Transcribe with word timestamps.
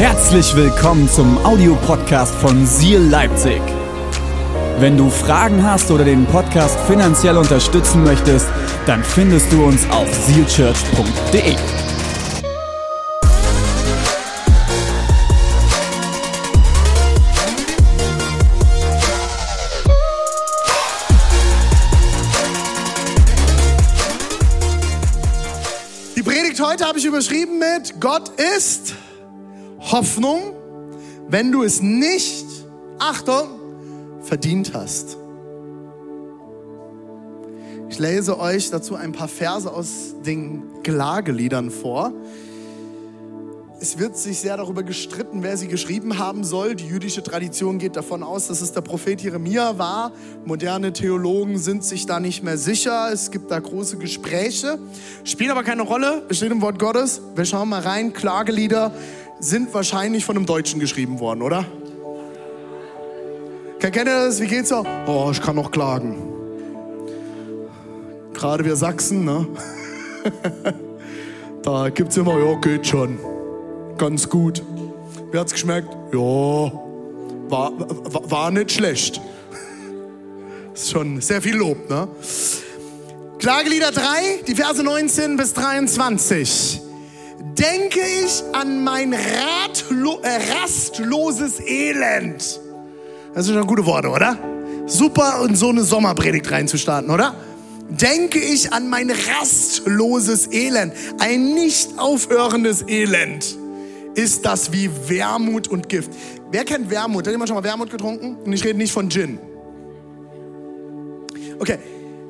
Herzlich 0.00 0.56
willkommen 0.56 1.10
zum 1.10 1.36
Audiopodcast 1.44 2.34
von 2.36 2.66
Seal 2.66 3.02
Leipzig. 3.02 3.60
Wenn 4.78 4.96
du 4.96 5.10
Fragen 5.10 5.62
hast 5.62 5.90
oder 5.90 6.04
den 6.06 6.24
Podcast 6.24 6.80
finanziell 6.86 7.36
unterstützen 7.36 8.02
möchtest, 8.02 8.48
dann 8.86 9.04
findest 9.04 9.52
du 9.52 9.62
uns 9.62 9.86
auf 9.90 10.08
sealchurch.de. 10.10 11.54
Die 26.16 26.22
Predigt 26.22 26.58
heute 26.58 26.86
habe 26.86 26.98
ich 26.98 27.04
überschrieben 27.04 27.58
mit 27.58 28.00
Gott 28.00 28.30
ist 28.56 28.94
Hoffnung, 29.92 30.54
wenn 31.28 31.50
du 31.50 31.64
es 31.64 31.82
nicht, 31.82 32.46
Achtung, 32.98 33.48
verdient 34.22 34.72
hast. 34.72 35.16
Ich 37.88 37.98
lese 37.98 38.38
euch 38.38 38.70
dazu 38.70 38.94
ein 38.94 39.12
paar 39.12 39.26
Verse 39.26 39.72
aus 39.72 40.14
den 40.24 40.62
Klageliedern 40.84 41.70
vor. 41.70 42.12
Es 43.82 43.98
wird 43.98 44.16
sich 44.16 44.38
sehr 44.38 44.58
darüber 44.58 44.82
gestritten, 44.82 45.42
wer 45.42 45.56
sie 45.56 45.66
geschrieben 45.66 46.18
haben 46.18 46.44
soll. 46.44 46.74
Die 46.74 46.86
jüdische 46.86 47.22
Tradition 47.22 47.78
geht 47.78 47.96
davon 47.96 48.22
aus, 48.22 48.46
dass 48.46 48.60
es 48.60 48.72
der 48.72 48.82
Prophet 48.82 49.22
Jeremia 49.22 49.78
war. 49.78 50.12
Moderne 50.44 50.92
Theologen 50.92 51.58
sind 51.58 51.82
sich 51.82 52.04
da 52.04 52.20
nicht 52.20 52.44
mehr 52.44 52.58
sicher. 52.58 53.10
Es 53.10 53.30
gibt 53.30 53.50
da 53.50 53.58
große 53.58 53.96
Gespräche. 53.96 54.78
Spielt 55.24 55.50
aber 55.50 55.62
keine 55.62 55.80
Rolle. 55.82 56.26
Es 56.28 56.36
steht 56.36 56.52
im 56.52 56.60
Wort 56.60 56.78
Gottes. 56.78 57.22
Wir 57.34 57.46
schauen 57.46 57.70
mal 57.70 57.80
rein. 57.80 58.12
Klagelieder 58.12 58.92
sind 59.40 59.72
wahrscheinlich 59.72 60.24
von 60.24 60.36
einem 60.36 60.46
Deutschen 60.46 60.78
geschrieben 60.78 61.18
worden, 61.18 61.42
oder? 61.42 61.64
Kennt 63.80 63.96
ihr 63.96 64.04
das? 64.04 64.40
Wie 64.40 64.46
geht's 64.46 64.68
so? 64.68 64.84
Oh, 65.06 65.30
ich 65.32 65.40
kann 65.40 65.56
noch 65.56 65.70
klagen. 65.70 66.18
Gerade 68.34 68.64
wir 68.64 68.76
Sachsen, 68.76 69.24
ne? 69.24 69.46
da 71.62 71.88
gibt's 71.88 72.16
immer, 72.16 72.38
ja, 72.38 72.54
geht 72.56 72.86
schon. 72.86 73.18
Ganz 73.96 74.28
gut. 74.28 74.62
Wie 75.32 75.38
hat's 75.38 75.52
geschmeckt? 75.52 75.88
Ja, 76.12 76.18
war, 76.18 77.72
war, 77.78 78.30
war 78.30 78.50
nicht 78.50 78.72
schlecht. 78.72 79.20
ist 80.74 80.90
schon 80.90 81.20
sehr 81.22 81.40
viel 81.40 81.56
Lob, 81.56 81.88
ne? 81.88 82.08
Klagelieder 83.38 83.90
3, 83.90 84.42
die 84.46 84.54
Verse 84.54 84.82
19 84.82 85.38
bis 85.38 85.54
23 85.54 86.89
denke 87.58 88.00
ich 88.00 88.42
an 88.52 88.82
mein 88.84 89.12
ratlo, 89.12 90.20
äh, 90.22 90.52
rastloses 90.60 91.60
Elend. 91.60 92.60
Das 93.34 93.46
sind 93.46 93.54
schon 93.54 93.66
gute 93.66 93.86
Worte, 93.86 94.08
oder? 94.08 94.38
Super, 94.86 95.44
in 95.48 95.54
so 95.54 95.68
eine 95.68 95.82
Sommerpredigt 95.82 96.50
reinzustarten, 96.50 97.10
oder? 97.10 97.34
Denke 97.88 98.38
ich 98.38 98.72
an 98.72 98.88
mein 98.88 99.10
rastloses 99.10 100.52
Elend, 100.52 100.92
ein 101.18 101.54
nicht 101.54 101.98
aufhörendes 101.98 102.84
Elend. 102.86 103.56
Ist 104.14 104.44
das 104.44 104.72
wie 104.72 104.90
Wermut 105.08 105.68
und 105.68 105.88
Gift? 105.88 106.10
Wer 106.50 106.64
kennt 106.64 106.90
Wermut? 106.90 107.26
Hat 107.26 107.32
jemand 107.32 107.48
schon 107.48 107.56
mal 107.56 107.64
Wermut 107.64 107.90
getrunken? 107.90 108.36
Und 108.44 108.52
ich 108.52 108.64
rede 108.64 108.78
nicht 108.78 108.92
von 108.92 109.08
Gin. 109.08 109.38
Okay, 111.60 111.78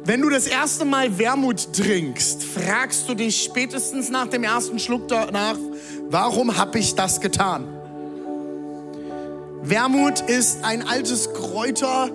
wenn 0.04 0.22
du 0.22 0.30
das 0.30 0.46
erste 0.46 0.84
Mal 0.84 1.18
Wermut 1.18 1.72
trinkst, 1.72 2.42
fragst 2.42 3.08
du 3.08 3.14
dich 3.14 3.42
spätestens 3.42 4.10
nach 4.10 4.26
dem 4.26 4.44
ersten 4.44 4.78
Schluck 4.78 5.08
danach, 5.08 5.58
warum 6.08 6.56
habe 6.56 6.78
ich 6.78 6.94
das 6.94 7.20
getan? 7.20 7.66
Wermut 9.62 10.20
ist 10.20 10.64
ein 10.64 10.86
altes 10.88 11.32
Kräuter, 11.34 12.10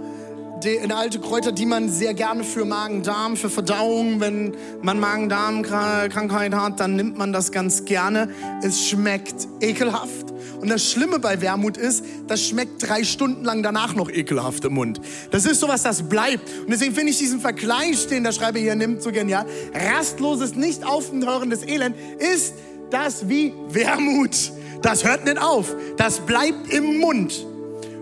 eine 0.81 0.95
alte 0.95 1.19
Kräuter, 1.19 1.51
die 1.51 1.67
man 1.67 1.89
sehr 1.89 2.15
gerne 2.15 2.43
für 2.43 2.65
Magen-Darm, 2.65 3.37
für 3.37 3.51
Verdauung, 3.51 4.19
wenn 4.19 4.55
man 4.81 4.99
Magen-Darm-Krankheit 4.99 6.55
hat, 6.55 6.79
dann 6.79 6.95
nimmt 6.95 7.19
man 7.19 7.31
das 7.31 7.51
ganz 7.51 7.85
gerne. 7.85 8.29
Es 8.63 8.87
schmeckt 8.87 9.47
ekelhaft. 9.61 10.33
Und 10.59 10.69
das 10.69 10.91
Schlimme 10.91 11.19
bei 11.19 11.41
Wermut 11.41 11.77
ist, 11.77 12.03
das 12.27 12.41
schmeckt 12.41 12.87
drei 12.87 13.03
Stunden 13.03 13.43
lang 13.43 13.63
danach 13.63 13.95
noch 13.95 14.09
ekelhaft 14.09 14.65
im 14.65 14.73
Mund. 14.73 15.01
Das 15.31 15.45
ist 15.45 15.59
sowas, 15.59 15.83
das 15.83 16.03
bleibt. 16.03 16.49
Und 16.61 16.71
deswegen 16.71 16.93
finde 16.93 17.11
ich 17.11 17.17
diesen 17.17 17.39
Vergleich, 17.39 18.07
den 18.07 18.23
der 18.23 18.31
Schreiber 18.31 18.59
hier 18.59 18.75
nimmt, 18.75 19.01
so 19.01 19.11
genial. 19.11 19.45
Rastloses, 19.73 20.55
nicht 20.55 20.85
aufhörendes 20.85 21.67
Elend 21.67 21.95
ist 22.19 22.55
das 22.89 23.27
wie 23.29 23.53
Wermut. 23.69 24.51
Das 24.81 25.03
hört 25.03 25.25
nicht 25.25 25.41
auf. 25.41 25.75
Das 25.97 26.19
bleibt 26.19 26.71
im 26.71 26.99
Mund. 26.99 27.45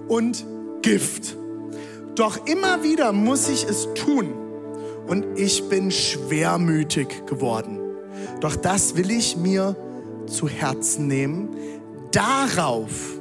Und 0.07 0.45
Gift. 0.81 1.37
Doch 2.15 2.45
immer 2.45 2.83
wieder 2.83 3.13
muss 3.13 3.49
ich 3.49 3.63
es 3.63 3.87
tun. 3.95 4.33
Und 5.07 5.25
ich 5.37 5.67
bin 5.69 5.91
schwermütig 5.91 7.25
geworden. 7.25 7.79
Doch 8.41 8.55
das 8.55 8.95
will 8.95 9.11
ich 9.11 9.37
mir 9.37 9.75
zu 10.27 10.47
Herzen 10.47 11.07
nehmen, 11.07 11.49
Darauf 12.13 13.19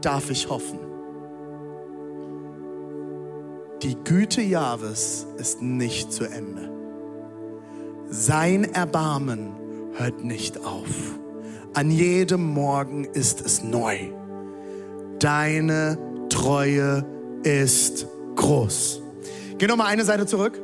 darf 0.00 0.30
ich 0.30 0.48
hoffen. 0.48 0.78
Die 3.82 3.96
Güte 4.04 4.42
Jahwes 4.42 5.26
ist 5.38 5.60
nicht 5.60 6.12
zu 6.12 6.24
Ende. 6.24 6.70
Sein 8.08 8.64
Erbarmen 8.64 9.52
hört 9.94 10.22
nicht 10.24 10.64
auf. 10.64 11.18
An 11.74 11.90
jedem 11.90 12.46
Morgen 12.46 13.04
ist 13.04 13.44
es 13.44 13.64
neu. 13.64 13.98
Deine 15.18 15.98
Treue 16.28 17.04
ist 17.42 18.06
groß. 18.36 19.02
Geh 19.58 19.66
noch 19.66 19.76
mal 19.76 19.86
eine 19.86 20.04
Seite 20.04 20.26
zurück. 20.26 20.60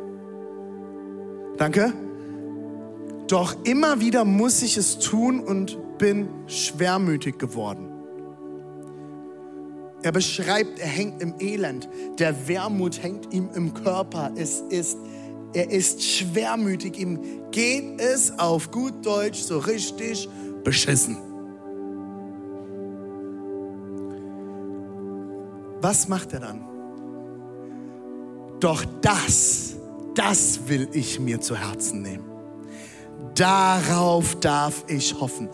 Danke. 1.57 1.93
Doch 3.27 3.57
immer 3.65 4.01
wieder 4.01 4.25
muss 4.25 4.63
ich 4.63 4.77
es 4.77 4.99
tun 5.01 5.41
und 5.41 5.77
bin 5.99 6.29
schwermütig 6.47 7.39
geworden. 7.39 7.95
Er 10.03 10.13
beschreibt, 10.13 10.79
er 10.79 10.87
hängt 10.87 11.23
im 11.23 11.35
Elend. 11.39 11.89
Der 12.19 12.47
Wermut 12.47 13.03
hängt 13.03 13.33
ihm 13.33 13.49
im 13.55 13.73
Körper. 13.73 14.33
Es 14.37 14.61
ist, 14.69 14.99
er 15.55 15.71
ist 15.71 16.03
schwermütig. 16.03 16.99
Ihm 16.99 17.19
geht 17.51 18.01
es 18.01 18.39
auf 18.39 18.71
gut 18.71 19.07
Deutsch 19.07 19.41
so 19.41 19.59
richtig 19.59 20.29
beschissen. 20.63 21.17
Was 25.81 26.07
macht 26.09 26.35
er 26.35 26.41
dann? 26.41 26.65
Doch 28.61 28.85
das, 29.01 29.77
das 30.15 30.69
will 30.69 30.89
ich 30.93 31.19
mir 31.19 31.41
zu 31.41 31.57
Herzen 31.57 32.03
nehmen. 32.03 32.25
Darauf 33.35 34.39
darf 34.41 34.85
ich 34.89 35.19
hoffen. 35.19 35.49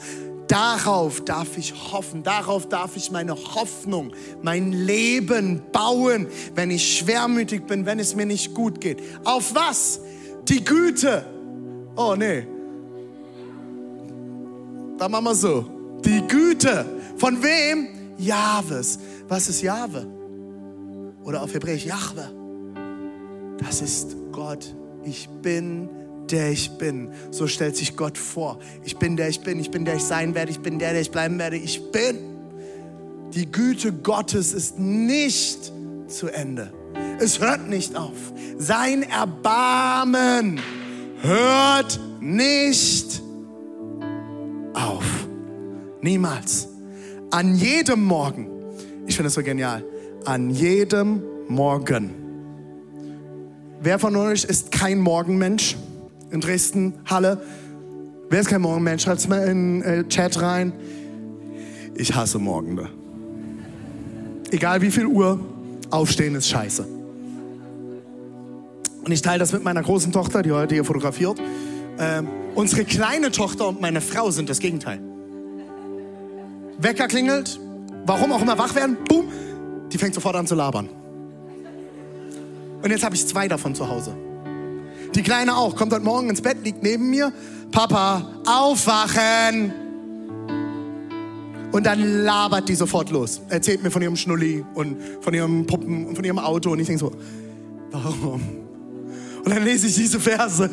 Darauf 0.51 1.21
darf 1.25 1.57
ich 1.57 1.73
hoffen, 1.93 2.25
darauf 2.25 2.69
darf 2.69 2.97
ich 2.97 3.13
meine 3.13 3.37
Hoffnung, 3.37 4.11
mein 4.43 4.73
Leben 4.73 5.63
bauen, 5.71 6.27
wenn 6.57 6.73
ich 6.73 6.99
schwermütig 6.99 7.69
bin, 7.69 7.87
wenn 7.87 8.01
es 8.01 8.17
mir 8.17 8.27
nicht 8.27 8.53
gut 8.53 8.81
geht. 8.81 9.01
Auf 9.23 9.55
was? 9.55 10.01
Die 10.49 10.65
Güte. 10.65 11.25
Oh 11.95 12.17
nee. 12.19 12.49
Da 14.99 15.09
machen 15.09 15.25
wir 15.25 15.35
so. 15.37 15.67
Die 16.05 16.21
Güte. 16.27 16.85
Von 17.17 17.41
wem? 17.45 17.87
Jahwes. 18.19 18.99
Was 19.29 19.49
ist 19.49 19.63
Jahwe? 19.63 20.05
Oder 21.23 21.45
auf 21.45 21.55
Hebräisch 21.55 21.85
Jahwe. 21.85 22.29
Das 23.59 23.81
ist 23.83 24.17
Gott. 24.33 24.75
Ich 25.05 25.29
bin 25.29 25.89
der 26.31 26.51
ich 26.51 26.79
bin. 26.79 27.11
So 27.31 27.47
stellt 27.47 27.77
sich 27.77 27.97
Gott 27.97 28.19
vor. 28.19 28.59
Ich 28.85 28.97
bin 28.97 29.17
der 29.17 29.29
ich 29.29 29.41
bin, 29.41 29.59
ich 29.59 29.71
bin 29.71 29.85
der 29.85 29.97
ich 29.97 30.03
sein 30.03 30.35
werde, 30.35 30.51
ich 30.51 30.61
bin 30.61 30.79
der, 30.79 30.93
der 30.93 31.01
ich 31.01 31.11
bleiben 31.11 31.39
werde, 31.39 31.57
ich 31.57 31.91
bin. 31.91 32.19
Die 33.35 33.51
Güte 33.51 33.93
Gottes 33.93 34.53
ist 34.53 34.79
nicht 34.79 35.73
zu 36.09 36.29
Ende. 36.29 36.73
Es 37.21 37.41
hört 37.41 37.69
nicht 37.69 37.97
auf. 37.97 38.17
Sein 38.59 39.03
Erbarmen 39.03 40.61
hört 41.21 42.01
nicht 42.21 43.23
auf. 44.73 45.05
Niemals. 46.01 46.69
An 47.31 47.55
jedem 47.55 48.05
Morgen. 48.05 48.49
Ich 49.07 49.17
finde 49.17 49.27
das 49.27 49.35
so 49.35 49.43
genial. 49.43 49.85
An 50.25 50.51
jedem 50.51 51.23
Morgen. 51.49 52.15
Wer 53.81 53.99
von 53.99 54.17
euch 54.17 54.45
ist 54.45 54.73
kein 54.73 54.99
Morgenmensch? 54.99 55.77
In 56.31 56.41
Dresden, 56.41 56.95
Halle. 57.07 57.43
Wer 58.29 58.41
ist 58.41 58.49
kein 58.49 58.61
Morgenmensch? 58.61 59.03
Schreibt 59.03 59.21
es 59.21 59.29
mal 59.29 59.47
in 59.49 59.83
äh, 59.83 60.07
Chat 60.09 60.41
rein. 60.41 60.73
Ich 61.95 62.15
hasse 62.15 62.39
Morgende. 62.39 62.89
Egal 64.51 64.83
wie 64.83 64.91
viel 64.91 65.07
Uhr, 65.07 65.41
aufstehen 65.91 66.35
ist 66.35 66.49
scheiße. 66.49 66.87
Und 69.05 69.13
ich 69.13 69.23
teile 69.23 69.39
das 69.39 69.53
mit 69.53 69.65
meiner 69.65 69.83
großen 69.83 70.13
Tochter, 70.13 70.43
die 70.43 70.53
heute 70.53 70.75
hier 70.75 70.85
fotografiert. 70.85 71.41
Ähm, 71.99 72.29
unsere 72.55 72.85
kleine 72.85 73.31
Tochter 73.31 73.69
und 73.69 73.81
meine 73.81 74.01
Frau 74.01 74.31
sind 74.31 74.49
das 74.49 74.61
Gegenteil. 74.61 75.01
Wecker 76.79 77.09
klingelt, 77.09 77.61
warum 78.07 78.33
auch 78.33 78.43
immer 78.43 78.59
wach 78.59 78.75
werden, 78.75 78.97
boom, 79.09 79.29
die 79.93 79.99
fängt 79.99 80.15
sofort 80.15 80.37
an 80.37 80.47
zu 80.47 80.55
labern. 80.55 80.89
Und 82.83 82.91
jetzt 82.91 83.05
habe 83.05 83.15
ich 83.15 83.27
zwei 83.27 83.49
davon 83.49 83.75
zu 83.75 83.89
Hause. 83.89 84.15
Die 85.15 85.23
Kleine 85.23 85.57
auch, 85.57 85.75
kommt 85.75 85.93
heute 85.93 86.05
Morgen 86.05 86.31
ins 86.31 86.41
Bett, 86.41 86.59
liegt 86.63 86.83
neben 86.83 87.11
mir. 87.11 87.33
Papa, 87.73 88.43
aufwachen! 88.47 89.73
Und 91.73 91.87
dann 91.87 92.25
labert 92.25 92.69
die 92.69 92.75
sofort 92.75 93.11
los. 93.11 93.41
Erzählt 93.49 93.83
mir 93.83 93.91
von 93.91 94.03
ihrem 94.03 94.17
Schnulli 94.17 94.65
und 94.75 94.97
von 95.21 95.35
ihrem 95.35 95.67
Puppen 95.67 96.07
und 96.07 96.17
von 96.17 96.25
ihrem 96.25 96.39
Auto. 96.39 96.71
Und 96.71 96.81
ich 96.81 96.87
denke 96.87 97.01
so, 97.01 97.13
warum? 97.91 98.41
Und 99.45 99.51
dann 99.51 99.65
lese 99.65 99.87
ich 99.87 99.95
diese 99.95 100.21
Verse. 100.21 100.71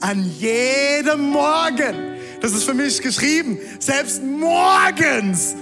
An 0.00 0.30
jedem 0.38 1.30
Morgen. 1.30 2.16
Das 2.40 2.52
ist 2.52 2.64
für 2.64 2.74
mich 2.74 3.00
geschrieben. 3.00 3.58
Selbst 3.78 4.22
morgens. 4.22 5.56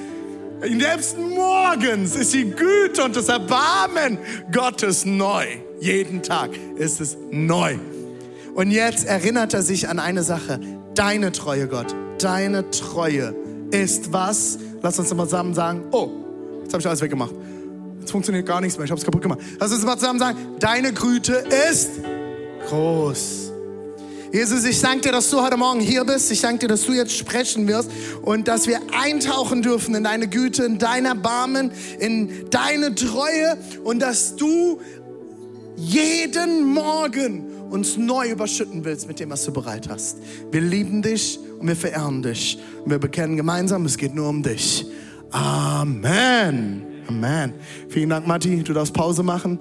Selbst 0.67 1.19
morgens 1.19 2.17
ist 2.17 2.33
die 2.33 2.51
Güte 2.51 3.05
und 3.05 3.17
das 3.17 3.29
Erbarmen 3.29 4.19
Gottes 4.51 5.05
neu. 5.05 5.45
Jeden 5.81 6.23
Tag 6.23 6.51
ist 6.77 7.01
es 7.01 7.17
neu. 7.31 7.77
Und 8.55 8.71
jetzt 8.71 9.07
erinnert 9.07 9.53
er 9.53 9.63
sich 9.63 9.89
an 9.89 9.99
eine 9.99 10.23
Sache. 10.23 10.61
Deine 10.95 11.33
Treue, 11.33 11.69
Gott. 11.69 11.95
Deine 12.19 12.71
Treue 12.71 13.35
ist 13.71 14.13
was? 14.13 14.59
Lass 14.81 14.99
uns 14.99 15.13
mal 15.13 15.25
zusammen 15.25 15.55
sagen, 15.55 15.83
oh, 15.91 16.11
jetzt 16.63 16.73
habe 16.73 16.81
ich 16.81 16.87
alles 16.87 17.03
weggemacht. 17.03 17.35
Jetzt 18.01 18.13
funktioniert 18.13 18.47
gar 18.47 18.61
nichts 18.61 18.79
mehr, 18.79 18.85
ich 18.85 18.91
habe 18.91 18.99
es 18.99 19.05
kaputt 19.05 19.23
gemacht. 19.23 19.41
Lass 19.59 19.73
uns 19.73 19.85
mal 19.85 19.99
zusammen 19.99 20.19
sagen, 20.19 20.39
deine 20.61 20.93
Güte 20.93 21.45
ist 21.71 21.91
groß. 22.69 23.44
Jesus, 24.35 24.65
ich 24.65 24.81
danke 24.81 25.03
dir, 25.03 25.13
dass 25.13 25.31
du 25.31 25.41
heute 25.41 25.57
Morgen 25.57 25.79
hier 25.79 26.05
bist. 26.05 26.29
Ich 26.33 26.41
danke 26.41 26.59
dir, 26.59 26.67
dass 26.67 26.83
du 26.83 26.93
jetzt 26.93 27.17
sprechen 27.17 27.69
wirst 27.69 27.89
und 28.23 28.49
dass 28.49 28.67
wir 28.67 28.81
eintauchen 28.93 29.63
dürfen 29.63 29.95
in 29.95 30.03
deine 30.03 30.27
Güte, 30.27 30.65
in 30.65 30.79
dein 30.79 31.05
Erbarmen, 31.05 31.71
in 32.01 32.51
deine 32.51 32.97
Treue 32.97 33.57
und 33.85 34.01
dass 34.01 34.35
du 34.35 34.81
jeden 35.77 36.65
Morgen 36.65 37.45
uns 37.71 37.97
neu 37.97 38.29
überschütten 38.29 38.85
willst 38.85 39.07
mit 39.07 39.21
dem, 39.21 39.31
was 39.31 39.45
du 39.45 39.53
bereit 39.53 39.89
hast. 39.89 40.19
Wir 40.51 40.63
lieben 40.63 41.01
dich 41.01 41.39
und 41.61 41.69
wir 41.69 41.77
verehren 41.77 42.21
dich. 42.21 42.59
Und 42.85 42.91
wir 42.91 42.99
bekennen 42.99 43.37
gemeinsam, 43.37 43.85
es 43.85 43.97
geht 43.97 44.17
nur 44.17 44.29
um 44.29 44.43
dich. 44.43 44.85
Amen. 45.31 46.83
Amen. 47.07 47.53
Vielen 47.89 48.09
Dank, 48.09 48.27
Matti. 48.27 48.65
Du 48.65 48.73
darfst 48.73 48.95
Pause 48.95 49.23
machen. 49.23 49.61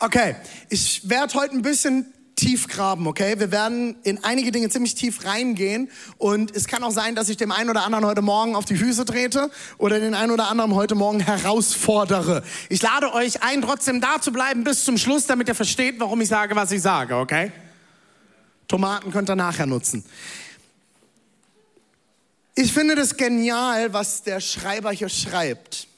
Okay, 0.00 0.36
ich 0.68 1.08
werde 1.08 1.34
heute 1.34 1.54
ein 1.54 1.62
bisschen 1.62 2.12
tief 2.36 2.68
graben, 2.68 3.08
okay? 3.08 3.34
Wir 3.40 3.50
werden 3.50 3.96
in 4.04 4.22
einige 4.22 4.52
Dinge 4.52 4.68
ziemlich 4.70 4.94
tief 4.94 5.24
reingehen 5.24 5.90
und 6.18 6.54
es 6.54 6.68
kann 6.68 6.84
auch 6.84 6.92
sein, 6.92 7.16
dass 7.16 7.28
ich 7.28 7.36
dem 7.36 7.50
einen 7.50 7.68
oder 7.68 7.82
anderen 7.82 8.06
heute 8.06 8.22
Morgen 8.22 8.54
auf 8.54 8.64
die 8.64 8.76
Füße 8.76 9.04
trete 9.04 9.50
oder 9.76 9.98
den 9.98 10.14
einen 10.14 10.30
oder 10.30 10.46
anderen 10.46 10.76
heute 10.76 10.94
Morgen 10.94 11.18
herausfordere. 11.18 12.44
Ich 12.68 12.80
lade 12.80 13.12
euch 13.12 13.42
ein, 13.42 13.60
trotzdem 13.60 14.00
da 14.00 14.20
zu 14.20 14.30
bleiben 14.30 14.62
bis 14.62 14.84
zum 14.84 14.98
Schluss, 14.98 15.26
damit 15.26 15.48
ihr 15.48 15.56
versteht, 15.56 15.98
warum 15.98 16.20
ich 16.20 16.28
sage, 16.28 16.54
was 16.54 16.70
ich 16.70 16.80
sage, 16.80 17.16
okay? 17.16 17.50
Tomaten 18.68 19.10
könnt 19.10 19.28
ihr 19.28 19.36
nachher 19.36 19.66
nutzen. 19.66 20.04
Ich 22.54 22.72
finde 22.72 22.94
das 22.94 23.16
genial, 23.16 23.92
was 23.92 24.22
der 24.22 24.40
Schreiber 24.40 24.92
hier 24.92 25.08
schreibt. 25.08 25.88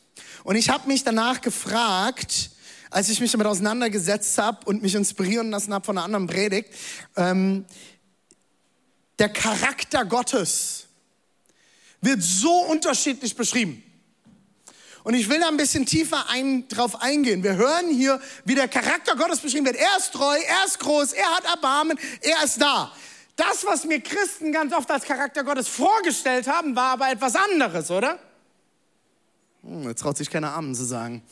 Und 0.43 0.57
ich 0.57 0.71
habe 0.71 0.89
mich 0.89 1.05
danach 1.05 1.43
gefragt, 1.43 2.51
als 2.91 3.09
ich 3.09 3.21
mich 3.21 3.33
damit 3.33 3.47
auseinandergesetzt 3.47 4.37
habe 4.39 4.67
und 4.67 4.83
mich 4.83 4.95
inspirieren 4.95 5.51
lassen 5.51 5.73
habe 5.73 5.85
von 5.85 5.97
einer 5.97 6.05
anderen 6.05 6.27
Predigt, 6.27 6.71
ähm, 7.17 7.65
der 9.19 9.29
Charakter 9.29 10.05
Gottes 10.05 10.87
wird 12.01 12.23
so 12.23 12.53
unterschiedlich 12.65 13.37
beschrieben. 13.37 13.83
Und 15.03 15.15
ich 15.15 15.29
will 15.29 15.41
da 15.41 15.49
ein 15.49 15.57
bisschen 15.57 15.87
tiefer 15.87 16.29
ein, 16.29 16.69
drauf 16.69 17.01
eingehen. 17.01 17.43
Wir 17.43 17.57
hören 17.57 17.89
hier, 17.89 18.21
wie 18.45 18.55
der 18.55 18.69
Charakter 18.69 19.17
Gottes 19.17 19.41
beschrieben 19.41 19.67
wird. 19.67 19.77
Er 19.77 19.99
ist 19.99 20.13
treu, 20.13 20.37
er 20.37 20.67
ist 20.67 20.79
groß, 20.79 21.13
er 21.13 21.37
hat 21.37 21.45
Erbarmen, 21.45 21.99
er 22.21 22.45
ist 22.45 22.61
da. 22.61 22.93
Das, 23.37 23.65
was 23.65 23.85
mir 23.85 24.01
Christen 24.01 24.53
ganz 24.53 24.75
oft 24.75 24.91
als 24.91 25.05
Charakter 25.05 25.45
Gottes 25.45 25.69
vorgestellt 25.69 26.47
haben, 26.47 26.77
war 26.77 26.93
aber 26.93 27.11
etwas 27.11 27.35
anderes, 27.35 27.91
oder? 27.91 28.19
Hm, 29.63 29.89
jetzt 29.89 30.01
traut 30.01 30.19
sich 30.19 30.29
keiner 30.29 30.53
Amen 30.53 30.75
zu 30.75 30.85
sagen. 30.85 31.23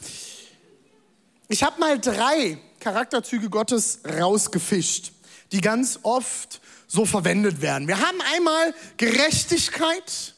Ich 1.51 1.63
habe 1.63 1.81
mal 1.81 1.99
drei 1.99 2.59
Charakterzüge 2.79 3.49
Gottes 3.49 4.01
rausgefischt, 4.21 5.13
die 5.51 5.63
ganz 5.63 5.99
oft 6.03 6.61
so 6.87 7.07
verwendet 7.07 7.63
werden. 7.63 7.89
Wir 7.89 7.99
haben 7.99 8.19
einmal 8.35 8.75
Gerechtigkeit, 8.99 10.35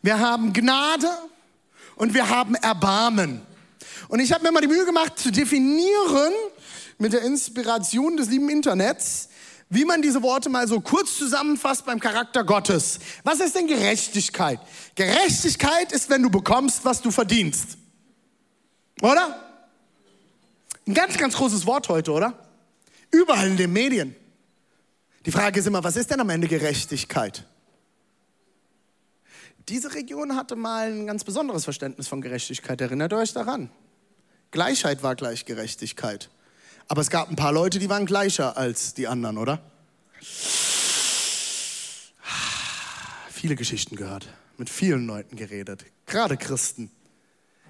wir 0.00 0.18
haben 0.18 0.54
Gnade 0.54 1.10
und 1.96 2.14
wir 2.14 2.30
haben 2.30 2.54
Erbarmen. 2.54 3.42
Und 4.08 4.20
ich 4.20 4.32
habe 4.32 4.44
mir 4.44 4.52
mal 4.52 4.62
die 4.62 4.66
Mühe 4.66 4.86
gemacht 4.86 5.18
zu 5.18 5.30
definieren 5.30 6.32
mit 6.96 7.12
der 7.12 7.20
Inspiration 7.22 8.16
des 8.16 8.30
lieben 8.30 8.48
Internets, 8.48 9.28
wie 9.68 9.84
man 9.84 10.00
diese 10.00 10.22
Worte 10.22 10.48
mal 10.48 10.66
so 10.66 10.80
kurz 10.80 11.18
zusammenfasst 11.18 11.84
beim 11.84 12.00
Charakter 12.00 12.44
Gottes. 12.44 12.98
Was 13.24 13.40
ist 13.40 13.56
denn 13.56 13.66
Gerechtigkeit? 13.66 14.60
Gerechtigkeit 14.94 15.92
ist, 15.92 16.08
wenn 16.08 16.22
du 16.22 16.30
bekommst, 16.30 16.82
was 16.82 17.02
du 17.02 17.10
verdienst. 17.10 17.76
Oder? 19.02 19.43
Ein 20.86 20.94
ganz, 20.94 21.16
ganz 21.16 21.36
großes 21.36 21.66
Wort 21.66 21.88
heute, 21.88 22.12
oder? 22.12 22.38
Überall 23.10 23.48
in 23.48 23.56
den 23.56 23.72
Medien. 23.72 24.14
Die 25.24 25.30
Frage 25.30 25.60
ist 25.60 25.66
immer, 25.66 25.82
was 25.82 25.96
ist 25.96 26.10
denn 26.10 26.20
am 26.20 26.28
Ende 26.28 26.48
Gerechtigkeit? 26.48 27.46
Diese 29.68 29.94
Region 29.94 30.36
hatte 30.36 30.56
mal 30.56 30.92
ein 30.92 31.06
ganz 31.06 31.24
besonderes 31.24 31.64
Verständnis 31.64 32.06
von 32.06 32.20
Gerechtigkeit. 32.20 32.78
Erinnert 32.82 33.14
euch 33.14 33.32
daran? 33.32 33.70
Gleichheit 34.50 35.02
war 35.02 35.16
gleich 35.16 35.46
Gerechtigkeit. 35.46 36.28
Aber 36.88 37.00
es 37.00 37.08
gab 37.08 37.30
ein 37.30 37.36
paar 37.36 37.52
Leute, 37.52 37.78
die 37.78 37.88
waren 37.88 38.04
gleicher 38.04 38.58
als 38.58 38.92
die 38.92 39.08
anderen, 39.08 39.38
oder? 39.38 39.62
Viele 43.30 43.56
Geschichten 43.56 43.96
gehört, 43.96 44.28
mit 44.58 44.68
vielen 44.68 45.06
Leuten 45.06 45.36
geredet, 45.36 45.86
gerade 46.06 46.36
Christen. 46.36 46.90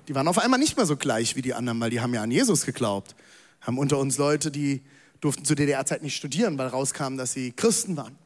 Die 0.09 0.15
waren 0.15 0.29
auf 0.29 0.39
einmal 0.39 0.59
nicht 0.59 0.77
mehr 0.77 0.87
so 0.87 0.97
gleich 0.97 1.37
wie 1.37 1.43
die 1.43 1.55
anderen, 1.55 1.81
weil 1.81 1.91
die 1.91 2.01
haben 2.01 2.13
ja 2.15 2.23
an 2.23 2.31
Jesus 2.31 2.67
geglaubt. 2.67 3.15
Haben 3.61 3.79
unter 3.79 3.99
uns 3.99 4.19
Leute, 4.19 4.51
die 4.51 4.83
durften 5.21 5.45
zu 5.45 5.55
DDR-Zeit 5.55 6.03
nicht 6.03 6.17
studieren, 6.17 6.59
weil 6.59 6.69
rauskam, 6.69 7.17
dass 7.17 7.33
sie 7.33 7.53
Christen 7.53 7.97
waren. 7.97 8.19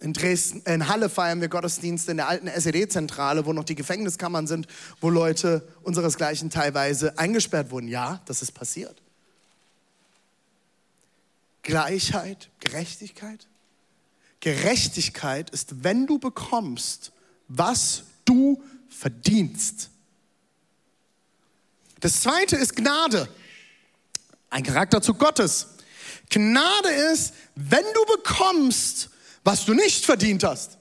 In 0.00 0.12
Dresden, 0.12 0.62
in 0.62 0.88
Halle 0.88 1.08
feiern 1.08 1.40
wir 1.40 1.48
Gottesdienste 1.48 2.12
in 2.12 2.18
der 2.18 2.28
alten 2.28 2.46
SED-Zentrale, 2.46 3.46
wo 3.46 3.52
noch 3.52 3.64
die 3.64 3.74
Gefängniskammern 3.74 4.46
sind, 4.46 4.68
wo 5.00 5.10
Leute 5.10 5.66
unseresgleichen 5.82 6.50
teilweise 6.50 7.18
eingesperrt 7.18 7.70
wurden. 7.70 7.88
Ja, 7.88 8.20
das 8.26 8.42
ist 8.42 8.52
passiert. 8.52 9.02
Gleichheit, 11.62 12.48
Gerechtigkeit. 12.60 13.46
Gerechtigkeit 14.40 15.50
ist, 15.50 15.82
wenn 15.82 16.06
du 16.06 16.18
bekommst, 16.18 17.12
was 17.48 18.04
du 18.24 18.62
verdienst. 18.88 19.90
Das 22.00 22.22
zweite 22.22 22.56
ist 22.56 22.76
Gnade. 22.76 23.28
Ein 24.50 24.62
Charakterzug 24.62 25.18
Gottes. 25.18 25.66
Gnade 26.30 26.90
ist, 27.12 27.34
wenn 27.54 27.84
du 27.94 28.16
bekommst, 28.16 29.10
was 29.44 29.64
du 29.64 29.74
nicht 29.74 30.04
verdient 30.04 30.44
hast. 30.44 30.78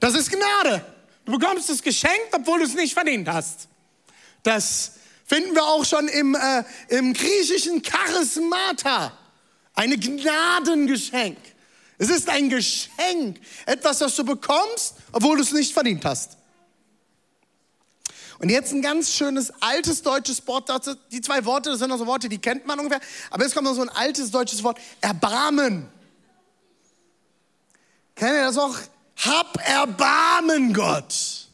Das 0.00 0.14
ist 0.14 0.30
Gnade. 0.30 0.84
Du 1.24 1.38
bekommst 1.38 1.70
es 1.70 1.82
geschenkt, 1.82 2.28
obwohl 2.32 2.58
du 2.58 2.64
es 2.66 2.74
nicht 2.74 2.92
verdient 2.92 3.28
hast. 3.28 3.68
Das 4.42 4.92
finden 5.24 5.54
wir 5.54 5.64
auch 5.64 5.84
schon 5.84 6.08
im, 6.08 6.34
äh, 6.34 6.64
im 6.88 7.14
griechischen 7.14 7.80
Charismata. 7.80 9.16
Eine 9.74 9.96
Gnadengeschenk. 9.96 11.38
Es 11.96 12.10
ist 12.10 12.28
ein 12.28 12.50
Geschenk, 12.50 13.40
etwas, 13.66 13.98
das 13.98 14.14
du 14.16 14.24
bekommst, 14.24 14.94
obwohl 15.12 15.36
du 15.36 15.42
es 15.42 15.52
nicht 15.52 15.72
verdient 15.72 16.04
hast. 16.04 16.36
Und 18.38 18.50
jetzt 18.50 18.72
ein 18.72 18.82
ganz 18.82 19.12
schönes 19.12 19.52
altes 19.60 20.02
deutsches 20.02 20.46
Wort 20.46 20.68
dazu. 20.68 20.94
Die 21.12 21.20
zwei 21.20 21.44
Worte, 21.44 21.70
das 21.70 21.78
sind 21.78 21.88
noch 21.88 21.98
so 21.98 22.06
Worte, 22.06 22.28
die 22.28 22.38
kennt 22.38 22.66
man 22.66 22.78
ungefähr. 22.78 23.00
Aber 23.30 23.44
jetzt 23.44 23.54
kommt 23.54 23.66
noch 23.66 23.74
so 23.74 23.82
ein 23.82 23.88
altes 23.88 24.30
deutsches 24.30 24.62
Wort. 24.62 24.78
Erbarmen. 25.00 25.86
Kennt 28.16 28.32
ihr 28.32 28.44
das 28.44 28.58
auch? 28.58 28.76
Hab 29.16 29.58
Erbarmen, 29.66 30.72
Gott. 30.72 31.48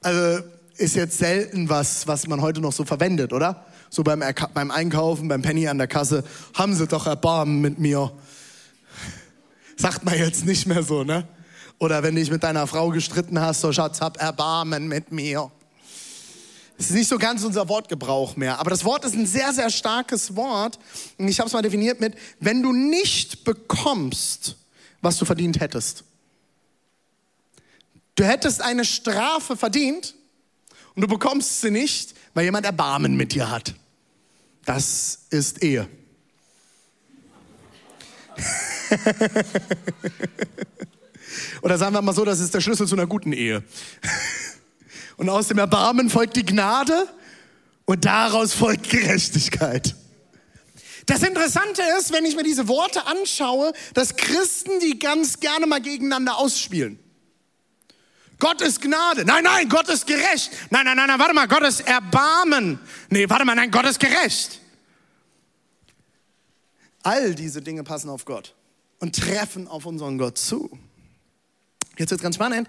Also 0.00 0.44
ist 0.76 0.94
jetzt 0.94 1.18
selten 1.18 1.68
was, 1.68 2.06
was 2.06 2.26
man 2.28 2.40
heute 2.40 2.60
noch 2.60 2.72
so 2.72 2.84
verwendet, 2.84 3.32
oder? 3.32 3.66
So 3.90 4.04
beim, 4.04 4.22
beim 4.54 4.70
Einkaufen, 4.70 5.28
beim 5.28 5.42
Penny 5.42 5.66
an 5.66 5.78
der 5.78 5.88
Kasse. 5.88 6.22
Haben 6.54 6.74
Sie 6.74 6.86
doch 6.86 7.06
Erbarmen 7.06 7.60
mit 7.60 7.78
mir. 7.78 8.12
Sagt 9.76 10.04
man 10.04 10.16
jetzt 10.16 10.44
nicht 10.44 10.66
mehr 10.66 10.82
so, 10.82 11.04
ne? 11.04 11.26
Oder 11.78 12.02
wenn 12.02 12.14
du 12.14 12.20
dich 12.20 12.30
mit 12.30 12.42
deiner 12.42 12.66
Frau 12.66 12.90
gestritten 12.90 13.40
hast, 13.40 13.60
so 13.60 13.72
Schatz, 13.72 14.00
hab 14.00 14.20
Erbarmen 14.20 14.88
mit 14.88 15.12
mir. 15.12 15.50
Es 16.76 16.86
ist 16.86 16.92
nicht 16.92 17.08
so 17.08 17.18
ganz 17.18 17.44
unser 17.44 17.68
Wortgebrauch 17.68 18.36
mehr, 18.36 18.58
aber 18.58 18.70
das 18.70 18.84
Wort 18.84 19.04
ist 19.04 19.14
ein 19.14 19.26
sehr, 19.26 19.52
sehr 19.52 19.70
starkes 19.70 20.36
Wort. 20.36 20.78
Und 21.18 21.28
ich 21.28 21.38
habe 21.40 21.48
es 21.48 21.52
mal 21.52 21.62
definiert 21.62 22.00
mit, 22.00 22.14
wenn 22.40 22.62
du 22.62 22.72
nicht 22.72 23.44
bekommst, 23.44 24.56
was 25.00 25.18
du 25.18 25.24
verdient 25.24 25.60
hättest. 25.60 26.04
Du 28.14 28.24
hättest 28.24 28.62
eine 28.62 28.84
Strafe 28.84 29.56
verdient 29.56 30.14
und 30.94 31.02
du 31.02 31.08
bekommst 31.08 31.60
sie 31.60 31.70
nicht, 31.70 32.14
weil 32.34 32.44
jemand 32.44 32.66
Erbarmen 32.66 33.16
mit 33.16 33.34
dir 33.34 33.50
hat. 33.50 33.74
Das 34.64 35.20
ist 35.30 35.62
Ehe. 35.62 35.88
Oder 41.62 41.78
sagen 41.78 41.94
wir 41.94 42.02
mal 42.02 42.14
so, 42.14 42.24
das 42.24 42.40
ist 42.40 42.54
der 42.54 42.60
Schlüssel 42.60 42.86
zu 42.86 42.94
einer 42.94 43.06
guten 43.06 43.32
Ehe. 43.32 43.62
Und 45.16 45.28
aus 45.28 45.48
dem 45.48 45.58
Erbarmen 45.58 46.10
folgt 46.10 46.36
die 46.36 46.46
Gnade 46.46 47.08
und 47.86 48.04
daraus 48.04 48.54
folgt 48.54 48.88
Gerechtigkeit. 48.88 49.96
Das 51.06 51.22
Interessante 51.22 51.82
ist, 51.98 52.12
wenn 52.12 52.24
ich 52.24 52.36
mir 52.36 52.44
diese 52.44 52.68
Worte 52.68 53.04
anschaue, 53.06 53.72
dass 53.94 54.14
Christen 54.14 54.78
die 54.80 54.98
ganz 54.98 55.40
gerne 55.40 55.66
mal 55.66 55.80
gegeneinander 55.80 56.36
ausspielen. 56.36 57.00
Gott 58.38 58.60
ist 58.60 58.80
Gnade. 58.80 59.24
Nein, 59.24 59.42
nein, 59.42 59.68
Gott 59.68 59.88
ist 59.88 60.06
gerecht. 60.06 60.50
Nein, 60.70 60.84
nein, 60.84 60.96
nein, 60.96 61.08
nein, 61.08 61.18
warte 61.18 61.34
mal, 61.34 61.48
Gott 61.48 61.62
ist 61.62 61.80
Erbarmen. 61.80 62.78
Nee, 63.10 63.28
warte 63.28 63.44
mal, 63.44 63.56
nein, 63.56 63.70
Gott 63.70 63.86
ist 63.86 63.98
gerecht. 63.98 64.60
All 67.02 67.34
diese 67.34 67.62
Dinge 67.62 67.82
passen 67.82 68.10
auf 68.10 68.24
Gott 68.24 68.54
und 69.00 69.16
treffen 69.16 69.66
auf 69.66 69.86
unseren 69.86 70.18
Gott 70.18 70.38
zu. 70.38 70.78
Jetzt 71.98 72.10
wird 72.10 72.22
ganz 72.22 72.36
spannend. 72.36 72.68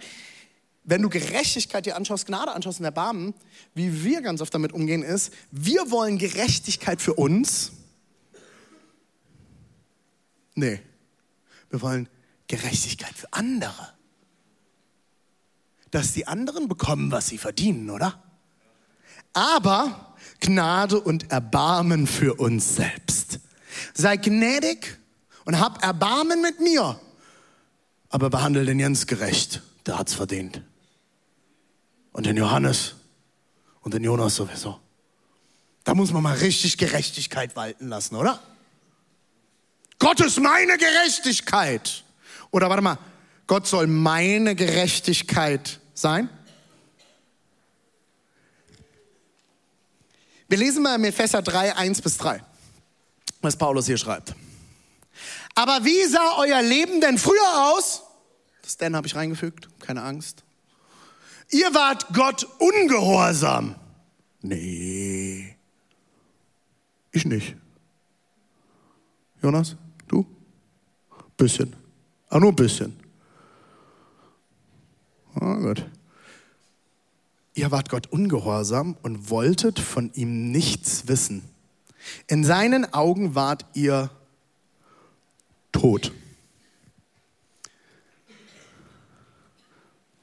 Wenn 0.84 1.02
du 1.02 1.10
Gerechtigkeit 1.10 1.86
dir 1.86 1.96
anschaust, 1.96 2.26
Gnade 2.26 2.52
anschaust 2.52 2.80
und 2.80 2.86
Erbarmen, 2.86 3.34
wie 3.76 4.04
wir 4.04 4.22
ganz 4.22 4.42
oft 4.42 4.54
damit 4.54 4.74
umgehen, 4.74 5.04
ist, 5.04 5.32
wir 5.52 5.92
wollen 5.92 6.18
Gerechtigkeit 6.18 7.02
für 7.02 7.14
uns. 7.14 7.74
Nee, 10.56 10.82
wir 11.70 11.82
wollen 11.82 12.10
Gerechtigkeit 12.48 13.14
für 13.14 13.32
andere. 13.32 13.94
Dass 15.92 16.14
die 16.14 16.28
anderen 16.28 16.68
bekommen, 16.68 17.12
was 17.12 17.28
sie 17.28 17.38
verdienen, 17.38 17.90
oder? 17.92 18.24
Aber 19.34 20.16
Gnade 20.40 21.00
und 21.00 21.32
Erbarmen 21.32 22.08
für 22.08 22.36
uns 22.40 22.76
selbst. 22.76 23.40
Sei 23.94 24.18
gnädig 24.18 25.00
und 25.46 25.60
hab 25.60 25.84
Erbarmen 25.84 26.42
mit 26.42 26.60
mir 26.60 27.00
aber 28.10 28.30
behandle 28.30 28.66
den 28.66 28.80
Jens 28.80 29.08
gerecht, 29.08 29.62
der 29.86 29.98
hat's 29.98 30.14
verdient. 30.14 30.62
Und 32.12 32.26
den 32.26 32.38
Johannes 32.38 32.96
und 33.82 33.94
den 33.94 34.04
Jonas 34.04 34.36
sowieso. 34.36 34.80
Da 35.84 35.94
muss 35.94 36.12
man 36.12 36.24
mal 36.24 36.36
richtig 36.36 36.78
Gerechtigkeit 36.78 37.56
walten 37.56 37.88
lassen, 37.88 38.16
oder? 38.16 38.40
Gott 40.00 40.20
ist 40.22 40.40
meine 40.40 40.78
Gerechtigkeit. 40.78 42.04
Oder 42.52 42.70
warte 42.70 42.82
mal, 42.82 42.98
Gott 43.48 43.68
soll 43.68 43.88
meine 43.88 44.56
Gerechtigkeit 44.56 45.80
sein? 45.94 46.30
Wir 50.48 50.58
lesen 50.58 50.82
mal 50.82 50.96
im 50.96 51.04
Epheser 51.04 51.44
3, 51.44 51.76
1 51.76 52.02
bis 52.02 52.18
3, 52.18 52.44
was 53.42 53.56
Paulus 53.56 53.86
hier 53.86 53.98
schreibt. 53.98 54.34
Aber 55.60 55.84
wie 55.84 56.06
sah 56.06 56.38
euer 56.38 56.62
Leben 56.62 57.02
denn 57.02 57.18
früher 57.18 57.74
aus? 57.74 58.04
Das 58.62 58.78
denn 58.78 58.96
habe 58.96 59.08
ich 59.08 59.16
reingefügt, 59.18 59.68
keine 59.82 60.04
Angst. 60.04 60.46
Ihr 61.50 61.74
wart 61.74 62.14
Gott 62.14 62.48
ungehorsam. 62.60 63.76
Nee, 64.42 65.58
ich 67.12 67.26
nicht. 67.26 67.58
Jonas, 69.42 69.76
du? 70.08 70.26
Bisschen. 71.36 71.76
Ah, 72.30 72.40
nur 72.40 72.54
ein 72.54 72.56
bisschen. 72.56 72.98
Ah, 75.36 75.56
gut. 75.56 75.86
Ihr 77.56 77.70
wart 77.70 77.90
Gott 77.90 78.08
ungehorsam 78.08 78.96
und 79.02 79.30
wolltet 79.30 79.78
von 79.78 80.10
ihm 80.14 80.52
nichts 80.52 81.10
wissen. 81.10 81.44
In 82.28 82.46
seinen 82.46 82.94
Augen 82.94 83.36
wart 83.36 83.66
ihr 83.74 84.10
tot. 85.72 86.12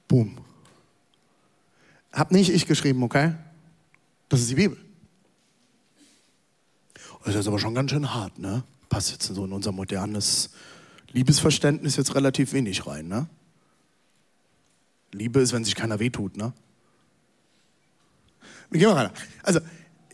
Boom. 0.08 0.38
Hab 2.12 2.32
nicht 2.32 2.50
ich 2.50 2.66
geschrieben, 2.66 3.02
okay? 3.02 3.34
Das 4.28 4.40
ist 4.40 4.50
die 4.50 4.54
Bibel. 4.54 4.78
Das 7.24 7.34
ist 7.34 7.48
aber 7.48 7.58
schon 7.58 7.74
ganz 7.74 7.90
schön 7.90 8.14
hart, 8.14 8.38
ne? 8.38 8.62
Passt 8.88 9.10
jetzt 9.10 9.26
so 9.26 9.44
in 9.44 9.52
unser 9.52 9.72
modernes 9.72 10.50
Liebesverständnis 11.10 11.96
jetzt 11.96 12.14
relativ 12.14 12.52
wenig 12.52 12.86
rein, 12.86 13.08
ne? 13.08 13.28
Liebe 15.12 15.40
ist, 15.40 15.52
wenn 15.52 15.64
sich 15.64 15.74
keiner 15.74 15.98
wehtut, 15.98 16.36
ne? 16.36 16.52
Wir 18.70 18.80
gehen 18.80 18.88
mal 18.88 18.96
weiter. 18.96 19.14
Also, 19.42 19.60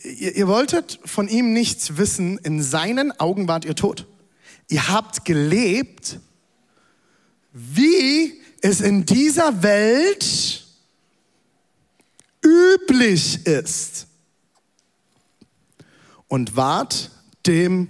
ihr, 0.03 0.35
ihr 0.35 0.47
wolltet 0.47 0.99
von 1.05 1.27
ihm 1.27 1.53
nichts 1.53 1.97
wissen, 1.97 2.37
in 2.39 2.61
seinen 2.61 3.17
Augen 3.19 3.47
wart 3.47 3.63
ihr 3.65 3.75
tot. 3.75 4.07
Ihr 4.67 4.87
habt 4.87 5.25
gelebt, 5.25 6.19
wie 7.51 8.41
es 8.61 8.81
in 8.81 9.05
dieser 9.05 9.61
Welt 9.61 10.65
üblich 12.43 13.45
ist. 13.45 14.07
Und 16.27 16.55
wart 16.55 17.11
dem 17.45 17.87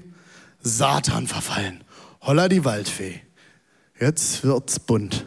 Satan 0.62 1.28
verfallen. 1.28 1.84
Holla 2.22 2.50
die 2.50 2.66
Waldfee. 2.66 3.22
Jetzt 4.00 4.44
wird's 4.44 4.80
bunt. 4.80 5.26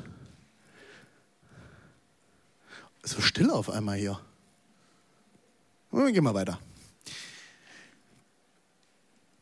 So 3.02 3.20
still 3.20 3.50
auf 3.50 3.70
einmal 3.70 3.96
hier. 3.96 4.20
Wir 5.92 6.12
gehen 6.12 6.24
mal 6.24 6.34
weiter. 6.34 6.58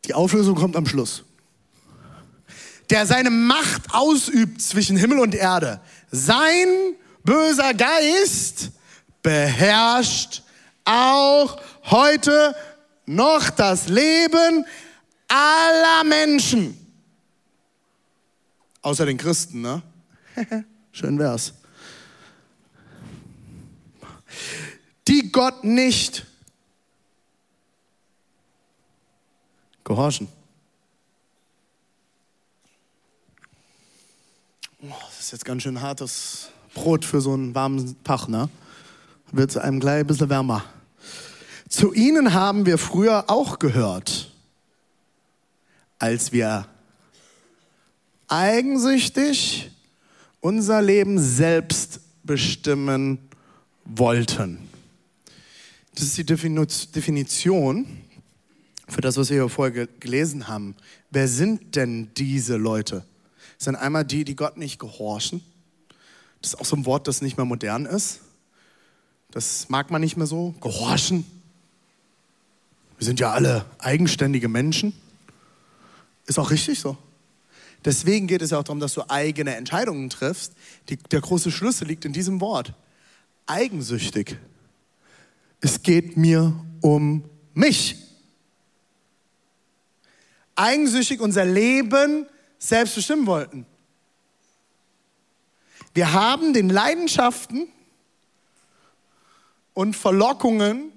Die 0.05 0.15
Auflösung 0.15 0.55
kommt 0.55 0.77
am 0.77 0.87
Schluss 0.87 1.25
der 2.91 3.07
seine 3.07 3.31
Macht 3.31 3.93
ausübt 3.93 4.61
zwischen 4.61 4.97
Himmel 4.97 5.19
und 5.19 5.35
Erde. 5.35 5.81
Sein 6.11 6.69
böser 7.25 7.75
Geist 7.75 8.71
beherrscht 9.23 10.43
auch 10.85 11.61
heute 11.85 12.55
noch 13.07 13.51
das 13.51 13.89
Leben 13.89 14.65
aller 15.29 16.05
Menschen. 16.05 16.79
Außer 18.83 19.07
den 19.07 19.17
Christen, 19.17 19.63
ne? 19.63 19.83
Schön 20.93 21.19
wär's. 21.19 21.55
Die 25.09 25.31
Gott 25.33 25.65
nicht 25.65 26.27
gehorchen. 29.85 30.29
Oh, 34.83 34.93
das 35.01 35.14
ist 35.25 35.33
jetzt 35.33 35.45
ganz 35.47 35.63
schön 35.63 35.81
hartes 35.81 36.51
Brot 36.75 37.03
für 37.03 37.19
so 37.19 37.33
einen 37.33 37.55
warmen 37.55 37.97
Tag, 38.05 38.29
ne? 38.29 38.51
Wird 39.33 39.57
einem 39.57 39.81
gleich 39.81 40.01
ein 40.01 40.07
bisschen 40.07 40.29
wärmer. 40.29 40.67
Zu 41.67 41.95
ihnen 41.95 42.35
haben 42.35 42.67
wir 42.67 42.77
früher 42.77 43.31
auch 43.31 43.59
gehört, 43.59 44.31
als 45.99 46.31
wir 46.33 46.69
eigensüchtig 48.29 49.71
unser 50.41 50.83
Leben 50.83 51.19
selbst 51.19 52.01
bestimmen 52.23 53.19
wollten. 53.87 54.59
Das 55.95 56.05
ist 56.05 56.19
die 56.19 56.27
Definition 56.27 57.87
für 58.89 59.01
das, 59.01 59.17
was 59.17 59.31
wir 59.31 59.39
hier 59.39 59.49
vorher 59.49 59.87
gelesen 59.87 60.49
haben. 60.49 60.77
Wer 61.11 61.29
sind 61.29 61.77
denn 61.77 62.11
diese 62.15 62.57
Leute? 62.59 63.07
Sind 63.65 63.77
einmal 63.77 64.05
die, 64.05 64.25
die 64.25 64.37
Gott 64.37 64.57
nicht 64.57 64.79
gehorchen. 64.79 65.43
Das 66.41 66.55
ist 66.55 66.61
auch 66.61 66.65
so 66.65 66.77
ein 66.77 66.87
Wort, 66.87 67.09
das 67.09 67.23
nicht 67.23 67.37
mehr 67.37 67.47
modern 67.47 67.87
ist. 67.87 68.21
Das 69.31 69.69
mag 69.69 69.91
man 69.91 70.01
nicht 70.01 70.17
mehr 70.17 70.27
so. 70.27 70.55
Gehorchen. 70.61 71.25
Wir 72.99 73.05
sind 73.05 73.19
ja 73.19 73.33
alle 73.33 73.65
eigenständige 73.79 74.49
Menschen. 74.49 74.93
Ist 76.27 76.39
auch 76.39 76.51
richtig 76.51 76.79
so. 76.79 76.97
Deswegen 77.85 78.27
geht 78.27 78.41
es 78.41 78.51
ja 78.51 78.59
auch 78.59 78.65
darum, 78.65 78.81
dass 78.81 78.95
du 78.95 79.03
eigene 79.11 79.57
Entscheidungen 79.57 80.09
triffst. 80.09 80.53
Die, 80.89 80.97
der 80.97 81.21
große 81.21 81.51
Schlüssel 81.51 81.87
liegt 81.89 82.05
in 82.05 82.13
diesem 82.13 82.41
Wort. 82.41 82.73
Eigensüchtig. 83.47 84.39
Es 85.61 85.83
geht 85.83 86.17
mir 86.17 86.55
um 86.81 87.25
mich. 87.53 87.97
Eigensüchtig 90.55 91.21
unser 91.21 91.45
Leben 91.45 92.27
selbst 92.69 92.95
bestimmen 92.95 93.27
wollten. 93.27 93.67
Wir 95.93 96.13
haben 96.13 96.53
den 96.53 96.71
Leidenschaften 96.71 97.69
und 99.75 99.95
Verlockungen 99.95 100.93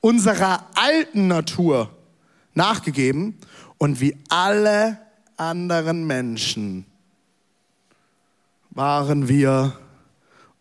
unserer 0.00 0.66
alten 0.74 1.26
Natur 1.28 1.90
nachgegeben 2.54 3.38
und 3.78 4.00
wie 4.00 4.16
alle 4.28 4.98
anderen 5.36 6.06
Menschen 6.06 6.86
waren 8.70 9.28
wir, 9.28 9.78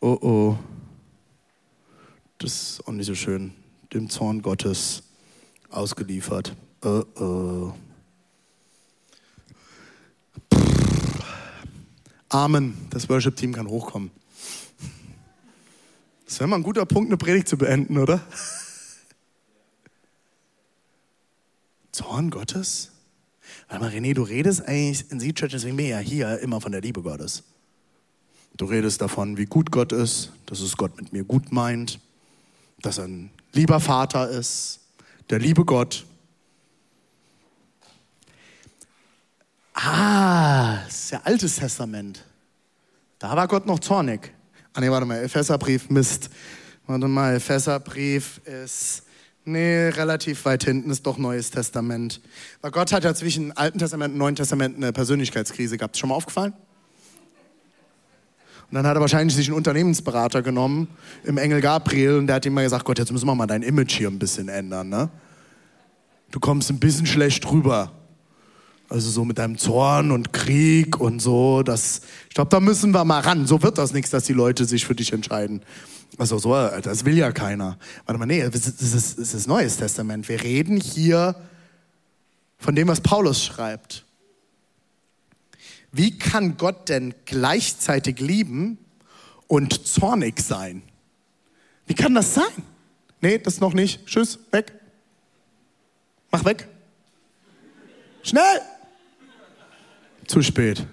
oh 0.02 0.18
oh, 0.22 0.58
das 2.40 2.52
ist 2.54 2.88
auch 2.88 2.92
nicht 2.92 3.08
so 3.08 3.16
schön, 3.16 3.54
dem 3.94 4.10
Zorn 4.10 4.42
Gottes 4.42 5.04
ausgeliefert. 5.70 6.56
Oh 6.82 7.04
oh. 7.16 7.74
Amen. 12.34 12.76
Das 12.90 13.08
Worship-Team 13.10 13.54
kann 13.54 13.68
hochkommen. 13.68 14.10
Das 16.26 16.40
wäre 16.40 16.48
mal 16.48 16.56
ein 16.56 16.64
guter 16.64 16.84
Punkt, 16.84 17.12
eine 17.12 17.18
Predigt 17.18 17.48
zu 17.48 17.60
beenden, 17.60 18.00
oder? 18.00 18.22
Zorn 21.92 22.32
Gottes? 22.32 22.90
Warte 23.70 23.84
mal, 23.84 23.92
René, 23.92 24.16
du 24.16 24.24
redest 24.24 24.68
eigentlich 24.68 25.12
in 25.12 25.20
Sea 25.20 25.32
Church, 25.32 25.52
deswegen 25.52 25.78
bin 25.78 25.86
ich 25.86 25.92
ja 25.92 26.00
hier 26.00 26.40
immer 26.40 26.60
von 26.60 26.72
der 26.72 26.82
Liebe 26.82 27.04
Gottes. 27.04 27.44
Du 28.58 28.66
redest 28.66 29.00
davon, 29.00 29.38
wie 29.38 29.46
gut 29.46 29.70
Gott 29.70 29.92
ist, 29.92 30.32
dass 30.48 30.60
es 30.60 30.76
Gott 30.76 30.98
mit 30.98 31.14
mir 31.14 31.24
gut 31.24 31.52
meint, 31.52 32.00
dass 32.82 32.98
er 32.98 33.04
ein 33.04 33.30
lieber 33.52 33.80
Vater 33.80 34.28
ist, 34.28 34.80
der 35.30 35.38
liebe 35.38 35.66
Gott. 35.66 36.04
Ah, 39.86 40.78
das 40.86 40.96
ist 40.96 41.12
ja 41.12 41.22
Altes 41.24 41.58
Testament. 41.58 42.24
Da 43.20 43.36
war 43.36 43.48
Gott 43.48 43.66
noch 43.66 43.80
zornig. 43.80 44.34
Ah 44.74 44.80
nee, 44.80 44.90
warte 44.90 45.06
mal, 45.06 45.22
Epheserbrief, 45.22 45.90
Mist. 45.90 46.30
Warte 46.88 47.08
mal, 47.08 47.36
Epheserbrief 47.36 48.40
ist, 48.46 49.04
nee, 49.44 49.90
relativ 49.90 50.46
weit 50.46 50.64
hinten 50.64 50.90
ist 50.90 51.06
doch 51.06 51.18
Neues 51.18 51.52
Testament. 51.52 52.22
Weil 52.62 52.72
Gott 52.72 52.94
hat 52.94 53.04
ja 53.04 53.14
zwischen 53.14 53.52
Alten 53.58 53.78
Testament 53.80 54.14
und 54.14 54.20
Neuen 54.20 54.36
Testament 54.36 54.78
eine 54.78 54.94
Persönlichkeitskrise 54.94 55.78
gehabt. 55.78 55.98
Schon 55.98 56.10
mal 56.10 56.16
aufgefallen? 56.16 56.54
Und 58.70 58.76
dann 58.76 58.88
hat 58.88 58.96
er 58.96 59.02
wahrscheinlich 59.02 59.36
sich 59.36 59.48
einen 59.48 59.58
Unternehmensberater 59.58 60.42
genommen, 60.42 60.88
im 61.26 61.38
Engel 61.38 61.62
Gabriel, 61.62 62.18
und 62.18 62.28
der 62.28 62.38
hat 62.38 62.46
ihm 62.46 62.54
mal 62.54 62.64
gesagt, 62.64 62.86
Gott, 62.86 63.00
jetzt 63.00 63.12
müssen 63.12 63.28
wir 63.28 63.36
mal 63.36 63.48
dein 63.48 63.64
Image 63.64 63.98
hier 63.98 64.08
ein 64.08 64.18
bisschen 64.18 64.48
ändern, 64.48 64.90
ne? 64.90 65.10
Du 66.32 66.40
kommst 66.40 66.72
ein 66.72 66.80
bisschen 66.80 67.06
schlecht 67.06 67.50
rüber. 67.52 67.92
Also 68.90 69.10
so 69.10 69.26
mit 69.26 69.38
deinem 69.38 69.58
Zorn 69.58 70.12
und 70.12 70.34
Krieg 70.34 71.00
und 71.00 71.20
so, 71.20 71.64
das, 71.64 72.02
ich 72.30 72.36
glaube, 72.36 72.50
da 72.50 72.60
müssen 72.60 72.92
wir 72.92 73.06
mal 73.06 73.22
ran. 73.22 73.48
So 73.48 73.64
wird 73.64 73.78
das 73.78 73.94
nichts, 73.94 74.12
dass 74.12 74.26
die 74.26 74.34
Leute 74.34 74.66
sich 74.66 74.86
für 74.86 74.94
dich 74.94 75.14
entscheiden. 75.14 75.62
Also 76.18 76.38
so, 76.38 76.54
das 76.54 77.06
will 77.06 77.18
ja 77.18 77.32
keiner. 77.32 77.78
Warte 78.06 78.20
mal, 78.20 78.26
nee, 78.26 78.48
das 78.48 78.68
ist, 78.68 79.18
das 79.18 79.34
ist 79.34 79.48
Neues 79.48 79.78
Testament. 79.78 80.30
Wir 80.30 80.44
reden 80.44 80.80
hier 80.80 81.36
von 82.60 82.76
dem, 82.76 82.88
was 82.88 83.02
Paulus 83.02 83.44
schreibt. 83.44 84.06
Wie 85.92 86.18
kann 86.18 86.58
Gott 86.58 86.90
denn 86.90 87.14
gleichzeitig 87.26 88.20
lieben 88.20 88.78
und 89.48 89.88
zornig 89.88 90.40
sein? 90.40 90.84
Wie 91.86 91.94
kann 91.94 92.14
das 92.16 92.34
sein? 92.34 92.64
Nee, 93.22 93.38
das 93.38 93.60
noch 93.60 93.74
nicht. 93.74 94.06
Tschüss, 94.06 94.40
weg. 94.52 94.74
Mach 96.32 96.46
weg. 96.46 96.68
Schnell! 98.24 98.62
Zu 100.28 100.42
spät. 100.42 100.86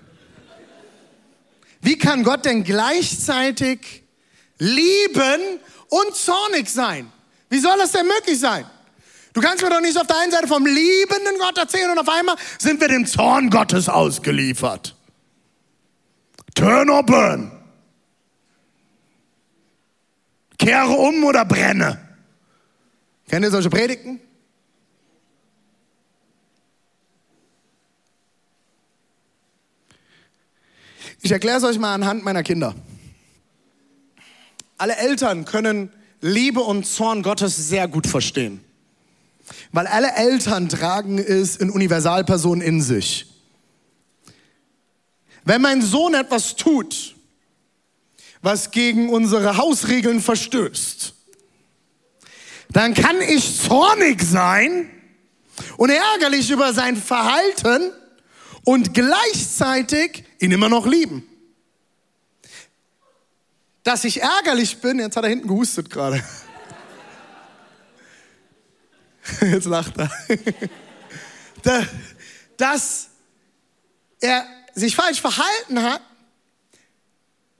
Wie 1.80 1.96
kann 1.96 2.25
Gott 2.25 2.44
denn 2.44 2.64
gleichzeitig 2.64 4.02
lieben 4.58 5.60
und 5.88 6.14
zornig 6.14 6.68
sein? 6.68 7.10
Wie 7.49 7.58
soll 7.58 7.78
das 7.78 7.92
denn 7.92 8.06
möglich 8.06 8.38
sein? 8.38 8.66
Du 9.32 9.40
kannst 9.40 9.62
mir 9.62 9.70
doch 9.70 9.80
nicht 9.80 9.96
auf 9.99 10.06
der 10.06 10.18
einen 10.18 10.32
Seite 10.32 10.49
vom 10.49 10.66
liebenden 10.66 11.38
Gott 11.38 11.56
erzählen 11.56 11.90
und 11.90 11.99
auf 11.99 12.08
einmal 12.08 12.37
sind 12.58 12.80
wir 12.80 12.88
dem 12.88 13.06
Zorn 13.06 13.49
Gottes 13.49 13.88
ausgeliefert. 13.88 14.96
Turn 16.55 16.90
or 16.90 17.02
burn. 17.05 17.52
Kehre 20.59 20.90
um 20.90 21.24
oder 21.24 21.44
brenne. 21.44 21.98
Kennt 23.28 23.44
ihr 23.44 23.50
solche 23.50 23.70
Predigten? 23.70 24.20
Ich 31.22 31.33
erkläre 31.33 31.59
es 31.59 31.64
euch 31.64 31.78
mal 31.78 31.94
anhand 31.94 32.24
meiner 32.24 32.42
Kinder. 32.42 32.74
Alle 34.78 34.96
Eltern 34.96 35.44
können 35.44 35.92
Liebe 36.22 36.61
und 36.61 36.87
Zorn 36.87 37.22
Gottes 37.22 37.56
sehr 37.68 37.88
gut 37.88 38.06
verstehen. 38.06 38.64
Weil 39.72 39.87
alle 39.87 40.12
Eltern 40.14 40.68
tragen 40.68 41.18
es 41.18 41.56
in 41.56 41.70
Universalpersonen 41.70 42.62
in 42.62 42.80
sich. 42.80 43.26
Wenn 45.44 45.61
mein 45.61 45.83
Sohn 45.83 46.14
etwas 46.14 46.56
tut, 46.56 47.14
was 48.40 48.70
gegen 48.70 49.11
unsere 49.11 49.59
Hausregeln 49.59 50.20
verstößt, 50.20 51.14
dann 52.70 52.94
kann 52.94 53.20
ich 53.20 53.61
zornig 53.61 54.22
sein 54.22 54.88
und 55.76 55.90
ärgerlich 55.90 56.50
über 56.50 56.72
sein 56.72 56.96
Verhalten 56.96 57.90
und 58.64 58.94
gleichzeitig 58.94 60.24
ihn 60.40 60.50
immer 60.50 60.68
noch 60.68 60.87
lieben. 60.87 61.26
Dass 63.83 64.05
ich 64.05 64.20
ärgerlich 64.20 64.79
bin, 64.79 64.98
jetzt 64.98 65.16
hat 65.16 65.24
er 65.24 65.31
hinten 65.31 65.48
gehustet 65.48 65.90
gerade. 65.90 66.22
Jetzt 69.40 69.66
lacht 69.66 69.94
er. 69.96 70.11
Dass 72.57 73.11
er 74.20 74.44
sich 74.74 74.96
falsch 74.96 75.20
verhalten 75.20 75.83
hat, 75.83 76.03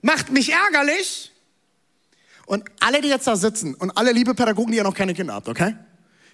macht 0.01 0.31
mich 0.31 0.51
ärgerlich. 0.51 1.31
Und 2.45 2.65
alle, 2.81 3.01
die 3.01 3.07
jetzt 3.07 3.27
da 3.27 3.37
sitzen 3.37 3.75
und 3.75 3.91
alle 3.91 4.11
liebe 4.11 4.35
Pädagogen, 4.35 4.71
die 4.71 4.77
ja 4.77 4.83
noch 4.83 4.95
keine 4.95 5.13
Kinder 5.13 5.35
habt, 5.35 5.47
okay? 5.47 5.77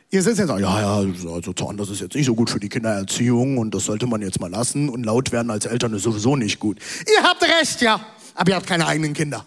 Ihr 0.09 0.23
sitzt 0.23 0.39
jetzt 0.39 0.49
ja, 0.49 0.57
ja, 0.59 0.95
also 0.95 1.51
Zorn, 1.51 1.75
das 1.75 1.89
ist 1.89 1.99
jetzt 1.99 2.15
nicht 2.15 2.25
so 2.25 2.33
gut 2.33 2.49
für 2.49 2.61
die 2.61 2.69
Kindererziehung 2.69 3.57
und 3.57 3.75
das 3.75 3.83
sollte 3.85 4.07
man 4.07 4.21
jetzt 4.21 4.39
mal 4.39 4.49
lassen 4.49 4.87
und 4.87 5.03
laut 5.03 5.33
werden 5.33 5.51
als 5.51 5.65
Eltern 5.65 5.93
ist 5.93 6.03
sowieso 6.03 6.37
nicht 6.37 6.59
gut. 6.59 6.79
Ihr 7.13 7.23
habt 7.23 7.43
recht, 7.43 7.81
ja, 7.81 7.99
aber 8.33 8.51
ihr 8.51 8.55
habt 8.55 8.67
keine 8.67 8.87
eigenen 8.87 9.13
Kinder. 9.13 9.45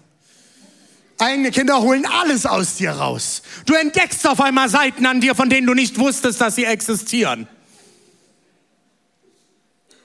Eigene 1.16 1.50
Kinder 1.50 1.80
holen 1.80 2.04
alles 2.06 2.44
aus 2.44 2.76
dir 2.76 2.90
raus. 2.90 3.42
Du 3.64 3.72
entdeckst 3.74 4.26
auf 4.26 4.40
einmal 4.40 4.68
Seiten 4.68 5.06
an 5.06 5.22
dir, 5.22 5.34
von 5.34 5.48
denen 5.48 5.66
du 5.66 5.72
nicht 5.72 5.98
wusstest, 5.98 6.40
dass 6.42 6.56
sie 6.56 6.64
existieren. 6.64 7.46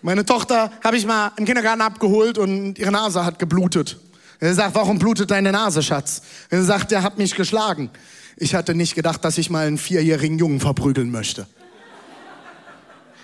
Meine 0.02 0.26
Tochter 0.26 0.72
habe 0.84 0.96
ich 0.96 1.06
mal 1.06 1.32
im 1.36 1.46
Kindergarten 1.46 1.82
abgeholt 1.82 2.38
und 2.38 2.80
ihre 2.80 2.92
Nase 2.92 3.26
hat 3.26 3.40
geblutet. 3.40 3.98
Er 4.40 4.54
sagt, 4.54 4.76
warum 4.76 5.00
blutet 5.00 5.32
deine 5.32 5.52
Nase, 5.52 5.82
Schatz? 5.82 6.22
Er 6.50 6.64
sagt, 6.64 6.92
der 6.92 7.02
hat 7.04 7.18
mich 7.18 7.36
geschlagen. 7.36 7.90
Ich 8.38 8.54
hatte 8.54 8.76
nicht 8.76 8.96
gedacht, 8.96 9.24
dass 9.24 9.38
ich 9.38 9.50
mal 9.50 9.68
einen 9.68 9.78
vierjährigen 9.78 10.38
Jungen 10.38 10.60
verprügeln 10.60 11.10
möchte. 11.10 11.48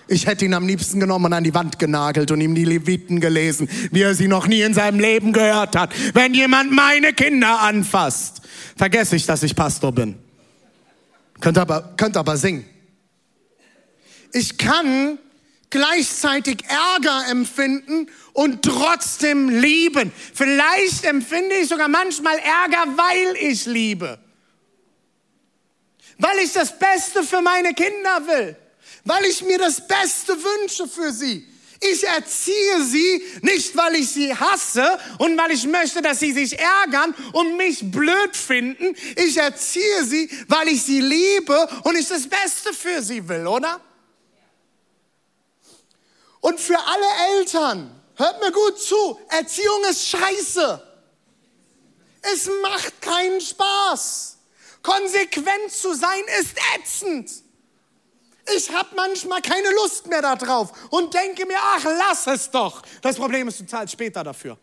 Ich 0.08 0.26
hätte 0.26 0.46
ihn 0.46 0.54
am 0.54 0.68
liebsten 0.68 1.00
genommen 1.00 1.26
und 1.26 1.34
an 1.34 1.44
die 1.44 1.54
Wand 1.54 1.80
genagelt 1.80 2.32
und 2.32 2.42
ihm 2.42 2.54
die 2.54 2.66
Leviten 2.66 3.22
gelesen, 3.22 3.70
wie 3.92 4.02
er 4.02 4.14
sie 4.14 4.28
noch 4.28 4.48
nie 4.48 4.62
in 4.62 4.74
seinem 4.74 5.00
Leben 5.00 5.32
gehört 5.32 5.76
hat. 5.76 5.94
Wenn 6.14 6.34
jemand 6.34 6.72
meine 6.72 7.14
Kinder 7.14 7.62
anfasst, 7.62 8.42
vergesse 8.76 9.16
ich, 9.16 9.26
dass 9.26 9.44
ich 9.44 9.56
Pastor 9.56 9.92
bin. 9.92 10.16
Könnt 11.40 11.58
aber, 11.58 11.94
könnt 11.96 12.18
aber 12.18 12.36
singen. 12.36 12.66
Ich 14.34 14.58
kann 14.58 15.18
gleichzeitig 15.70 16.66
Ärger 16.68 17.32
empfinden 17.32 18.08
und 18.34 18.64
trotzdem 18.64 19.50
lieben. 19.50 20.12
Vielleicht 20.34 21.06
empfinde 21.06 21.56
ich 21.62 21.70
sogar 21.70 21.88
manchmal 21.88 22.38
Ärger, 22.38 22.98
weil 22.98 23.50
ich 23.50 23.66
liebe 23.66 24.20
weil 26.22 26.38
ich 26.40 26.54
das 26.54 26.78
Beste 26.78 27.24
für 27.24 27.42
meine 27.42 27.74
Kinder 27.74 28.28
will, 28.28 28.56
weil 29.04 29.26
ich 29.26 29.42
mir 29.42 29.58
das 29.58 29.86
Beste 29.86 30.38
wünsche 30.38 30.88
für 30.88 31.12
sie. 31.12 31.48
Ich 31.84 32.04
erziehe 32.04 32.84
sie 32.84 33.24
nicht, 33.42 33.76
weil 33.76 33.96
ich 33.96 34.12
sie 34.12 34.36
hasse 34.36 35.00
und 35.18 35.36
weil 35.36 35.50
ich 35.50 35.66
möchte, 35.66 36.00
dass 36.04 36.20
sie 36.20 36.32
sich 36.32 36.60
ärgern 36.60 37.16
und 37.34 37.58
mich 37.58 37.80
blöd 37.90 38.36
finden. 38.36 38.96
Ich 39.16 39.36
erziehe 39.38 40.06
sie, 40.06 40.30
weil 40.48 40.68
ich 40.68 40.84
sie 40.84 41.02
liebe 41.02 41.68
und 41.84 41.98
ich 41.98 42.08
das 42.08 42.30
Beste 42.30 42.72
für 42.72 43.02
sie 43.02 43.28
will, 43.28 43.48
oder? 43.48 43.82
Und 46.40 46.60
für 46.60 46.78
alle 46.78 47.40
Eltern, 47.40 48.00
hört 48.16 48.40
mir 48.42 48.52
gut 48.52 48.80
zu, 48.80 49.20
Erziehung 49.30 49.84
ist 49.90 50.08
scheiße. 50.08 50.88
Es 52.22 52.48
macht 52.62 53.02
keinen 53.02 53.42
Spaß. 53.42 54.31
Konsequent 54.82 55.72
zu 55.72 55.94
sein 55.94 56.22
ist 56.40 56.56
ätzend. 56.76 57.30
Ich 58.56 58.72
habe 58.72 58.90
manchmal 58.96 59.42
keine 59.42 59.70
Lust 59.76 60.08
mehr 60.08 60.22
darauf 60.22 60.72
und 60.90 61.14
denke 61.14 61.46
mir, 61.46 61.58
ach, 61.60 61.84
lass 61.84 62.28
es 62.28 62.50
doch. 62.50 62.82
Das 63.02 63.16
Problem 63.16 63.48
ist, 63.48 63.60
du 63.60 63.66
zahlst 63.66 63.94
später 63.94 64.24
dafür. 64.24 64.58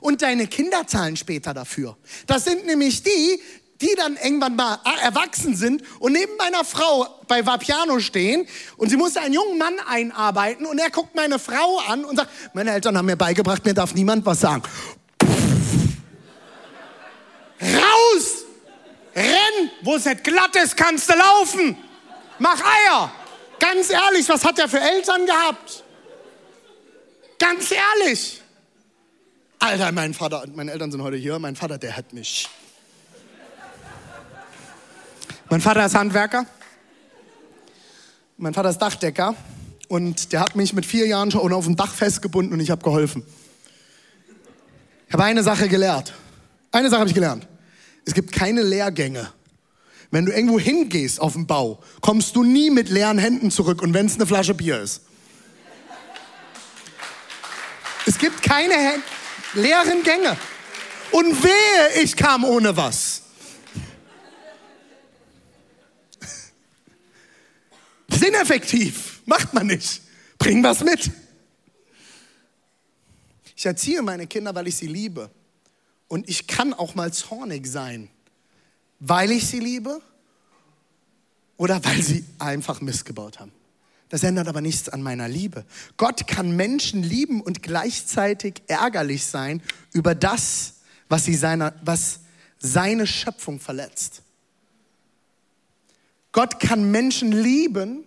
Und 0.00 0.22
deine 0.22 0.46
Kinder 0.46 0.86
zahlen 0.86 1.16
später 1.16 1.54
dafür. 1.54 1.96
Das 2.26 2.44
sind 2.44 2.66
nämlich 2.66 3.02
die, 3.02 3.40
die 3.80 3.94
dann 3.96 4.16
irgendwann 4.16 4.56
mal 4.56 4.78
erwachsen 5.02 5.54
sind 5.54 5.82
und 6.00 6.12
neben 6.12 6.36
meiner 6.36 6.64
Frau 6.64 7.06
bei 7.28 7.44
Vapiano 7.44 7.98
stehen 8.00 8.46
und 8.76 8.88
sie 8.88 8.96
musste 8.96 9.20
einen 9.20 9.34
jungen 9.34 9.58
Mann 9.58 9.74
einarbeiten 9.86 10.66
und 10.66 10.78
er 10.78 10.90
guckt 10.90 11.14
meine 11.14 11.38
Frau 11.38 11.78
an 11.86 12.04
und 12.04 12.16
sagt, 12.16 12.30
meine 12.54 12.72
Eltern 12.72 12.96
haben 12.96 13.06
mir 13.06 13.16
beigebracht, 13.16 13.64
mir 13.64 13.74
darf 13.74 13.94
niemand 13.94 14.24
was 14.24 14.40
sagen. 14.40 14.62
Raus! 17.60 18.44
Renn! 19.14 19.45
Wo 19.82 19.96
es 19.96 20.04
nicht 20.04 20.24
glatt 20.24 20.54
ist, 20.56 20.76
kannst 20.76 21.08
du 21.08 21.14
laufen. 21.14 21.76
Mach 22.38 22.60
Eier. 22.60 23.12
Ganz 23.58 23.90
ehrlich, 23.90 24.28
was 24.28 24.44
hat 24.44 24.58
er 24.58 24.68
für 24.68 24.80
Eltern 24.80 25.26
gehabt? 25.26 25.84
Ganz 27.38 27.70
ehrlich. 27.70 28.42
Alter, 29.58 29.92
mein 29.92 30.14
Vater, 30.14 30.44
meine 30.54 30.72
Eltern 30.72 30.92
sind 30.92 31.02
heute 31.02 31.16
hier, 31.16 31.38
mein 31.38 31.56
Vater, 31.56 31.78
der 31.78 31.96
hat 31.96 32.12
mich. 32.12 32.48
Mein 35.48 35.60
Vater 35.60 35.86
ist 35.86 35.94
Handwerker. 35.94 36.44
Mein 38.36 38.52
Vater 38.52 38.70
ist 38.70 38.78
Dachdecker. 38.78 39.34
Und 39.88 40.32
der 40.32 40.40
hat 40.40 40.56
mich 40.56 40.72
mit 40.72 40.84
vier 40.84 41.06
Jahren 41.06 41.30
schon 41.30 41.52
auf 41.52 41.64
dem 41.64 41.76
Dach 41.76 41.94
festgebunden 41.94 42.52
und 42.52 42.60
ich 42.60 42.70
habe 42.70 42.82
geholfen. 42.82 43.24
Ich 45.06 45.12
habe 45.12 45.24
eine 45.24 45.42
Sache 45.42 45.68
gelernt. 45.68 46.12
Eine 46.72 46.90
Sache 46.90 47.00
habe 47.00 47.08
ich 47.08 47.14
gelernt. 47.14 47.46
Es 48.04 48.12
gibt 48.12 48.32
keine 48.32 48.62
Lehrgänge. 48.62 49.32
Wenn 50.10 50.26
du 50.26 50.32
irgendwo 50.32 50.58
hingehst 50.58 51.20
auf 51.20 51.32
dem 51.34 51.46
Bau, 51.46 51.82
kommst 52.00 52.36
du 52.36 52.44
nie 52.44 52.70
mit 52.70 52.88
leeren 52.88 53.18
Händen 53.18 53.50
zurück 53.50 53.82
und 53.82 53.92
wenn 53.94 54.06
es 54.06 54.14
eine 54.14 54.26
Flasche 54.26 54.54
Bier 54.54 54.80
ist. 54.80 55.02
Es 58.06 58.18
gibt 58.18 58.42
keine 58.42 59.02
leeren 59.54 60.02
Gänge. 60.02 60.36
Und 61.10 61.42
wehe, 61.42 62.02
ich 62.02 62.16
kam 62.16 62.44
ohne 62.44 62.76
was. 62.76 63.22
Sinneffektiv. 68.08 69.22
Macht 69.26 69.54
man 69.54 69.66
nicht. 69.66 70.02
Bring 70.38 70.62
was 70.62 70.84
mit. 70.84 71.10
Ich 73.56 73.66
erziehe 73.66 74.02
meine 74.02 74.26
Kinder, 74.26 74.54
weil 74.54 74.68
ich 74.68 74.76
sie 74.76 74.86
liebe. 74.86 75.30
Und 76.08 76.28
ich 76.28 76.46
kann 76.46 76.72
auch 76.74 76.94
mal 76.94 77.12
zornig 77.12 77.66
sein, 77.66 78.08
weil 79.00 79.30
ich 79.30 79.46
sie 79.46 79.60
liebe 79.60 80.00
oder 81.56 81.84
weil 81.84 82.02
sie 82.02 82.24
einfach 82.38 82.80
missgebaut 82.80 83.40
haben. 83.40 83.52
Das 84.08 84.22
ändert 84.22 84.46
aber 84.46 84.60
nichts 84.60 84.88
an 84.88 85.02
meiner 85.02 85.28
Liebe. 85.28 85.64
Gott 85.96 86.28
kann 86.28 86.54
Menschen 86.54 87.02
lieben 87.02 87.40
und 87.40 87.62
gleichzeitig 87.62 88.62
ärgerlich 88.68 89.26
sein 89.26 89.62
über 89.92 90.14
das, 90.14 90.74
was, 91.08 91.24
sie 91.24 91.34
seiner, 91.34 91.74
was 91.82 92.20
seine 92.58 93.06
Schöpfung 93.06 93.58
verletzt. 93.58 94.22
Gott 96.30 96.60
kann 96.60 96.90
Menschen 96.90 97.32
lieben 97.32 98.04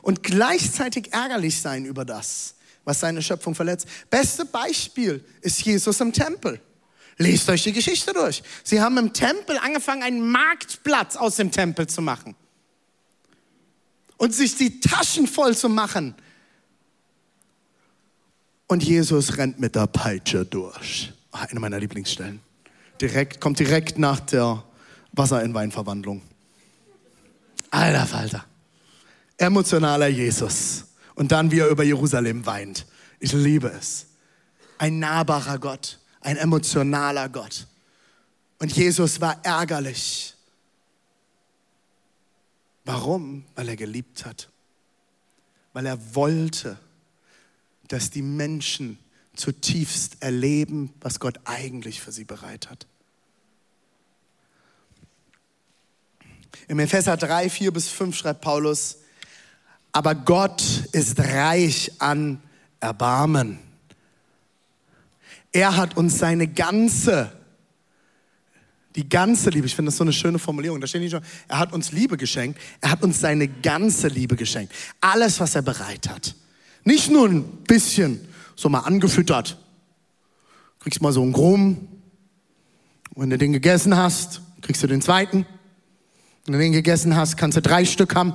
und 0.00 0.22
gleichzeitig 0.22 1.12
ärgerlich 1.12 1.60
sein 1.60 1.84
über 1.84 2.04
das, 2.04 2.54
was 2.84 3.00
seine 3.00 3.20
Schöpfung 3.20 3.54
verletzt. 3.54 3.86
Beste 4.08 4.44
Beispiel 4.44 5.24
ist 5.42 5.62
Jesus 5.62 6.00
im 6.00 6.12
Tempel. 6.12 6.60
Lest 7.16 7.48
euch 7.48 7.62
die 7.62 7.72
Geschichte 7.72 8.12
durch. 8.12 8.42
Sie 8.64 8.80
haben 8.80 8.98
im 8.98 9.12
Tempel 9.12 9.58
angefangen, 9.58 10.02
einen 10.02 10.30
Marktplatz 10.30 11.16
aus 11.16 11.36
dem 11.36 11.50
Tempel 11.50 11.86
zu 11.86 12.02
machen. 12.02 12.34
Und 14.16 14.34
sich 14.34 14.56
die 14.56 14.80
Taschen 14.80 15.26
voll 15.26 15.56
zu 15.56 15.68
machen. 15.68 16.14
Und 18.66 18.82
Jesus 18.82 19.36
rennt 19.36 19.60
mit 19.60 19.74
der 19.74 19.86
Peitsche 19.86 20.44
durch. 20.44 21.12
Eine 21.30 21.60
meiner 21.60 21.78
Lieblingsstellen. 21.78 22.40
Direkt, 23.00 23.40
kommt 23.40 23.58
direkt 23.58 23.98
nach 23.98 24.20
der 24.20 24.64
Wasser 25.12 25.42
in 25.42 25.54
Weinverwandlung. 25.54 26.22
Alter 27.70 28.06
Falter. 28.06 28.44
Emotionaler 29.36 30.08
Jesus. 30.08 30.86
Und 31.14 31.32
dann, 31.32 31.50
wie 31.50 31.58
er 31.58 31.68
über 31.68 31.84
Jerusalem 31.84 32.46
weint. 32.46 32.86
Ich 33.20 33.32
liebe 33.32 33.68
es. 33.68 34.06
Ein 34.78 34.98
nahbarer 34.98 35.58
Gott 35.58 35.98
ein 36.24 36.36
emotionaler 36.36 37.28
Gott. 37.28 37.66
Und 38.58 38.72
Jesus 38.72 39.20
war 39.20 39.44
ärgerlich. 39.44 40.34
Warum? 42.84 43.44
Weil 43.54 43.68
er 43.68 43.76
geliebt 43.76 44.24
hat. 44.24 44.48
Weil 45.72 45.86
er 45.86 46.14
wollte, 46.14 46.78
dass 47.88 48.10
die 48.10 48.22
Menschen 48.22 48.98
zutiefst 49.34 50.16
erleben, 50.20 50.94
was 51.00 51.20
Gott 51.20 51.40
eigentlich 51.44 52.00
für 52.00 52.12
sie 52.12 52.24
bereit 52.24 52.70
hat. 52.70 52.86
Im 56.68 56.78
Epheser 56.78 57.16
3, 57.16 57.50
4 57.50 57.72
bis 57.72 57.88
5 57.88 58.16
schreibt 58.16 58.40
Paulus, 58.40 58.98
aber 59.92 60.14
Gott 60.14 60.62
ist 60.92 61.18
reich 61.20 61.92
an 61.98 62.42
Erbarmen 62.80 63.58
er 65.54 65.76
hat 65.76 65.96
uns 65.96 66.18
seine 66.18 66.48
ganze, 66.48 67.30
die 68.96 69.08
ganze 69.08 69.50
Liebe, 69.50 69.66
ich 69.66 69.74
finde 69.74 69.90
das 69.90 69.96
so 69.96 70.04
eine 70.04 70.12
schöne 70.12 70.40
Formulierung, 70.40 70.80
da 70.80 70.86
steht 70.86 71.00
nicht 71.00 71.12
schon, 71.12 71.22
er 71.48 71.60
hat 71.60 71.72
uns 71.72 71.92
Liebe 71.92 72.16
geschenkt, 72.16 72.60
er 72.80 72.90
hat 72.90 73.02
uns 73.02 73.20
seine 73.20 73.46
ganze 73.46 74.08
Liebe 74.08 74.34
geschenkt. 74.34 74.74
Alles, 75.00 75.38
was 75.38 75.54
er 75.54 75.62
bereit 75.62 76.10
hat. 76.10 76.34
Nicht 76.84 77.10
nur 77.10 77.28
ein 77.28 77.44
bisschen, 77.68 78.20
so 78.56 78.68
mal 78.68 78.80
angefüttert. 78.80 79.56
Kriegst 80.80 81.00
mal 81.00 81.12
so 81.12 81.22
einen 81.22 81.32
Grum. 81.32 81.88
Wenn 83.14 83.30
du 83.30 83.38
den 83.38 83.52
gegessen 83.52 83.96
hast, 83.96 84.42
kriegst 84.60 84.82
du 84.82 84.88
den 84.88 85.02
zweiten. 85.02 85.46
Wenn 86.44 86.52
du 86.54 86.58
den 86.58 86.72
gegessen 86.72 87.14
hast, 87.14 87.36
kannst 87.36 87.56
du 87.56 87.62
drei 87.62 87.84
Stück 87.84 88.16
haben. 88.16 88.34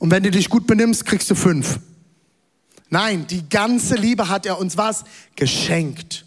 Und 0.00 0.10
wenn 0.10 0.24
du 0.24 0.30
dich 0.32 0.50
gut 0.50 0.66
benimmst, 0.66 1.06
kriegst 1.06 1.30
du 1.30 1.36
fünf. 1.36 1.78
Nein, 2.90 3.26
die 3.28 3.48
ganze 3.48 3.94
Liebe 3.94 4.28
hat 4.28 4.44
er 4.44 4.58
uns 4.58 4.76
was 4.76 5.04
geschenkt. 5.36 6.26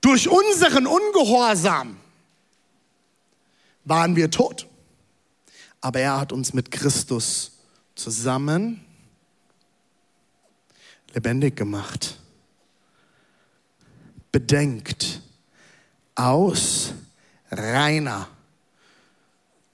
Durch 0.00 0.28
unseren 0.28 0.86
Ungehorsam 0.86 1.98
waren 3.84 4.16
wir 4.16 4.30
tot. 4.30 4.66
Aber 5.80 6.00
er 6.00 6.20
hat 6.20 6.32
uns 6.32 6.52
mit 6.52 6.70
Christus 6.70 7.52
zusammen 7.94 8.84
lebendig 11.14 11.56
gemacht. 11.56 12.18
Bedenkt, 14.32 15.20
aus 16.14 16.92
reiner, 17.50 18.28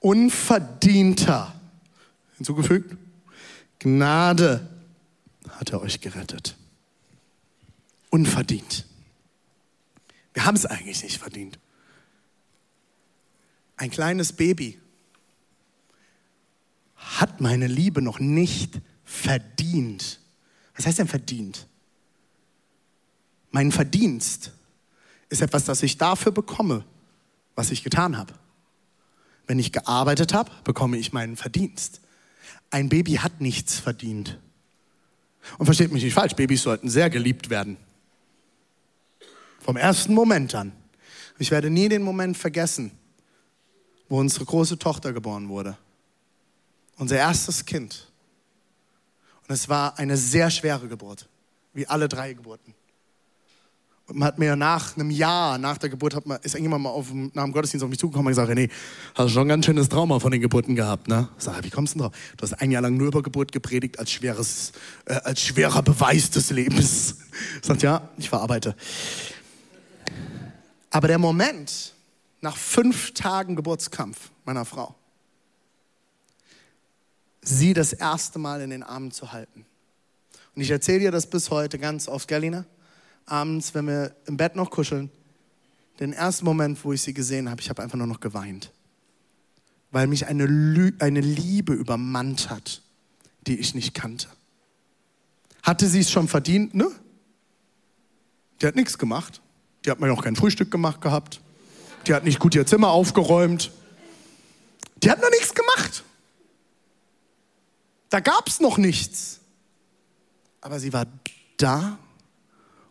unverdienter, 0.00 1.54
hinzugefügt, 2.36 2.96
Gnade 3.80 4.66
hat 5.50 5.70
er 5.70 5.80
euch 5.80 6.00
gerettet. 6.00 6.56
Unverdient. 8.10 8.86
Wir 10.36 10.44
haben 10.44 10.54
es 10.54 10.66
eigentlich 10.66 11.02
nicht 11.02 11.16
verdient. 11.16 11.58
Ein 13.78 13.88
kleines 13.88 14.34
Baby 14.34 14.78
hat 16.94 17.40
meine 17.40 17.66
Liebe 17.66 18.02
noch 18.02 18.18
nicht 18.18 18.82
verdient. 19.02 20.20
Was 20.74 20.84
heißt 20.84 20.98
denn 20.98 21.08
verdient? 21.08 21.66
Mein 23.50 23.72
Verdienst 23.72 24.52
ist 25.30 25.40
etwas, 25.40 25.64
das 25.64 25.82
ich 25.82 25.96
dafür 25.96 26.32
bekomme, 26.32 26.84
was 27.54 27.70
ich 27.70 27.82
getan 27.82 28.18
habe. 28.18 28.34
Wenn 29.46 29.58
ich 29.58 29.72
gearbeitet 29.72 30.34
habe, 30.34 30.50
bekomme 30.64 30.98
ich 30.98 31.14
meinen 31.14 31.36
Verdienst. 31.36 32.02
Ein 32.68 32.90
Baby 32.90 33.12
hat 33.12 33.40
nichts 33.40 33.78
verdient. 33.78 34.38
Und 35.56 35.64
versteht 35.64 35.92
mich 35.92 36.04
nicht 36.04 36.12
falsch, 36.12 36.34
Babys 36.34 36.60
sollten 36.60 36.90
sehr 36.90 37.08
geliebt 37.08 37.48
werden. 37.48 37.78
Vom 39.66 39.76
ersten 39.76 40.14
Moment 40.14 40.54
an. 40.54 40.70
Ich 41.40 41.50
werde 41.50 41.70
nie 41.70 41.88
den 41.88 42.02
Moment 42.02 42.36
vergessen, 42.36 42.92
wo 44.08 44.20
unsere 44.20 44.44
große 44.44 44.78
Tochter 44.78 45.12
geboren 45.12 45.48
wurde. 45.48 45.76
Unser 46.98 47.16
erstes 47.16 47.66
Kind. 47.66 48.06
Und 49.42 49.52
es 49.52 49.68
war 49.68 49.98
eine 49.98 50.16
sehr 50.16 50.50
schwere 50.50 50.86
Geburt, 50.86 51.28
wie 51.74 51.84
alle 51.88 52.06
drei 52.06 52.32
Geburten. 52.32 52.74
Und 54.06 54.18
man 54.18 54.28
hat 54.28 54.38
mir 54.38 54.54
nach 54.54 54.96
einem 54.96 55.10
Jahr 55.10 55.58
nach 55.58 55.78
der 55.78 55.90
Geburt, 55.90 56.14
hat 56.14 56.26
man, 56.26 56.38
ist 56.42 56.54
irgendjemand 56.54 56.84
mal 56.84 56.90
auf, 56.90 57.12
nach 57.12 57.42
dem 57.42 57.52
Gottesdienst 57.52 57.82
auf 57.82 57.90
mich 57.90 57.98
zugekommen 57.98 58.28
und 58.28 58.30
gesagt, 58.30 58.54
nee, 58.54 58.68
hast 59.16 59.32
schon 59.32 59.46
ein 59.46 59.48
ganz 59.48 59.66
schönes 59.66 59.88
Trauma 59.88 60.20
von 60.20 60.30
den 60.30 60.40
Geburten 60.40 60.76
gehabt. 60.76 61.08
Ne? 61.08 61.28
Ich 61.36 61.42
sage, 61.42 61.64
wie 61.64 61.70
kommst 61.70 61.94
du 61.94 61.98
denn 61.98 62.06
drauf? 62.06 62.16
Du 62.36 62.42
hast 62.44 62.52
ein 62.52 62.70
Jahr 62.70 62.82
lang 62.82 62.96
nur 62.96 63.08
über 63.08 63.20
Geburt 63.20 63.50
gepredigt 63.50 63.98
als, 63.98 64.12
schweres, 64.12 64.70
äh, 65.06 65.14
als 65.14 65.40
schwerer 65.40 65.82
Beweis 65.82 66.30
des 66.30 66.50
Lebens. 66.50 67.16
Ich 67.60 67.66
sage, 67.66 67.80
ja, 67.80 68.08
ich 68.16 68.30
verarbeite. 68.30 68.74
Aber 70.96 71.08
der 71.08 71.18
Moment 71.18 71.92
nach 72.40 72.56
fünf 72.56 73.12
Tagen 73.12 73.54
Geburtskampf 73.54 74.30
meiner 74.46 74.64
Frau, 74.64 74.94
sie 77.42 77.74
das 77.74 77.92
erste 77.92 78.38
Mal 78.38 78.62
in 78.62 78.70
den 78.70 78.82
Armen 78.82 79.10
zu 79.10 79.30
halten. 79.30 79.66
Und 80.54 80.62
ich 80.62 80.70
erzähle 80.70 81.00
dir 81.00 81.10
das 81.10 81.28
bis 81.28 81.50
heute 81.50 81.78
ganz 81.78 82.08
oft, 82.08 82.26
Galina, 82.28 82.64
abends, 83.26 83.74
wenn 83.74 83.86
wir 83.86 84.16
im 84.24 84.38
Bett 84.38 84.56
noch 84.56 84.70
kuscheln, 84.70 85.10
den 86.00 86.14
ersten 86.14 86.46
Moment, 86.46 86.82
wo 86.82 86.94
ich 86.94 87.02
sie 87.02 87.12
gesehen 87.12 87.50
habe, 87.50 87.60
ich 87.60 87.68
habe 87.68 87.82
einfach 87.82 87.98
nur 87.98 88.06
noch 88.06 88.20
geweint. 88.20 88.72
weil 89.90 90.06
mich 90.06 90.26
eine, 90.26 90.46
Lü 90.46 90.92
eine 90.98 91.20
Liebe 91.20 91.74
übermannt 91.74 92.48
hat, 92.48 92.80
die 93.46 93.58
ich 93.58 93.74
nicht 93.74 93.92
kannte. 93.92 94.28
Hatte 95.62 95.88
sie 95.88 96.00
es 96.00 96.10
schon 96.10 96.26
verdient, 96.26 96.74
ne? 96.74 96.90
Die 98.62 98.66
hat 98.66 98.76
nichts 98.76 98.96
gemacht. 98.96 99.42
Die 99.86 99.90
hat 99.92 100.00
mir 100.00 100.08
noch 100.08 100.24
kein 100.24 100.34
Frühstück 100.34 100.72
gemacht 100.72 101.00
gehabt. 101.00 101.40
Die 102.08 102.14
hat 102.14 102.24
nicht 102.24 102.40
gut 102.40 102.56
ihr 102.56 102.66
Zimmer 102.66 102.90
aufgeräumt. 102.90 103.70
Die 104.96 105.10
hat 105.10 105.20
noch 105.22 105.30
nichts 105.30 105.54
gemacht. 105.54 106.02
Da 108.08 108.18
gab 108.18 108.48
es 108.48 108.58
noch 108.58 108.78
nichts. 108.78 109.40
Aber 110.60 110.80
sie 110.80 110.92
war 110.92 111.06
da 111.56 111.98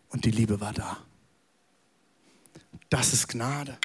und 0.09 0.23
die 0.23 0.31
Liebe 0.31 0.61
war 0.61 0.71
da. 0.71 0.97
Das 2.89 3.11
ist 3.11 3.27
Gnade. 3.27 3.77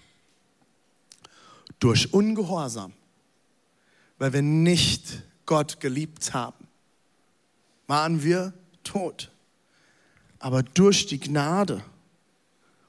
Durch 1.81 2.15
Ungehorsam, 2.15 2.93
weil 4.19 4.33
wir 4.33 4.43
nicht 4.43 5.23
Gott 5.47 5.81
geliebt 5.81 6.33
haben, 6.33 6.69
waren 7.89 8.23
wir 8.23 8.53
tot. 8.85 9.33
Aber 10.39 10.63
durch 10.63 11.07
die 11.07 11.19
Gnade 11.19 11.83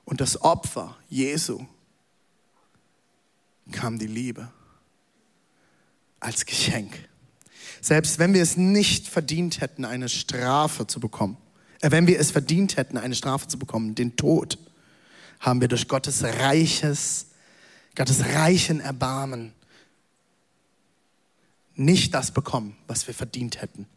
und 0.06 0.22
das 0.22 0.42
Opfer 0.42 0.98
Jesu 1.10 1.66
kam 3.72 4.00
die 4.00 4.08
Liebe 4.08 4.52
als 6.20 6.46
Geschenk. 6.46 6.94
Selbst 7.82 8.20
wenn 8.20 8.34
wir 8.34 8.44
es 8.44 8.58
nicht 8.58 9.08
verdient 9.08 9.62
hätten, 9.62 9.86
eine 9.86 10.10
Strafe 10.10 10.88
zu 10.88 11.00
bekommen, 11.00 11.38
äh, 11.82 11.92
wenn 11.92 12.08
wir 12.08 12.20
es 12.20 12.32
verdient 12.32 12.78
hätten, 12.78 12.98
eine 12.98 13.16
Strafe 13.16 13.48
zu 13.48 13.58
bekommen, 13.58 13.96
den 13.96 14.16
Tod, 14.16 14.58
haben 15.40 15.62
wir 15.62 15.68
durch 15.68 15.88
Gottes 15.88 16.24
reiches, 16.24 17.28
Gottes 17.96 18.24
reichen 18.24 18.80
Erbarmen 18.80 19.54
nicht 21.76 22.14
das 22.14 22.32
bekommen, 22.32 22.78
was 22.88 23.08
wir 23.08 23.14
verdient 23.14 23.62
hätten. 23.62 23.88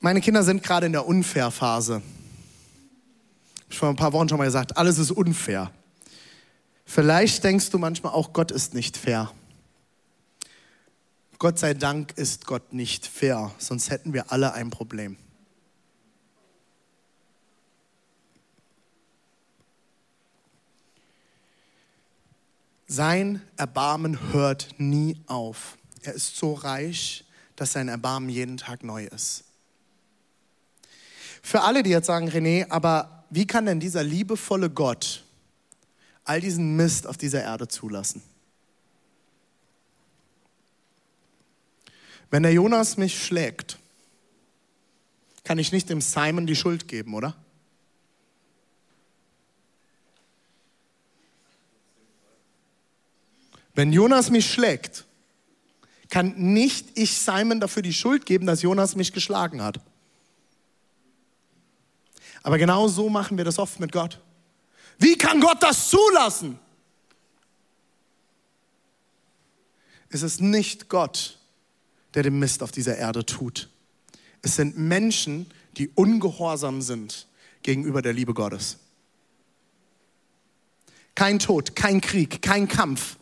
Meine 0.00 0.20
Kinder 0.20 0.44
sind 0.44 0.62
gerade 0.62 0.86
in 0.86 0.92
der 0.92 1.06
Unfair-Phase. 1.06 2.02
Ich 3.70 3.76
habe 3.76 3.80
vor 3.80 3.88
ein 3.90 3.96
paar 3.96 4.12
Wochen 4.12 4.28
schon 4.28 4.38
mal 4.38 4.44
gesagt, 4.44 4.76
alles 4.76 4.98
ist 4.98 5.10
unfair. 5.10 5.70
Vielleicht 6.84 7.44
denkst 7.44 7.70
du 7.70 7.78
manchmal 7.78 8.12
auch, 8.12 8.32
Gott 8.32 8.50
ist 8.50 8.72
nicht 8.72 8.96
fair. 8.96 9.30
Gott 11.38 11.58
sei 11.58 11.74
Dank 11.74 12.12
ist 12.16 12.46
Gott 12.46 12.72
nicht 12.72 13.06
fair, 13.06 13.52
sonst 13.58 13.90
hätten 13.90 14.12
wir 14.12 14.32
alle 14.32 14.54
ein 14.54 14.70
Problem. 14.70 15.16
Sein 22.86 23.42
Erbarmen 23.56 24.32
hört 24.32 24.74
nie 24.78 25.20
auf. 25.26 25.76
Er 26.02 26.14
ist 26.14 26.36
so 26.36 26.54
reich, 26.54 27.26
dass 27.54 27.72
sein 27.72 27.88
Erbarmen 27.88 28.30
jeden 28.30 28.56
Tag 28.56 28.82
neu 28.82 29.04
ist. 29.04 29.44
Für 31.42 31.60
alle, 31.62 31.82
die 31.82 31.90
jetzt 31.90 32.06
sagen, 32.06 32.30
René, 32.30 32.70
aber 32.70 33.17
wie 33.30 33.46
kann 33.46 33.66
denn 33.66 33.80
dieser 33.80 34.02
liebevolle 34.02 34.70
Gott 34.70 35.24
all 36.24 36.40
diesen 36.40 36.76
Mist 36.76 37.06
auf 37.06 37.16
dieser 37.16 37.42
Erde 37.42 37.68
zulassen? 37.68 38.22
Wenn 42.30 42.42
der 42.42 42.52
Jonas 42.52 42.96
mich 42.96 43.24
schlägt, 43.24 43.78
kann 45.44 45.58
ich 45.58 45.72
nicht 45.72 45.88
dem 45.88 46.00
Simon 46.00 46.46
die 46.46 46.56
Schuld 46.56 46.88
geben, 46.88 47.14
oder? 47.14 47.34
Wenn 53.74 53.92
Jonas 53.92 54.30
mich 54.30 54.50
schlägt, 54.52 55.06
kann 56.10 56.34
nicht 56.36 56.98
ich 56.98 57.16
Simon 57.16 57.60
dafür 57.60 57.82
die 57.82 57.92
Schuld 57.92 58.26
geben, 58.26 58.46
dass 58.46 58.62
Jonas 58.62 58.96
mich 58.96 59.12
geschlagen 59.12 59.62
hat. 59.62 59.80
Aber 62.48 62.56
genau 62.56 62.88
so 62.88 63.10
machen 63.10 63.36
wir 63.36 63.44
das 63.44 63.58
oft 63.58 63.78
mit 63.78 63.92
Gott. 63.92 64.22
Wie 64.98 65.18
kann 65.18 65.38
Gott 65.38 65.62
das 65.62 65.90
zulassen? 65.90 66.58
Es 70.08 70.22
ist 70.22 70.40
nicht 70.40 70.88
Gott, 70.88 71.38
der 72.14 72.22
den 72.22 72.38
Mist 72.38 72.62
auf 72.62 72.72
dieser 72.72 72.96
Erde 72.96 73.26
tut. 73.26 73.68
Es 74.40 74.56
sind 74.56 74.78
Menschen, 74.78 75.50
die 75.76 75.90
ungehorsam 75.90 76.80
sind 76.80 77.26
gegenüber 77.62 78.00
der 78.00 78.14
Liebe 78.14 78.32
Gottes. 78.32 78.78
Kein 81.14 81.40
Tod, 81.40 81.76
kein 81.76 82.00
Krieg, 82.00 82.40
kein 82.40 82.66
Kampf 82.66 83.18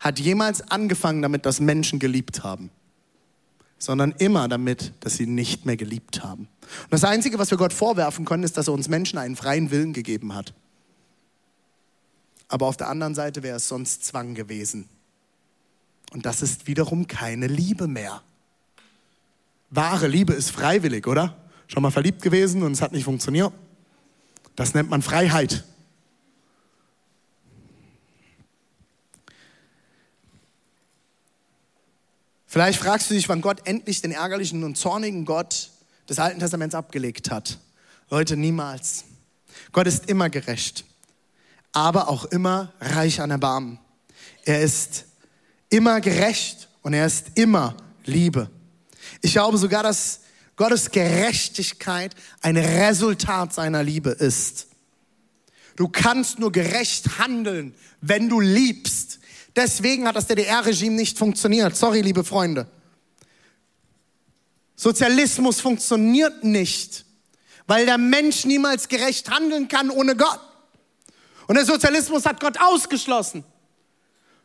hat 0.00 0.18
jemals 0.18 0.62
angefangen 0.62 1.20
damit, 1.20 1.44
dass 1.44 1.60
Menschen 1.60 1.98
geliebt 1.98 2.42
haben, 2.42 2.70
sondern 3.78 4.12
immer 4.18 4.48
damit, 4.48 4.92
dass 5.00 5.16
sie 5.16 5.26
nicht 5.26 5.66
mehr 5.66 5.76
geliebt 5.76 6.22
haben. 6.22 6.48
Und 6.84 6.92
das 6.92 7.04
Einzige, 7.04 7.38
was 7.38 7.50
wir 7.50 7.58
Gott 7.58 7.72
vorwerfen 7.72 8.24
können, 8.24 8.42
ist, 8.42 8.56
dass 8.56 8.68
er 8.68 8.74
uns 8.74 8.88
Menschen 8.88 9.18
einen 9.18 9.36
freien 9.36 9.70
Willen 9.70 9.92
gegeben 9.92 10.34
hat. 10.34 10.54
Aber 12.48 12.66
auf 12.66 12.76
der 12.76 12.88
anderen 12.88 13.14
Seite 13.14 13.42
wäre 13.42 13.56
es 13.56 13.68
sonst 13.68 14.04
Zwang 14.04 14.34
gewesen. 14.34 14.88
Und 16.12 16.26
das 16.26 16.42
ist 16.42 16.66
wiederum 16.66 17.06
keine 17.06 17.46
Liebe 17.46 17.88
mehr. 17.88 18.22
Wahre 19.70 20.06
Liebe 20.06 20.32
ist 20.32 20.50
freiwillig, 20.50 21.06
oder? 21.06 21.36
Schon 21.66 21.82
mal 21.82 21.90
verliebt 21.90 22.22
gewesen 22.22 22.62
und 22.62 22.72
es 22.72 22.82
hat 22.82 22.92
nicht 22.92 23.04
funktioniert? 23.04 23.52
Das 24.54 24.74
nennt 24.74 24.88
man 24.88 25.02
Freiheit. 25.02 25.64
Vielleicht 32.46 32.78
fragst 32.78 33.10
du 33.10 33.14
dich, 33.14 33.28
wann 33.28 33.40
Gott 33.40 33.66
endlich 33.66 34.00
den 34.00 34.12
ärgerlichen 34.12 34.64
und 34.64 34.76
zornigen 34.76 35.24
Gott 35.24 35.70
des 36.08 36.18
Alten 36.18 36.38
Testaments 36.38 36.74
abgelegt 36.74 37.30
hat. 37.30 37.58
Leute, 38.08 38.36
niemals. 38.36 39.04
Gott 39.72 39.86
ist 39.86 40.08
immer 40.08 40.30
gerecht, 40.30 40.84
aber 41.72 42.08
auch 42.08 42.24
immer 42.26 42.72
reich 42.80 43.20
an 43.20 43.30
Erbarmen. 43.30 43.78
Er 44.44 44.62
ist 44.62 45.06
immer 45.70 46.00
gerecht 46.00 46.68
und 46.82 46.94
er 46.94 47.06
ist 47.06 47.32
immer 47.34 47.76
Liebe. 48.04 48.48
Ich 49.22 49.32
glaube 49.32 49.58
sogar, 49.58 49.82
dass 49.82 50.20
Gottes 50.54 50.90
Gerechtigkeit 50.90 52.14
ein 52.40 52.56
Resultat 52.56 53.52
seiner 53.52 53.82
Liebe 53.82 54.10
ist. 54.10 54.68
Du 55.74 55.88
kannst 55.88 56.38
nur 56.38 56.52
gerecht 56.52 57.18
handeln, 57.18 57.74
wenn 58.00 58.28
du 58.28 58.40
liebst. 58.40 59.18
Deswegen 59.56 60.06
hat 60.06 60.16
das 60.16 60.26
DDR-Regime 60.26 60.94
nicht 60.94 61.16
funktioniert. 61.16 61.74
Sorry, 61.74 62.02
liebe 62.02 62.22
Freunde. 62.22 62.66
Sozialismus 64.76 65.60
funktioniert 65.60 66.44
nicht, 66.44 67.06
weil 67.66 67.86
der 67.86 67.96
Mensch 67.96 68.44
niemals 68.44 68.86
gerecht 68.86 69.30
handeln 69.30 69.66
kann 69.66 69.88
ohne 69.90 70.14
Gott. 70.14 70.40
Und 71.46 71.54
der 71.54 71.64
Sozialismus 71.64 72.26
hat 72.26 72.38
Gott 72.40 72.60
ausgeschlossen. 72.60 73.44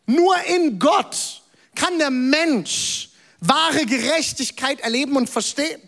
Nur 0.05 0.35
in 0.43 0.79
Gott 0.79 1.41
kann 1.75 1.99
der 1.99 2.11
Mensch 2.11 3.09
wahre 3.41 3.85
Gerechtigkeit 3.85 4.79
erleben 4.79 5.17
und 5.17 5.29
verstehen. 5.29 5.81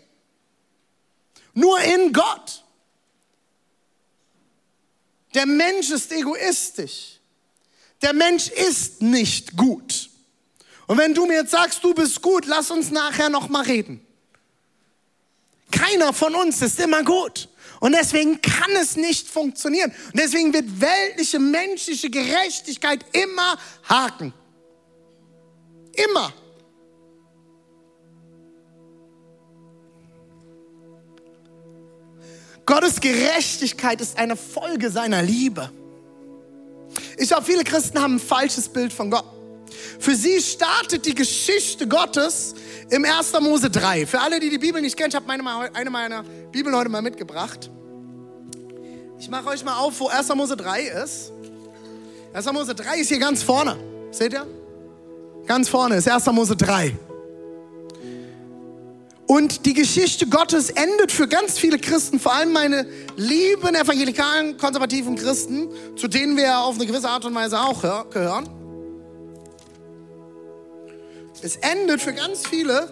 Nur 1.54 1.78
in 1.80 2.12
Gott. 2.12 2.62
Der 5.32 5.46
Mensch 5.46 5.90
ist 5.90 6.12
egoistisch. 6.12 7.13
Der 8.02 8.12
Mensch 8.12 8.48
ist 8.48 9.02
nicht 9.02 9.56
gut. 9.56 10.10
Und 10.86 10.98
wenn 10.98 11.14
du 11.14 11.26
mir 11.26 11.38
jetzt 11.38 11.52
sagst, 11.52 11.82
du 11.82 11.94
bist 11.94 12.20
gut, 12.20 12.46
lass 12.46 12.70
uns 12.70 12.90
nachher 12.90 13.30
noch 13.30 13.48
mal 13.48 13.62
reden. 13.62 14.04
Keiner 15.70 16.12
von 16.12 16.34
uns 16.34 16.60
ist 16.62 16.78
immer 16.78 17.02
gut. 17.02 17.48
Und 17.80 17.92
deswegen 17.92 18.40
kann 18.40 18.70
es 18.80 18.96
nicht 18.96 19.28
funktionieren. 19.28 19.92
Und 20.06 20.18
deswegen 20.18 20.52
wird 20.52 20.80
weltliche, 20.80 21.38
menschliche 21.38 22.10
Gerechtigkeit 22.10 23.04
immer 23.12 23.58
haken. 23.88 24.32
Immer. 25.92 26.32
Gottes 32.66 33.00
Gerechtigkeit 33.00 34.00
ist 34.00 34.16
eine 34.16 34.36
Folge 34.36 34.90
seiner 34.90 35.22
Liebe. 35.22 35.70
Ich 37.16 37.28
glaube, 37.28 37.44
viele 37.44 37.64
Christen 37.64 38.00
haben 38.00 38.16
ein 38.16 38.20
falsches 38.20 38.68
Bild 38.68 38.92
von 38.92 39.10
Gott. 39.10 39.24
Für 39.98 40.14
sie 40.14 40.40
startet 40.40 41.06
die 41.06 41.14
Geschichte 41.14 41.86
Gottes 41.86 42.54
im 42.90 43.04
1. 43.04 43.32
Mose 43.40 43.70
3. 43.70 44.06
Für 44.06 44.20
alle, 44.20 44.40
die 44.40 44.50
die 44.50 44.58
Bibel 44.58 44.80
nicht 44.80 44.96
kennen, 44.96 45.10
ich 45.10 45.14
habe 45.14 45.30
eine 45.30 45.90
meiner 45.90 46.22
Bibeln 46.52 46.74
heute 46.76 46.88
mal 46.88 47.02
mitgebracht. 47.02 47.70
Ich 49.18 49.28
mache 49.28 49.48
euch 49.48 49.64
mal 49.64 49.78
auf, 49.78 49.98
wo 50.00 50.08
1. 50.08 50.34
Mose 50.34 50.56
3 50.56 50.82
ist. 50.82 51.32
1. 52.32 52.52
Mose 52.52 52.74
3 52.74 52.98
ist 52.98 53.08
hier 53.08 53.18
ganz 53.18 53.42
vorne. 53.42 53.76
Seht 54.10 54.32
ihr? 54.32 54.46
Ganz 55.46 55.68
vorne 55.68 55.96
ist 55.96 56.08
1. 56.08 56.26
Mose 56.26 56.56
3. 56.56 56.94
Und 59.26 59.64
die 59.64 59.72
Geschichte 59.72 60.26
Gottes 60.26 60.68
endet 60.70 61.10
für 61.10 61.26
ganz 61.26 61.58
viele 61.58 61.78
Christen, 61.78 62.20
vor 62.20 62.34
allem 62.34 62.52
meine 62.52 62.86
lieben 63.16 63.74
evangelikalen, 63.74 64.58
konservativen 64.58 65.16
Christen, 65.16 65.68
zu 65.96 66.08
denen 66.08 66.36
wir 66.36 66.58
auf 66.58 66.76
eine 66.76 66.86
gewisse 66.86 67.08
Art 67.08 67.24
und 67.24 67.34
Weise 67.34 67.58
auch 67.58 68.10
gehören. 68.10 68.48
Es 71.42 71.56
endet 71.56 72.02
für 72.02 72.12
ganz 72.12 72.46
viele 72.46 72.90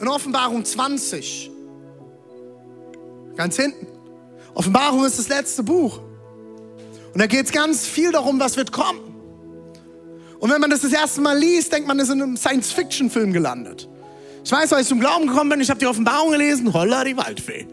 in 0.00 0.08
Offenbarung 0.08 0.64
20. 0.64 1.50
Ganz 3.36 3.56
hinten. 3.56 3.86
Offenbarung 4.54 5.04
ist 5.04 5.18
das 5.18 5.28
letzte 5.28 5.62
Buch. 5.62 6.00
Und 7.12 7.20
da 7.20 7.26
geht 7.26 7.46
es 7.46 7.52
ganz 7.52 7.86
viel 7.86 8.12
darum, 8.12 8.40
was 8.40 8.56
wird 8.56 8.72
kommen. 8.72 9.00
Und 10.38 10.50
wenn 10.50 10.60
man 10.60 10.70
das 10.70 10.82
das 10.82 10.92
erste 10.92 11.20
Mal 11.20 11.38
liest, 11.38 11.72
denkt 11.72 11.88
man, 11.88 11.98
es 11.98 12.08
ist 12.08 12.14
in 12.14 12.22
einem 12.22 12.36
Science-Fiction-Film 12.36 13.32
gelandet. 13.32 13.88
Ich 14.46 14.52
weiß, 14.52 14.74
als 14.74 14.82
ich 14.82 14.88
zum 14.88 15.00
Glauben 15.00 15.26
gekommen 15.26 15.50
bin, 15.50 15.60
ich 15.60 15.68
habe 15.70 15.80
die 15.80 15.86
Offenbarung 15.86 16.30
gelesen, 16.30 16.72
holla 16.72 17.02
die 17.02 17.16
Waldfee. 17.16 17.66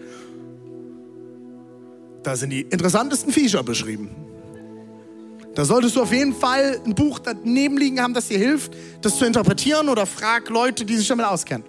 Da 2.24 2.36
sind 2.36 2.50
die 2.50 2.62
interessantesten 2.62 3.32
Viecher 3.32 3.62
beschrieben. 3.62 4.10
Da 5.54 5.66
solltest 5.66 5.96
du 5.96 6.02
auf 6.02 6.12
jeden 6.12 6.34
Fall 6.34 6.82
ein 6.84 6.96
Buch 6.96 7.20
daneben 7.20 7.78
liegen 7.78 8.02
haben, 8.02 8.16
das 8.16 8.30
dir 8.30 8.40
hilft, 8.40 8.74
das 9.02 9.20
zu 9.20 9.26
interpretieren 9.26 9.88
oder 9.88 10.08
frag 10.08 10.50
Leute, 10.50 10.84
die 10.84 10.98
sich 10.98 11.08
damit 11.08 11.28
auskennen. 11.28 11.64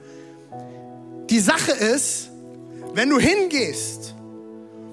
Die 1.29 1.40
Sache 1.40 1.73
ist, 1.73 2.31
wenn 2.95 3.11
du 3.11 3.19
hingehst 3.19 4.14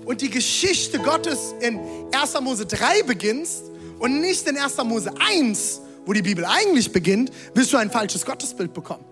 und 0.04 0.20
die 0.20 0.30
Geschichte 0.30 1.00
Gottes 1.00 1.56
in 1.62 1.80
1. 2.12 2.42
Mose 2.42 2.66
3 2.66 3.04
beginnst 3.04 3.64
und 4.00 4.20
nicht 4.20 4.46
in 4.46 4.58
1. 4.58 4.76
Mose 4.84 5.14
1, 5.26 5.80
wo 6.06 6.12
die 6.12 6.22
Bibel 6.22 6.44
eigentlich 6.44 6.92
beginnt, 6.92 7.32
wirst 7.54 7.72
du 7.72 7.78
ein 7.78 7.90
falsches 7.90 8.26
Gottesbild 8.26 8.74
bekommen. 8.74 9.06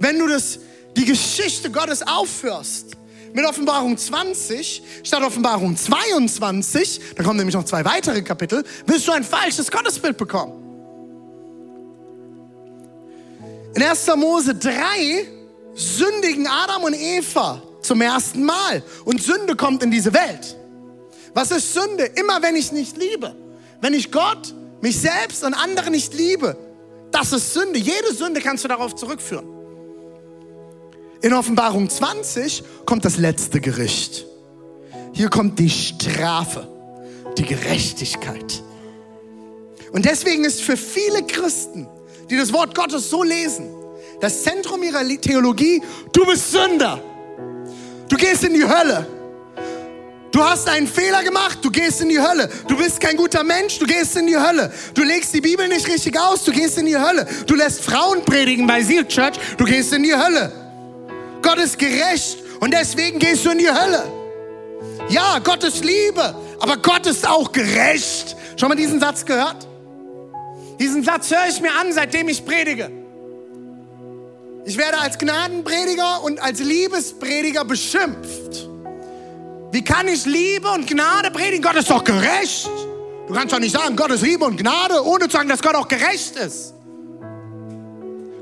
Wenn 0.00 0.18
du 0.18 0.26
das, 0.26 0.58
die 0.96 1.04
Geschichte 1.04 1.70
Gottes 1.70 2.06
aufhörst 2.06 2.96
mit 3.32 3.44
Offenbarung 3.44 3.96
20 3.96 4.82
statt 5.02 5.22
Offenbarung 5.22 5.76
22, 5.76 7.00
da 7.16 7.22
kommen 7.22 7.36
nämlich 7.36 7.54
noch 7.54 7.64
zwei 7.64 7.84
weitere 7.84 8.22
Kapitel, 8.22 8.64
wirst 8.86 9.06
du 9.06 9.12
ein 9.12 9.24
falsches 9.24 9.70
Gottesbild 9.70 10.16
bekommen. 10.16 10.64
In 13.74 13.82
1. 13.82 14.06
Mose 14.16 14.54
3 14.54 15.28
sündigen 15.74 16.46
Adam 16.46 16.84
und 16.84 16.94
Eva 16.94 17.62
zum 17.82 18.00
ersten 18.00 18.44
Mal 18.44 18.82
und 19.04 19.22
Sünde 19.22 19.54
kommt 19.54 19.82
in 19.82 19.90
diese 19.90 20.12
Welt. 20.12 20.56
Was 21.34 21.50
ist 21.50 21.74
Sünde? 21.74 22.04
Immer 22.04 22.42
wenn 22.42 22.56
ich 22.56 22.72
nicht 22.72 22.96
liebe. 22.96 23.36
Wenn 23.80 23.94
ich 23.94 24.10
Gott, 24.10 24.54
mich 24.80 24.98
selbst 24.98 25.44
und 25.44 25.54
andere 25.54 25.90
nicht 25.90 26.14
liebe, 26.14 26.56
das 27.12 27.32
ist 27.32 27.54
Sünde. 27.54 27.78
Jede 27.78 28.12
Sünde 28.12 28.40
kannst 28.40 28.64
du 28.64 28.68
darauf 28.68 28.96
zurückführen. 28.96 29.57
In 31.20 31.32
Offenbarung 31.34 31.90
20 31.90 32.62
kommt 32.86 33.04
das 33.04 33.16
letzte 33.16 33.60
Gericht. 33.60 34.24
Hier 35.12 35.28
kommt 35.28 35.58
die 35.58 35.70
Strafe, 35.70 36.68
die 37.36 37.44
Gerechtigkeit. 37.44 38.62
Und 39.90 40.04
deswegen 40.04 40.44
ist 40.44 40.60
für 40.60 40.76
viele 40.76 41.24
Christen, 41.24 41.88
die 42.30 42.36
das 42.36 42.52
Wort 42.52 42.74
Gottes 42.74 43.10
so 43.10 43.24
lesen, 43.24 43.68
das 44.20 44.44
Zentrum 44.44 44.82
ihrer 44.84 45.04
Theologie, 45.20 45.82
du 46.12 46.24
bist 46.24 46.52
Sünder. 46.52 47.02
Du 48.08 48.16
gehst 48.16 48.44
in 48.44 48.54
die 48.54 48.64
Hölle. 48.64 49.06
Du 50.30 50.44
hast 50.44 50.68
einen 50.68 50.86
Fehler 50.86 51.24
gemacht, 51.24 51.58
du 51.62 51.70
gehst 51.70 52.00
in 52.00 52.10
die 52.10 52.20
Hölle. 52.20 52.48
Du 52.68 52.76
bist 52.76 53.00
kein 53.00 53.16
guter 53.16 53.42
Mensch, 53.42 53.78
du 53.78 53.86
gehst 53.86 54.16
in 54.16 54.28
die 54.28 54.36
Hölle. 54.36 54.72
Du 54.94 55.02
legst 55.02 55.34
die 55.34 55.40
Bibel 55.40 55.66
nicht 55.66 55.88
richtig 55.88 56.16
aus, 56.20 56.44
du 56.44 56.52
gehst 56.52 56.78
in 56.78 56.86
die 56.86 56.96
Hölle. 56.96 57.26
Du 57.46 57.56
lässt 57.56 57.80
Frauen 57.80 58.24
predigen 58.24 58.68
bei 58.68 58.82
Seal 58.82 59.08
Church, 59.08 59.34
du 59.56 59.64
gehst 59.64 59.92
in 59.92 60.04
die 60.04 60.14
Hölle. 60.14 60.52
Gott 61.48 61.60
ist 61.60 61.78
gerecht 61.78 62.36
und 62.60 62.74
deswegen 62.74 63.18
gehst 63.18 63.46
du 63.46 63.50
in 63.50 63.58
die 63.58 63.70
Hölle. 63.70 64.04
Ja, 65.08 65.38
Gott 65.38 65.64
ist 65.64 65.82
Liebe, 65.82 66.34
aber 66.60 66.76
Gott 66.76 67.06
ist 67.06 67.26
auch 67.26 67.52
gerecht. 67.52 68.36
Schon 68.60 68.68
mal 68.68 68.74
diesen 68.74 69.00
Satz 69.00 69.24
gehört? 69.24 69.66
Diesen 70.78 71.02
Satz 71.02 71.30
höre 71.30 71.48
ich 71.48 71.58
mir 71.62 71.72
an, 71.80 71.90
seitdem 71.90 72.28
ich 72.28 72.44
predige. 72.44 72.90
Ich 74.66 74.76
werde 74.76 74.98
als 74.98 75.16
Gnadenprediger 75.16 76.22
und 76.22 76.38
als 76.38 76.60
Liebesprediger 76.60 77.64
beschimpft. 77.64 78.68
Wie 79.72 79.82
kann 79.82 80.06
ich 80.06 80.26
Liebe 80.26 80.68
und 80.68 80.86
Gnade 80.86 81.30
predigen? 81.30 81.62
Gott 81.62 81.76
ist 81.76 81.88
doch 81.88 82.04
gerecht. 82.04 82.68
Du 83.26 83.32
kannst 83.32 83.54
doch 83.54 83.58
nicht 83.58 83.74
sagen, 83.74 83.96
Gott 83.96 84.10
ist 84.10 84.20
Liebe 84.20 84.44
und 84.44 84.58
Gnade, 84.58 85.02
ohne 85.02 85.24
zu 85.28 85.38
sagen, 85.38 85.48
dass 85.48 85.62
Gott 85.62 85.76
auch 85.76 85.88
gerecht 85.88 86.36
ist. 86.36 86.74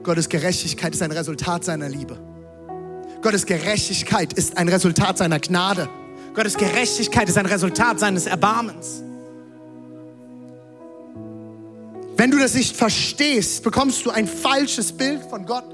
Gottes 0.03 0.29
Gerechtigkeit 0.29 0.93
ist 0.93 1.03
ein 1.03 1.13
Resultat 1.13 1.65
seiner 1.65 1.89
Liebe. 1.89 2.36
Gottes 3.27 3.45
Gerechtigkeit 3.45 4.35
ist 4.35 4.57
ein 4.57 4.69
Resultat 4.69 5.19
seiner 5.19 5.41
Gnade. 5.41 5.89
Gottes 6.33 6.57
Gerechtigkeit 6.57 7.29
ist 7.29 7.37
ein 7.37 7.47
Resultat 7.47 7.99
seines 7.99 8.27
Erbarmens. 8.27 9.03
Wenn 12.17 12.31
du 12.31 12.39
das 12.39 12.55
nicht 12.55 12.77
verstehst, 12.77 13.65
bekommst 13.65 14.07
du 14.07 14.11
ein 14.11 14.29
falsches 14.29 14.93
Bild 14.93 15.25
von 15.29 15.45
Gott. 15.45 15.65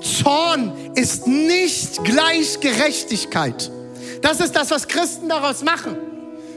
Zorn 0.00 0.92
ist 0.94 1.26
nicht 1.26 2.04
gleich 2.04 2.60
Gerechtigkeit. 2.60 3.68
Das 4.22 4.38
ist 4.38 4.54
das, 4.54 4.70
was 4.70 4.86
Christen 4.86 5.28
daraus 5.28 5.64
machen. 5.64 5.96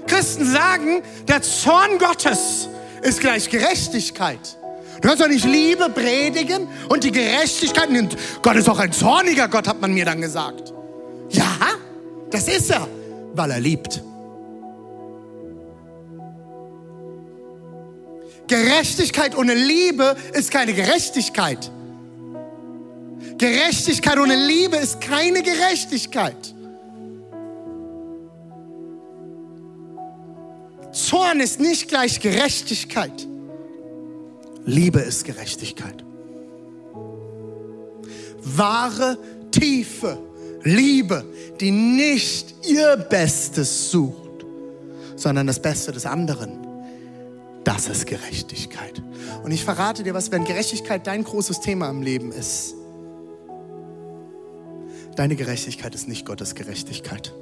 Christen 0.06 0.46
sagen, 0.46 1.02
der 1.28 1.42
Zorn 1.42 1.98
Gottes 1.98 2.70
ist 3.02 3.20
gleich 3.20 3.50
Gerechtigkeit. 3.50 4.60
Du 5.02 5.08
kannst 5.08 5.24
doch 5.24 5.28
nicht 5.28 5.46
Liebe 5.46 5.90
predigen 5.90 6.68
und 6.88 7.04
die 7.04 7.12
Gerechtigkeit. 7.12 7.90
Und 7.90 8.16
Gott 8.44 8.56
ist 8.56 8.70
auch 8.70 8.78
ein 8.78 8.92
zorniger 8.92 9.48
Gott, 9.48 9.68
hat 9.68 9.82
man 9.82 9.94
mir 9.94 10.06
dann 10.06 10.22
gesagt. 10.22 10.74
Ja, 11.30 11.58
das 12.30 12.48
ist 12.48 12.70
er, 12.70 12.88
weil 13.34 13.50
er 13.50 13.60
liebt. 13.60 14.04
Gerechtigkeit 18.48 19.36
ohne 19.36 19.56
Liebe 19.56 20.16
ist 20.34 20.52
keine 20.52 20.74
Gerechtigkeit. 20.74 21.72
Gerechtigkeit 23.40 24.20
ohne 24.20 24.36
Liebe 24.36 24.76
ist 24.76 25.02
keine 25.02 25.42
Gerechtigkeit. 25.42 26.54
Zorn 30.92 31.40
ist 31.40 31.60
nicht 31.60 31.88
gleich 31.88 32.20
Gerechtigkeit. 32.20 33.31
Liebe 34.66 35.00
ist 35.00 35.26
Gerechtigkeit. 35.26 36.04
Wahre, 38.44 39.18
tiefe 39.52 40.18
Liebe, 40.64 41.26
die 41.60 41.72
nicht 41.72 42.54
ihr 42.68 42.98
Bestes 42.98 43.92
sucht, 43.92 44.46
sondern 45.16 45.48
das 45.48 45.62
Beste 45.62 45.92
des 45.92 46.06
anderen. 46.06 46.60
Das 47.64 47.88
ist 47.88 48.06
Gerechtigkeit. 48.08 49.02
Und 49.44 49.52
ich 49.52 49.64
verrate 49.64 50.04
dir 50.04 50.14
was, 50.14 50.32
wenn 50.32 50.46
Gerechtigkeit 50.46 51.06
dein 51.06 51.24
großes 51.24 51.62
Thema 51.62 51.90
im 51.90 52.02
Leben 52.02 52.32
ist, 52.32 52.76
Deine 55.16 55.36
Gerechtigkeit 55.36 55.94
ist 55.94 56.08
nicht 56.08 56.26
Gottes 56.26 56.56
Gerechtigkeit. 56.56 57.34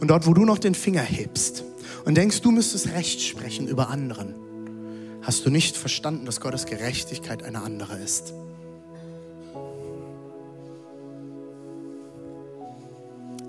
Und 0.00 0.08
dort, 0.08 0.26
wo 0.26 0.34
du 0.34 0.44
noch 0.44 0.58
den 0.58 0.74
Finger 0.74 1.02
hebst 1.02 1.64
und 2.04 2.16
denkst, 2.16 2.40
du 2.40 2.50
müsstest 2.50 2.92
Recht 2.92 3.20
sprechen 3.20 3.68
über 3.68 3.88
anderen, 3.88 4.34
hast 5.24 5.44
du 5.46 5.50
nicht 5.50 5.76
verstanden, 5.76 6.26
dass 6.26 6.40
Gottes 6.40 6.66
Gerechtigkeit 6.66 7.42
eine 7.42 7.62
andere 7.62 7.98
ist. 7.98 8.32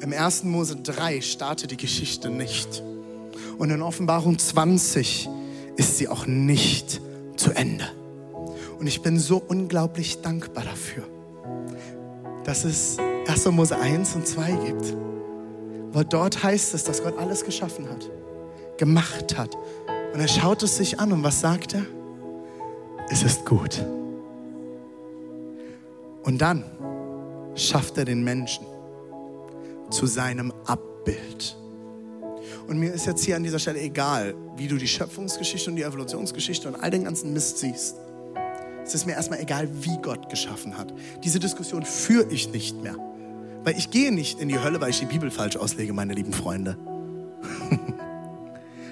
Im 0.01 0.13
1. 0.13 0.43
Mose 0.43 0.75
3 0.75 1.21
startet 1.21 1.71
die 1.71 1.77
Geschichte 1.77 2.29
nicht. 2.29 2.83
Und 3.57 3.71
in 3.71 3.81
Offenbarung 3.81 4.37
20 4.37 5.29
ist 5.77 5.97
sie 5.97 6.07
auch 6.07 6.25
nicht 6.25 7.01
zu 7.37 7.51
Ende. 7.51 7.85
Und 8.79 8.87
ich 8.87 9.01
bin 9.01 9.17
so 9.19 9.41
unglaublich 9.45 10.21
dankbar 10.21 10.65
dafür, 10.65 11.03
dass 12.43 12.65
es 12.65 12.97
1. 13.27 13.45
Mose 13.47 13.77
1 13.77 14.15
und 14.15 14.27
2 14.27 14.51
gibt. 14.67 14.93
Weil 15.91 16.05
dort 16.05 16.43
heißt 16.43 16.73
es, 16.73 16.83
dass 16.83 17.01
Gott 17.01 17.17
alles 17.17 17.43
geschaffen 17.45 17.89
hat, 17.89 18.09
gemacht 18.77 19.37
hat. 19.37 19.55
Und 20.15 20.21
er 20.21 20.29
schaut 20.29 20.63
es 20.63 20.77
sich 20.77 20.97
an 20.97 21.11
und 21.11 21.23
was 21.23 21.41
sagt 21.41 21.73
er? 21.73 21.85
Es 23.09 23.21
ist 23.21 23.45
gut. 23.45 23.85
Und 26.23 26.37
dann 26.37 26.63
schafft 27.53 27.97
er 27.97 28.05
den 28.05 28.23
Menschen 28.23 28.65
zu 29.89 30.05
seinem 30.05 30.53
Abbild. 30.67 31.57
Und 32.65 32.79
mir 32.79 32.93
ist 32.93 33.05
jetzt 33.05 33.25
hier 33.25 33.35
an 33.35 33.43
dieser 33.43 33.59
Stelle 33.59 33.81
egal, 33.81 34.35
wie 34.55 34.69
du 34.69 34.77
die 34.77 34.87
Schöpfungsgeschichte 34.87 35.69
und 35.69 35.75
die 35.75 35.83
Evolutionsgeschichte 35.83 36.69
und 36.69 36.75
all 36.75 36.91
den 36.91 37.03
ganzen 37.03 37.33
Mist 37.33 37.57
siehst. 37.57 37.97
Es 38.85 38.95
ist 38.95 39.05
mir 39.05 39.15
erstmal 39.15 39.41
egal, 39.41 39.67
wie 39.81 39.97
Gott 40.01 40.29
geschaffen 40.29 40.77
hat. 40.77 40.93
Diese 41.25 41.39
Diskussion 41.39 41.83
führe 41.83 42.31
ich 42.31 42.53
nicht 42.53 42.81
mehr. 42.81 42.95
Weil 43.65 43.77
ich 43.77 43.91
gehe 43.91 44.13
nicht 44.13 44.39
in 44.39 44.47
die 44.47 44.59
Hölle, 44.59 44.79
weil 44.79 44.91
ich 44.91 44.99
die 44.99 45.07
Bibel 45.07 45.29
falsch 45.29 45.57
auslege, 45.57 45.91
meine 45.91 46.13
lieben 46.13 46.31
Freunde. 46.31 46.77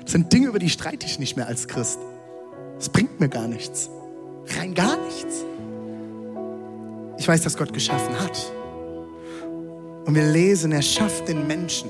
Das 0.03 0.11
sind 0.11 0.31
Dinge, 0.31 0.47
über 0.47 0.59
die 0.59 0.69
streite 0.69 1.05
ich 1.05 1.19
nicht 1.19 1.35
mehr 1.35 1.47
als 1.47 1.67
Christ. 1.67 1.99
Das 2.77 2.89
bringt 2.89 3.19
mir 3.19 3.29
gar 3.29 3.47
nichts. 3.47 3.89
Rein 4.57 4.73
gar 4.73 4.97
nichts. 4.97 5.45
Ich 7.17 7.27
weiß, 7.27 7.41
dass 7.41 7.57
Gott 7.57 7.73
geschaffen 7.73 8.19
hat. 8.19 8.51
Und 10.05 10.15
wir 10.15 10.29
lesen, 10.29 10.71
er 10.71 10.81
schafft 10.81 11.29
den 11.29 11.47
Menschen 11.47 11.89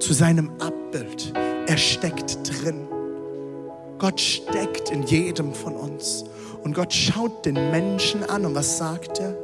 zu 0.00 0.12
seinem 0.12 0.50
Abbild. 0.58 1.32
Er 1.66 1.76
steckt 1.76 2.38
drin. 2.48 2.88
Gott 3.98 4.20
steckt 4.20 4.90
in 4.90 5.02
jedem 5.04 5.52
von 5.52 5.74
uns. 5.74 6.24
Und 6.62 6.74
Gott 6.74 6.92
schaut 6.92 7.46
den 7.46 7.70
Menschen 7.70 8.24
an 8.24 8.44
und 8.44 8.54
was 8.54 8.78
sagt 8.78 9.20
er? 9.20 9.36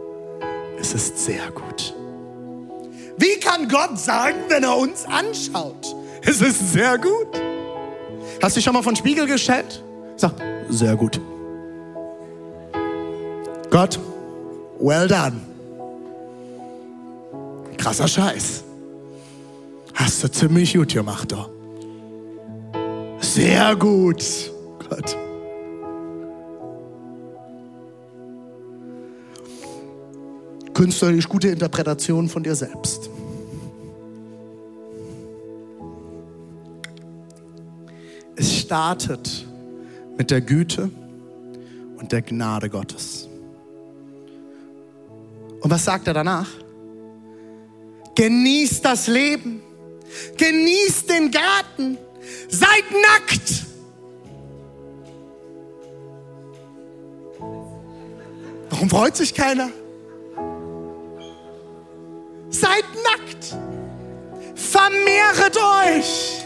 Es 0.78 0.95
ist 0.95 1.24
sehr 1.24 1.51
gut. 1.53 1.95
Wie 3.16 3.38
kann 3.38 3.68
Gott 3.68 3.99
sagen, 3.99 4.38
wenn 4.49 4.64
er 4.64 4.76
uns 4.76 5.05
anschaut? 5.05 5.95
Es 6.22 6.40
ist 6.40 6.72
sehr 6.72 6.99
gut. 6.99 7.43
Hast 8.43 8.57
du 8.57 8.59
dich 8.59 8.64
schon 8.64 8.74
mal 8.74 8.82
von 8.82 8.97
Spiegel 8.97 9.26
gestellt? 9.26 9.82
Sag, 10.16 10.32
sehr 10.68 10.97
gut. 10.97 11.20
Gott, 13.70 13.99
well 14.78 15.09
done. 15.09 15.41
Krasser 17.76 18.09
Scheiß. 18.09 18.64
Hast 19.95 20.22
du 20.22 20.28
ziemlich 20.30 20.74
gut 20.74 20.93
gemacht, 20.93 21.32
doch. 21.32 21.51
Sehr 23.20 23.74
gut. 23.76 24.22
Gott. 24.89 25.16
Künstlerisch 30.74 31.28
gute 31.28 31.49
Interpretation 31.49 32.28
von 32.28 32.43
dir 32.43 32.55
selbst. 32.55 33.09
Startet 38.75 39.47
mit 40.18 40.33
der 40.33 40.41
Güte 40.41 40.91
und 41.97 42.11
der 42.11 42.22
Gnade 42.22 42.68
Gottes. 42.68 43.29
Und 45.61 45.70
was 45.70 45.85
sagt 45.85 46.09
er 46.09 46.14
danach? 46.14 46.49
Genießt 48.16 48.85
das 48.85 49.07
Leben, 49.07 49.62
genießt 50.37 51.09
den 51.09 51.31
Garten, 51.31 51.99
seid 52.49 52.83
nackt. 52.91 53.64
Warum 58.70 58.91
freut 58.91 59.16
sich 59.16 59.33
keiner? 59.35 59.70
Seid 62.51 62.85
nackt, 63.05 63.57
vermehret 64.57 65.57
euch. 65.57 66.43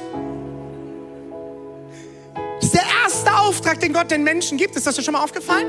Erste 3.29 3.41
Auftrag, 3.41 3.81
den 3.81 3.93
Gott 3.93 4.11
den 4.11 4.25
Menschen 4.25 4.57
gibt. 4.59 4.75
Ist 4.77 4.87
das 4.87 4.97
dir 4.97 5.03
schon 5.03 5.13
mal 5.13 5.23
aufgefallen? 5.23 5.67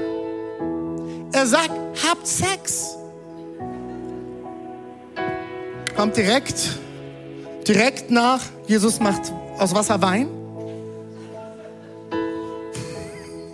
Er 1.31 1.45
sagt, 1.45 1.71
habt 2.07 2.25
Sex. 2.27 2.95
Kommt 5.95 6.17
direkt, 6.17 6.79
direkt 7.67 8.09
nach, 8.09 8.41
Jesus 8.67 8.99
macht 8.99 9.33
aus 9.57 9.73
Wasser 9.75 10.01
Wein. 10.01 10.27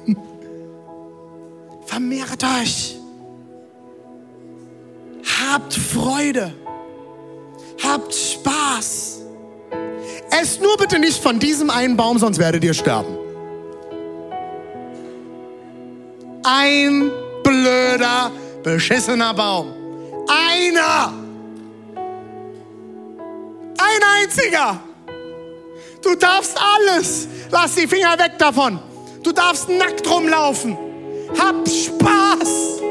Vermehret 1.85 2.43
euch. 2.61 2.97
Habt 5.41 5.73
Freude. 5.73 6.53
Habt 7.83 8.13
Spaß. 8.13 9.21
Esst 10.29 10.61
nur 10.61 10.77
bitte 10.77 10.99
nicht 10.99 11.21
von 11.21 11.39
diesem 11.39 11.69
einen 11.69 11.97
Baum, 11.97 12.19
sonst 12.19 12.37
werdet 12.37 12.63
ihr 12.63 12.73
sterben. 12.73 13.24
Ein 16.47 17.11
blöder, 17.43 18.31
beschissener 18.61 19.33
Baum. 19.33 19.73
Einer. 20.27 21.11
Ein 23.77 24.01
einziger. 24.21 24.79
Du 26.03 26.13
darfst 26.13 26.55
alles. 26.55 27.27
Lass 27.49 27.73
die 27.73 27.87
Finger 27.87 28.19
weg 28.19 28.33
davon. 28.37 28.79
Du 29.23 29.31
darfst 29.31 29.67
nackt 29.69 30.07
rumlaufen. 30.07 30.77
Hab 31.39 31.67
Spaß. 31.67 32.81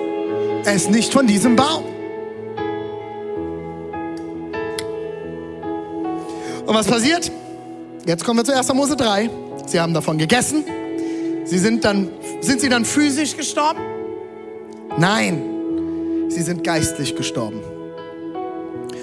Ess 0.64 0.88
nicht 0.88 1.12
von 1.12 1.24
diesem 1.24 1.54
Baum. 1.54 1.84
Und 6.66 6.74
was 6.74 6.88
passiert? 6.88 7.30
Jetzt 8.04 8.24
kommen 8.24 8.40
wir 8.40 8.44
zu 8.44 8.56
1. 8.56 8.74
Mose 8.74 8.96
3. 8.96 9.30
Sie 9.66 9.80
haben 9.80 9.94
davon 9.94 10.18
gegessen. 10.18 10.64
Sie 11.44 11.58
sind 11.58 11.84
dann, 11.84 12.08
sind 12.40 12.60
sie 12.60 12.68
dann 12.68 12.84
physisch 12.84 13.36
gestorben? 13.36 13.80
Nein, 14.96 15.42
sie 16.28 16.42
sind 16.42 16.64
geistlich 16.64 17.14
gestorben. 17.14 17.60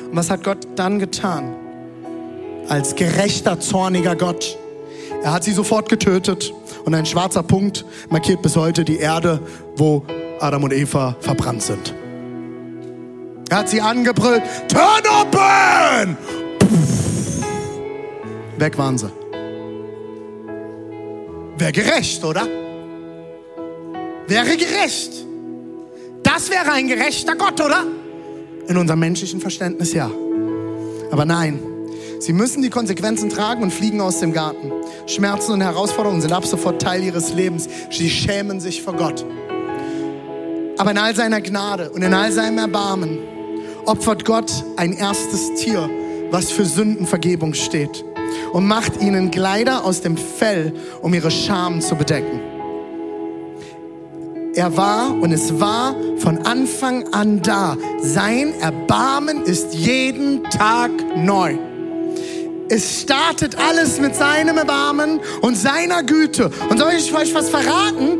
Und 0.09 0.15
was 0.15 0.29
hat 0.29 0.43
Gott 0.43 0.67
dann 0.75 0.99
getan? 0.99 1.53
Als 2.67 2.95
gerechter, 2.95 3.59
zorniger 3.59 4.15
Gott. 4.15 4.57
Er 5.23 5.33
hat 5.33 5.43
sie 5.43 5.51
sofort 5.51 5.87
getötet 5.89 6.53
und 6.83 6.95
ein 6.95 7.05
schwarzer 7.05 7.43
Punkt 7.43 7.85
markiert 8.09 8.41
bis 8.41 8.55
heute 8.55 8.83
die 8.83 8.97
Erde, 8.97 9.39
wo 9.75 10.03
Adam 10.39 10.63
und 10.63 10.73
Eva 10.73 11.15
verbrannt 11.19 11.61
sind. 11.61 11.93
Er 13.49 13.57
hat 13.57 13.69
sie 13.69 13.81
angebrüllt, 13.81 14.43
turn 14.67 15.03
open! 15.21 16.17
Weg 18.57 18.77
waren 18.77 18.97
sie. 18.97 19.20
Wäre 21.61 21.73
gerecht, 21.73 22.23
oder? 22.23 22.47
Wäre 24.25 24.57
gerecht. 24.57 25.11
Das 26.23 26.49
wäre 26.49 26.71
ein 26.71 26.87
gerechter 26.87 27.35
Gott, 27.35 27.61
oder? 27.61 27.85
In 28.67 28.77
unserem 28.77 28.99
menschlichen 28.99 29.39
Verständnis 29.39 29.93
ja. 29.93 30.09
Aber 31.11 31.23
nein, 31.23 31.59
sie 32.17 32.33
müssen 32.33 32.63
die 32.63 32.71
Konsequenzen 32.71 33.29
tragen 33.29 33.61
und 33.61 33.71
fliegen 33.71 34.01
aus 34.01 34.21
dem 34.21 34.33
Garten. 34.33 34.71
Schmerzen 35.05 35.51
und 35.51 35.61
Herausforderungen 35.61 36.21
sind 36.21 36.33
ab 36.33 36.47
sofort 36.47 36.81
Teil 36.81 37.03
ihres 37.03 37.31
Lebens. 37.31 37.69
Sie 37.91 38.09
schämen 38.09 38.59
sich 38.59 38.81
vor 38.81 38.95
Gott. 38.95 39.23
Aber 40.79 40.89
in 40.89 40.97
all 40.97 41.15
seiner 41.15 41.41
Gnade 41.41 41.91
und 41.91 42.01
in 42.01 42.15
all 42.15 42.31
seinem 42.31 42.57
Erbarmen 42.57 43.19
opfert 43.85 44.25
Gott 44.25 44.51
ein 44.77 44.93
erstes 44.93 45.53
Tier, 45.57 45.87
was 46.31 46.49
für 46.49 46.65
Sündenvergebung 46.65 47.53
steht 47.53 48.03
und 48.53 48.67
macht 48.67 49.01
ihnen 49.01 49.31
Kleider 49.31 49.83
aus 49.85 50.01
dem 50.01 50.17
Fell, 50.17 50.73
um 51.01 51.13
ihre 51.13 51.31
Scham 51.31 51.81
zu 51.81 51.95
bedecken. 51.95 52.39
Er 54.53 54.75
war 54.75 55.15
und 55.15 55.31
es 55.31 55.61
war 55.61 55.95
von 56.17 56.39
Anfang 56.39 57.13
an 57.13 57.41
da. 57.41 57.77
Sein 58.01 58.53
Erbarmen 58.59 59.43
ist 59.43 59.73
jeden 59.73 60.43
Tag 60.45 60.91
neu. 61.15 61.57
Es 62.67 63.01
startet 63.01 63.57
alles 63.57 63.99
mit 63.99 64.15
seinem 64.15 64.57
Erbarmen 64.57 65.21
und 65.41 65.55
seiner 65.57 66.03
Güte. 66.03 66.51
Und 66.69 66.77
soll 66.77 66.93
ich 66.97 67.13
euch 67.13 67.33
was 67.33 67.49
verraten? 67.49 68.19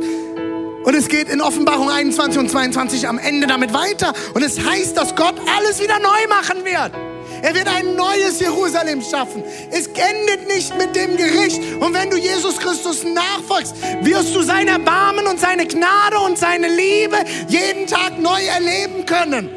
Und 0.84 0.95
es 0.95 1.09
geht 1.09 1.30
in 1.30 1.41
Offenbarung 1.41 1.89
21 1.89 2.39
und 2.39 2.49
22 2.49 3.07
am 3.07 3.20
Ende 3.20 3.47
damit 3.47 3.74
weiter. 3.74 4.14
Und 4.34 4.41
es 4.41 4.59
heißt, 4.59 4.97
dass 4.97 5.16
Gott 5.16 5.36
alles 5.57 5.82
wieder 5.82 5.99
neu 5.99 6.28
machen 6.28 6.66
wird. 6.66 7.11
Er 7.42 7.56
wird 7.56 7.68
ein 7.68 7.96
neues 7.96 8.39
Jerusalem 8.39 9.02
schaffen. 9.02 9.44
Es 9.72 9.88
endet 9.88 10.48
nicht 10.48 10.78
mit 10.78 10.96
dem 10.96 11.18
Gericht. 11.18 11.60
Und 11.80 11.94
wenn 11.94 12.10
du 12.10 12.18
Jesus 12.18 12.58
Christus 12.58 13.04
nachfolgst, 13.04 13.76
wirst 14.02 14.36
du 14.36 14.42
sein 14.42 14.68
Erbarmen 14.68 15.28
und 15.28 15.39
seine 15.39 15.66
Gnade 15.66 16.20
und 16.20 16.38
seine 16.38 16.68
Liebe 16.68 17.18
jeden 17.48 17.88
Tag 17.88 18.20
neu 18.20 18.42
erleben 18.44 19.06
können. 19.06 19.50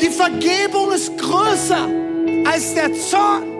Die 0.00 0.10
Vergebung 0.10 0.92
ist 0.92 1.16
größer 1.18 1.88
als 2.44 2.74
der 2.74 2.92
Zorn. 2.94 3.51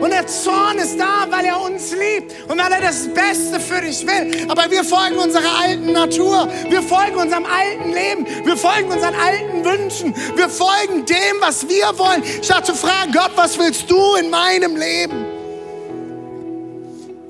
Und 0.00 0.10
der 0.10 0.26
Zorn 0.26 0.78
ist 0.78 0.98
da, 0.98 1.26
weil 1.28 1.44
er 1.44 1.60
uns 1.60 1.92
liebt 1.92 2.32
und 2.50 2.58
weil 2.58 2.72
er 2.72 2.80
das 2.80 3.06
Beste 3.08 3.60
für 3.60 3.82
dich 3.82 4.06
will. 4.06 4.46
Aber 4.48 4.70
wir 4.70 4.82
folgen 4.82 5.18
unserer 5.18 5.58
alten 5.60 5.92
Natur. 5.92 6.48
Wir 6.70 6.82
folgen 6.82 7.16
unserem 7.16 7.44
alten 7.44 7.92
Leben. 7.92 8.26
Wir 8.46 8.56
folgen 8.56 8.90
unseren 8.90 9.14
alten 9.14 9.62
Wünschen. 9.62 10.14
Wir 10.36 10.48
folgen 10.48 11.04
dem, 11.04 11.40
was 11.40 11.68
wir 11.68 11.98
wollen, 11.98 12.22
statt 12.42 12.64
zu 12.64 12.74
fragen, 12.74 13.12
Gott, 13.12 13.32
was 13.36 13.58
willst 13.58 13.90
du 13.90 14.14
in 14.14 14.30
meinem 14.30 14.76
Leben? 14.76 15.26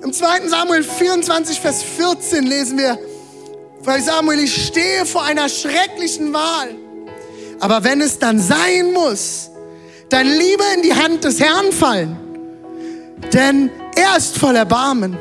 Im 0.03 0.13
2. 0.13 0.49
Samuel 0.49 0.85
24, 0.85 1.61
Vers 1.61 1.83
14 1.83 2.47
lesen 2.47 2.79
wir, 2.79 2.99
weil 3.81 4.01
Samuel, 4.01 4.41
ich 4.41 4.67
stehe 4.67 5.05
vor 5.07 5.25
einer 5.25 5.49
schrecklichen 5.49 6.33
Wahl. 6.33 6.69
Aber 7.59 7.83
wenn 7.83 8.01
es 8.01 8.19
dann 8.19 8.39
sein 8.39 8.93
muss, 8.93 9.51
dann 10.09 10.27
lieber 10.27 10.65
in 10.77 10.83
die 10.83 10.95
Hand 10.95 11.25
des 11.25 11.41
Herrn 11.41 11.73
fallen 11.73 12.20
denn 13.33 13.71
er 13.95 14.17
ist 14.17 14.39
voll 14.39 14.57
Erbarmen. 14.57 15.17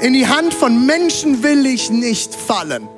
In 0.00 0.12
die 0.12 0.26
Hand 0.26 0.52
von 0.54 0.86
Menschen 0.86 1.42
will 1.42 1.66
ich 1.66 1.90
nicht 1.90 2.34
fallen. 2.34 2.88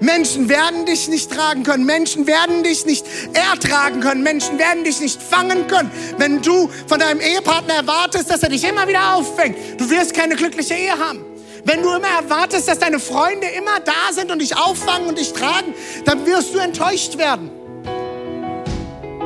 Menschen 0.00 0.48
werden 0.48 0.86
dich 0.86 1.08
nicht 1.08 1.30
tragen 1.30 1.64
können. 1.64 1.84
Menschen 1.84 2.26
werden 2.26 2.62
dich 2.62 2.86
nicht 2.86 3.04
ertragen 3.32 4.00
können. 4.00 4.22
Menschen 4.22 4.58
werden 4.58 4.84
dich 4.84 5.00
nicht 5.00 5.20
fangen 5.20 5.66
können. 5.66 5.90
Wenn 6.18 6.40
du 6.40 6.70
von 6.86 7.00
deinem 7.00 7.20
Ehepartner 7.20 7.74
erwartest, 7.74 8.30
dass 8.30 8.42
er 8.42 8.48
dich 8.48 8.64
immer 8.64 8.86
wieder 8.86 9.14
auffängt, 9.14 9.56
du 9.78 9.90
wirst 9.90 10.14
keine 10.14 10.36
glückliche 10.36 10.74
Ehe 10.74 10.96
haben. 10.96 11.24
Wenn 11.64 11.82
du 11.82 11.92
immer 11.92 12.08
erwartest, 12.08 12.68
dass 12.68 12.78
deine 12.78 13.00
Freunde 13.00 13.46
immer 13.48 13.80
da 13.80 14.12
sind 14.12 14.30
und 14.30 14.40
dich 14.40 14.56
auffangen 14.56 15.08
und 15.08 15.18
dich 15.18 15.32
tragen, 15.32 15.74
dann 16.04 16.24
wirst 16.24 16.54
du 16.54 16.58
enttäuscht 16.58 17.18
werden. 17.18 17.50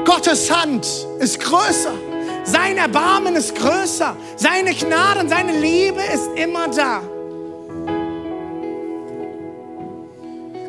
Gottes 0.04 0.50
Hand 0.50 0.86
ist 1.20 1.38
größer. 1.38 2.11
Sein 2.44 2.76
Erbarmen 2.76 3.36
ist 3.36 3.54
größer. 3.54 4.16
Seine 4.36 4.74
Gnade 4.74 5.20
und 5.20 5.28
seine 5.28 5.58
Liebe 5.58 6.00
ist 6.12 6.28
immer 6.34 6.68
da. 6.68 7.02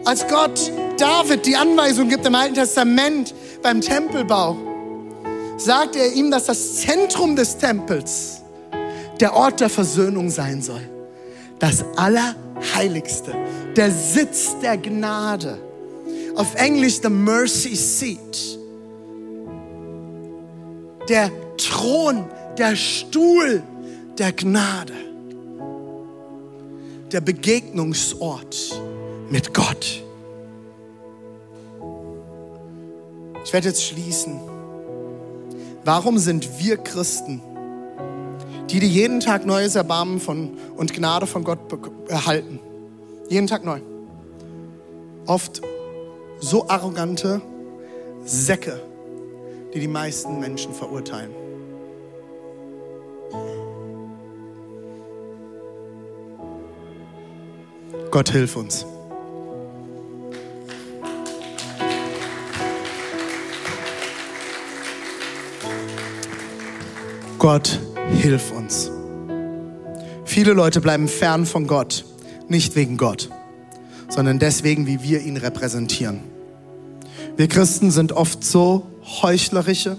Als 0.06 0.28
Gott 0.28 0.72
David 0.98 1.46
die 1.46 1.56
Anweisung 1.56 2.10
gibt 2.10 2.26
im 2.26 2.36
Alten 2.36 2.56
Testament 2.56 3.34
beim 3.62 3.80
Tempelbau, 3.82 4.58
sagt 5.58 5.96
er 5.96 6.12
ihm, 6.14 6.30
dass 6.30 6.46
das 6.46 6.82
Zentrum 6.82 7.36
des 7.36 7.58
Tempels 7.58 8.42
der 9.20 9.34
Ort 9.34 9.62
der 9.62 9.70
Versöhnung 9.70 10.30
sein 10.30 10.62
soll. 10.62 10.82
Das 11.60 11.86
Allerheiligste, 11.96 13.34
der 13.76 13.90
Sitz 13.92 14.56
der 14.62 14.78
Gnade. 14.78 15.58
Auf 16.36 16.56
Englisch 16.56 17.00
the 17.02 17.10
Mercy 17.10 17.76
Seat. 17.76 18.60
Der 21.10 21.32
Thron, 21.58 22.26
der 22.58 22.76
Stuhl 22.76 23.64
der 24.18 24.32
Gnade. 24.32 24.94
Der 27.12 27.22
Begegnungsort 27.22 28.82
mit 29.30 29.54
Gott. 29.54 30.04
Ich 33.46 33.54
werde 33.54 33.68
jetzt 33.68 33.84
schließen. 33.84 34.40
Warum 35.86 36.18
sind 36.18 36.60
wir 36.60 36.78
Christen, 36.78 37.42
die, 38.70 38.80
die 38.80 38.88
jeden 38.88 39.20
Tag 39.20 39.46
neues 39.46 39.76
Erbarmen 39.76 40.20
von, 40.20 40.58
und 40.78 40.94
Gnade 40.94 41.28
von 41.28 41.44
Gott 41.44 41.60
erhalten, 42.08 42.60
jeden 43.30 43.48
Tag 43.48 43.66
neu, 43.66 43.82
oft 45.26 45.62
so 46.40 46.68
arrogante 46.70 47.42
Säcke, 48.26 48.80
die 49.74 49.80
die 49.80 49.88
meisten 49.88 50.40
Menschen 50.40 50.74
verurteilen? 50.74 51.32
Gott 58.12 58.30
hilf 58.30 58.56
uns. 58.56 58.86
Gott, 67.40 67.80
hilf 68.22 68.52
uns. 68.52 68.92
Viele 70.24 70.54
Leute 70.54 70.80
bleiben 70.80 71.08
fern 71.08 71.46
von 71.46 71.68
Gott, 71.68 72.06
nicht 72.48 72.76
wegen 72.76 72.98
Gott, 72.98 73.30
sondern 74.08 74.40
deswegen, 74.40 74.88
wie 74.88 75.04
wir 75.04 75.22
ihn 75.22 75.38
repräsentieren. 75.38 76.22
Wir 77.36 77.48
Christen 77.48 77.92
sind 77.92 78.12
oft 78.12 78.44
so 78.44 78.93
heuchlerische, 79.22 79.98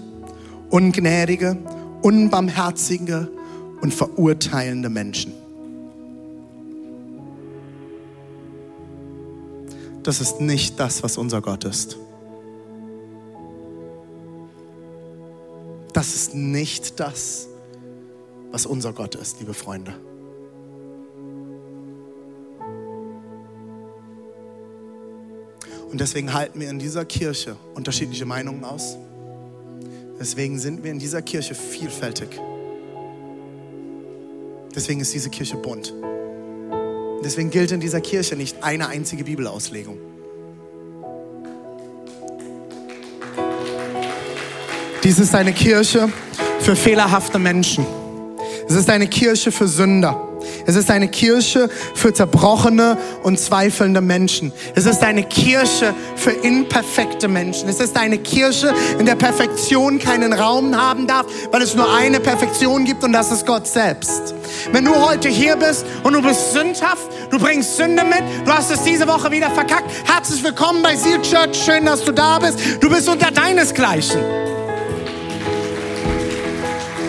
ungnädige, 0.69 1.57
unbarmherzige 2.01 3.29
und 3.81 3.93
verurteilende 3.93 4.89
Menschen. 4.89 5.33
Das 10.03 10.21
ist 10.21 10.39
nicht 10.39 10.79
das, 10.79 11.01
was 11.01 11.17
unser 11.17 11.41
Gott 11.41 11.63
ist. 11.63 11.97
Das 15.93 16.13
ist 16.13 16.35
nicht 16.35 16.99
das, 16.99 17.47
was 18.51 18.65
unser 18.65 18.93
Gott 18.93 19.15
ist, 19.15 19.39
liebe 19.39 19.53
Freunde. 19.53 19.93
Und 25.95 26.01
deswegen 26.01 26.33
halten 26.33 26.59
wir 26.59 26.69
in 26.69 26.77
dieser 26.77 27.05
Kirche 27.05 27.55
unterschiedliche 27.73 28.25
Meinungen 28.25 28.65
aus. 28.65 28.97
Deswegen 30.19 30.59
sind 30.59 30.83
wir 30.83 30.91
in 30.91 30.99
dieser 30.99 31.21
Kirche 31.21 31.55
vielfältig. 31.55 32.37
Deswegen 34.75 34.99
ist 34.99 35.13
diese 35.13 35.29
Kirche 35.29 35.55
bunt. 35.55 35.93
Deswegen 37.23 37.49
gilt 37.49 37.71
in 37.71 37.79
dieser 37.79 38.01
Kirche 38.01 38.35
nicht 38.35 38.61
eine 38.61 38.89
einzige 38.89 39.23
Bibelauslegung. 39.23 39.97
Dies 45.01 45.17
ist 45.17 45.33
eine 45.33 45.53
Kirche 45.53 46.09
für 46.59 46.75
fehlerhafte 46.75 47.39
Menschen. 47.39 47.85
Es 48.67 48.75
ist 48.75 48.89
eine 48.89 49.07
Kirche 49.07 49.49
für 49.49 49.69
Sünder. 49.69 50.24
Es 50.67 50.75
ist 50.75 50.89
eine 50.89 51.07
Kirche 51.07 51.69
für 51.93 52.11
zerbrochene 52.11 52.97
und 53.21 53.39
zweifelnde 53.39 54.01
Menschen. 54.01 54.51
Es 54.73 54.85
ist 54.85 55.03
eine 55.03 55.23
Kirche 55.23 55.93
für 56.15 56.31
imperfekte 56.31 57.27
Menschen. 57.27 57.69
Es 57.69 57.79
ist 57.79 57.95
eine 57.97 58.17
Kirche, 58.17 58.73
in 58.97 59.05
der 59.05 59.15
Perfektion 59.15 59.99
keinen 59.99 60.33
Raum 60.33 60.75
haben 60.75 61.05
darf, 61.05 61.27
weil 61.51 61.61
es 61.61 61.75
nur 61.75 61.93
eine 61.93 62.19
Perfektion 62.19 62.83
gibt 62.85 63.03
und 63.03 63.13
das 63.13 63.31
ist 63.31 63.45
Gott 63.45 63.67
selbst. 63.67 64.33
Wenn 64.71 64.85
du 64.85 64.95
heute 64.95 65.29
hier 65.29 65.55
bist 65.55 65.85
und 66.03 66.13
du 66.13 66.21
bist 66.21 66.53
sündhaft, 66.53 67.07
du 67.29 67.37
bringst 67.37 67.77
Sünde 67.77 68.03
mit, 68.03 68.23
du 68.45 68.51
hast 68.51 68.71
es 68.71 68.81
diese 68.83 69.07
Woche 69.07 69.29
wieder 69.31 69.51
verkackt, 69.51 69.91
herzlich 70.05 70.43
willkommen 70.43 70.81
bei 70.81 70.95
Seal 70.95 71.21
Church, 71.21 71.63
schön, 71.63 71.85
dass 71.85 72.03
du 72.03 72.11
da 72.11 72.39
bist. 72.39 72.57
Du 72.81 72.89
bist 72.89 73.07
unter 73.07 73.29
deinesgleichen. 73.29 74.19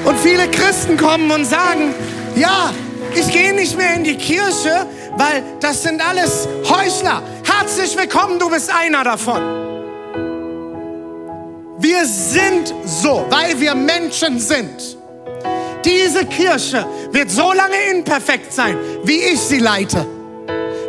Und 0.05 0.19
viele 0.19 0.49
Christen 0.51 0.97
kommen 0.97 1.31
und 1.31 1.45
sagen, 1.47 1.95
ja, 2.37 2.73
ich 3.17 3.29
gehe 3.31 3.53
nicht 3.55 3.77
mehr 3.77 3.95
in 3.95 4.05
die 4.05 4.17
Kirche, 4.17 4.87
weil 5.17 5.43
das 5.61 5.83
sind 5.83 6.07
alles 6.07 6.47
Heuchler. 6.69 7.23
Herzlich 7.45 7.97
willkommen, 7.97 8.39
du 8.39 8.51
bist 8.51 8.71
einer 8.71 9.05
davon. 9.05 9.41
Wir 11.79 12.05
sind 12.05 12.75
so, 12.85 13.27
weil 13.29 13.59
wir 13.61 13.75
Menschen 13.75 14.39
sind. 14.39 14.97
Diese 15.85 16.25
Kirche 16.27 16.87
wird 17.13 17.31
so 17.31 17.53
lange 17.53 17.77
imperfekt 17.91 18.53
sein, 18.53 18.77
wie 19.05 19.19
ich 19.19 19.41
sie 19.41 19.59
leite 19.59 20.07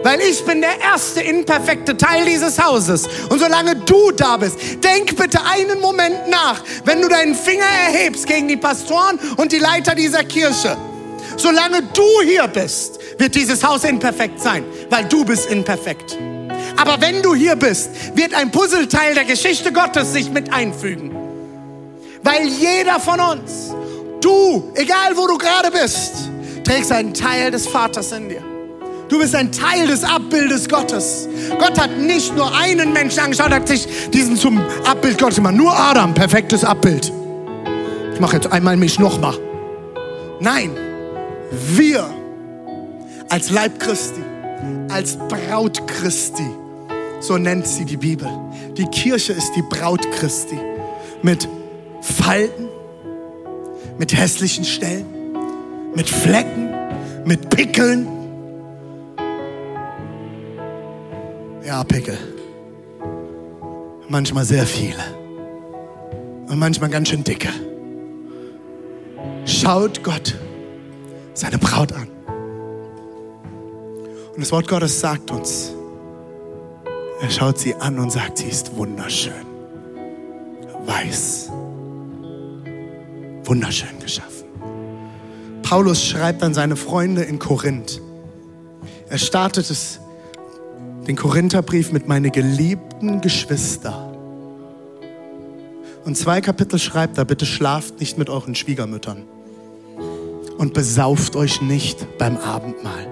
weil 0.03 0.21
ich 0.21 0.45
bin 0.45 0.61
der 0.61 0.79
erste 0.79 1.19
imperfekte 1.19 1.97
Teil 1.97 2.23
dieses 2.23 2.63
Hauses. 2.63 3.09
Und 3.27 3.39
solange 3.39 3.75
du 3.75 4.11
da 4.11 4.37
bist, 4.37 4.55
denk 4.81 5.17
bitte 5.17 5.39
einen 5.43 5.81
Moment 5.81 6.29
nach, 6.29 6.63
wenn 6.85 7.01
du 7.01 7.09
deinen 7.09 7.35
Finger 7.35 7.65
erhebst 7.65 8.25
gegen 8.25 8.47
die 8.47 8.55
Pastoren 8.55 9.19
und 9.35 9.51
die 9.51 9.59
Leiter 9.59 9.95
dieser 9.95 10.23
Kirche. 10.23 10.77
Solange 11.37 11.83
du 11.93 12.21
hier 12.25 12.47
bist, 12.47 12.99
wird 13.19 13.35
dieses 13.35 13.63
Haus 13.63 13.83
imperfekt 13.83 14.41
sein, 14.41 14.63
weil 14.89 15.05
du 15.05 15.23
bist 15.23 15.49
imperfekt. 15.49 16.17
Aber 16.77 16.99
wenn 16.99 17.21
du 17.21 17.35
hier 17.35 17.55
bist, 17.55 17.89
wird 18.15 18.33
ein 18.33 18.51
Puzzleteil 18.51 19.13
der 19.13 19.25
Geschichte 19.25 19.71
Gottes 19.71 20.13
sich 20.13 20.31
mit 20.31 20.51
einfügen. 20.51 21.15
Weil 22.23 22.47
jeder 22.47 22.99
von 22.99 23.19
uns, 23.19 23.73
du, 24.21 24.71
egal 24.75 25.15
wo 25.15 25.27
du 25.27 25.37
gerade 25.37 25.71
bist, 25.71 26.29
trägst 26.63 26.91
einen 26.91 27.13
Teil 27.13 27.51
des 27.51 27.67
Vaters 27.67 28.11
in 28.11 28.29
dir. 28.29 28.43
Du 29.07 29.19
bist 29.19 29.35
ein 29.35 29.51
Teil 29.51 29.87
des 29.87 30.03
Abbildes 30.03 30.67
Gottes. 30.67 31.29
Gott 31.59 31.79
hat 31.79 31.97
nicht 31.97 32.35
nur 32.35 32.53
einen 32.53 32.91
Menschen 32.91 33.19
angeschaut, 33.19 33.51
hat 33.51 33.67
sich 33.67 33.87
diesen 34.11 34.35
zum 34.35 34.59
Abbild 34.85 35.17
Gottes 35.17 35.37
gemacht. 35.37 35.55
Nur 35.55 35.71
Adam, 35.71 36.13
perfektes 36.13 36.65
Abbild. 36.65 37.13
Ich 38.13 38.19
mache 38.19 38.35
jetzt 38.35 38.51
einmal 38.51 38.75
mich 38.75 38.99
nochmal. 38.99 39.37
Nein, 40.41 40.71
wir 41.51 42.09
als 43.29 43.49
Leib 43.49 43.79
Christi, 43.79 44.21
als 44.89 45.17
Braut 45.17 45.85
Christi, 45.87 46.47
so 47.19 47.37
nennt 47.37 47.67
sie 47.67 47.85
die 47.85 47.97
Bibel. 47.97 48.29
Die 48.77 48.85
Kirche 48.85 49.33
ist 49.33 49.51
die 49.55 49.63
Braut 49.63 50.09
Christi 50.11 50.59
mit 51.21 51.47
Falten, 52.01 52.67
mit 53.97 54.15
hässlichen 54.15 54.63
Stellen, 54.63 55.05
mit 55.95 56.09
Flecken, 56.09 56.69
mit 57.25 57.49
Pickeln 57.49 58.07
Ja, 61.67 61.83
Pickel. 61.83 62.17
Manchmal 64.07 64.45
sehr 64.45 64.65
viele. 64.65 65.03
Und 66.47 66.59
manchmal 66.59 66.89
ganz 66.89 67.09
schön 67.09 67.25
dicke. 67.25 67.49
Schaut 69.43 70.01
Gott 70.01 70.33
seine 71.37 71.57
Braut 71.57 71.93
an. 71.93 72.07
Und 74.33 74.41
das 74.41 74.51
Wort 74.51 74.67
Gottes 74.67 74.99
sagt 74.99 75.31
uns, 75.31 75.71
er 77.21 77.29
schaut 77.29 77.57
sie 77.59 77.75
an 77.75 77.99
und 77.99 78.11
sagt, 78.11 78.39
sie 78.39 78.47
ist 78.47 78.75
wunderschön. 78.75 79.33
Weiß. 80.85 81.49
Wunderschön 83.43 83.99
geschaffen. 83.99 84.45
Paulus 85.63 86.03
schreibt 86.03 86.43
an 86.43 86.53
seine 86.53 86.75
Freunde 86.75 87.23
in 87.23 87.39
Korinth. 87.39 88.01
Er 89.09 89.17
startet 89.17 89.69
es 89.69 89.99
den 91.07 91.15
Korintherbrief 91.15 91.91
mit 91.91 92.07
meine 92.07 92.31
geliebten 92.31 93.21
Geschwister. 93.21 94.13
Und 96.03 96.17
zwei 96.17 96.41
Kapitel 96.41 96.79
schreibt 96.79 97.17
er, 97.17 97.25
bitte 97.25 97.45
schlaft 97.45 97.99
nicht 97.99 98.17
mit 98.17 98.29
euren 98.29 98.55
Schwiegermüttern 98.55 99.23
und 100.57 100.73
besauft 100.73 101.35
euch 101.35 101.61
nicht 101.61 102.17
beim 102.17 102.37
Abendmahl. 102.37 103.07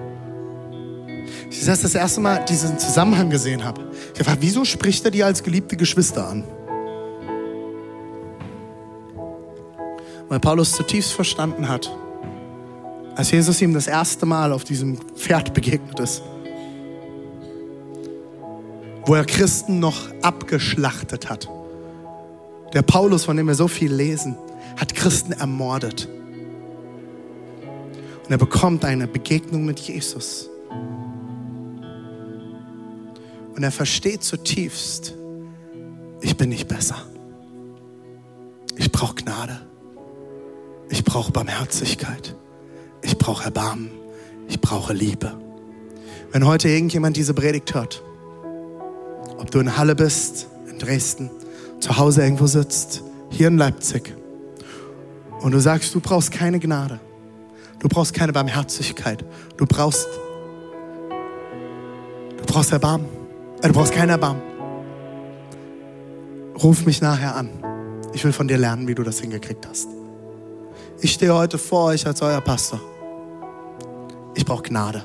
Ich 1.50 1.64
das 1.64 1.80
das 1.80 1.94
erste 1.94 2.20
Mal 2.20 2.44
diesen 2.44 2.78
Zusammenhang 2.78 3.30
gesehen 3.30 3.64
habe. 3.64 3.90
Ich 4.14 4.22
dachte, 4.22 4.38
wieso 4.40 4.64
spricht 4.64 5.04
er 5.04 5.10
die 5.10 5.22
als 5.22 5.42
geliebte 5.42 5.76
Geschwister 5.76 6.28
an? 6.28 6.44
Weil 10.28 10.40
Paulus 10.40 10.72
zutiefst 10.72 11.12
verstanden 11.12 11.68
hat, 11.68 11.90
als 13.14 13.30
Jesus 13.30 13.62
ihm 13.62 13.72
das 13.72 13.86
erste 13.86 14.26
Mal 14.26 14.52
auf 14.52 14.64
diesem 14.64 14.98
Pferd 15.14 15.54
begegnet 15.54 15.98
ist, 16.00 16.22
wo 19.06 19.14
er 19.14 19.24
Christen 19.24 19.78
noch 19.78 20.08
abgeschlachtet 20.22 21.30
hat. 21.30 21.48
Der 22.74 22.82
Paulus, 22.82 23.24
von 23.24 23.36
dem 23.36 23.46
wir 23.46 23.54
so 23.54 23.68
viel 23.68 23.92
lesen, 23.92 24.36
hat 24.78 24.94
Christen 24.94 25.32
ermordet. 25.32 26.08
Und 28.26 28.32
er 28.32 28.38
bekommt 28.38 28.84
eine 28.84 29.06
Begegnung 29.06 29.64
mit 29.64 29.78
Jesus. 29.78 30.50
Und 33.54 33.62
er 33.62 33.70
versteht 33.70 34.24
zutiefst, 34.24 35.14
ich 36.20 36.36
bin 36.36 36.48
nicht 36.48 36.66
besser. 36.66 36.96
Ich 38.76 38.90
brauche 38.90 39.14
Gnade. 39.14 39.60
Ich 40.90 41.04
brauche 41.04 41.30
Barmherzigkeit. 41.30 42.34
Ich 43.02 43.16
brauche 43.16 43.44
Erbarmen. 43.44 43.90
Ich 44.48 44.60
brauche 44.60 44.92
Liebe. 44.92 45.32
Wenn 46.32 46.44
heute 46.44 46.68
irgendjemand 46.68 47.16
diese 47.16 47.32
Predigt 47.32 47.74
hört, 47.74 48.02
ob 49.38 49.50
du 49.52 49.60
in 49.60 49.76
Halle 49.76 49.94
bist, 49.94 50.48
in 50.68 50.78
Dresden, 50.78 51.30
zu 51.78 51.96
Hause 51.96 52.22
irgendwo 52.24 52.48
sitzt, 52.48 53.02
hier 53.30 53.48
in 53.48 53.56
Leipzig, 53.56 54.14
und 55.40 55.52
du 55.52 55.60
sagst, 55.60 55.94
du 55.94 56.00
brauchst 56.00 56.32
keine 56.32 56.58
Gnade, 56.58 56.98
du 57.78 57.88
brauchst 57.88 58.14
keine 58.14 58.32
Barmherzigkeit, 58.32 59.24
du 59.56 59.66
brauchst, 59.66 60.06
du 62.36 62.44
brauchst 62.46 62.72
Erbarmen, 62.72 63.06
äh, 63.62 63.68
du 63.68 63.74
brauchst 63.74 63.92
kein 63.92 64.08
Erbarmen. 64.08 64.42
Ruf 66.62 66.86
mich 66.86 67.02
nachher 67.02 67.36
an. 67.36 67.50
Ich 68.14 68.24
will 68.24 68.32
von 68.32 68.48
dir 68.48 68.56
lernen, 68.56 68.88
wie 68.88 68.94
du 68.94 69.02
das 69.02 69.20
hingekriegt 69.20 69.66
hast. 69.68 69.88
Ich 71.00 71.12
stehe 71.12 71.34
heute 71.34 71.58
vor 71.58 71.86
euch 71.86 72.06
als 72.06 72.22
euer 72.22 72.40
Pastor. 72.40 72.80
Ich 74.34 74.44
brauche 74.44 74.62
Gnade. 74.62 75.04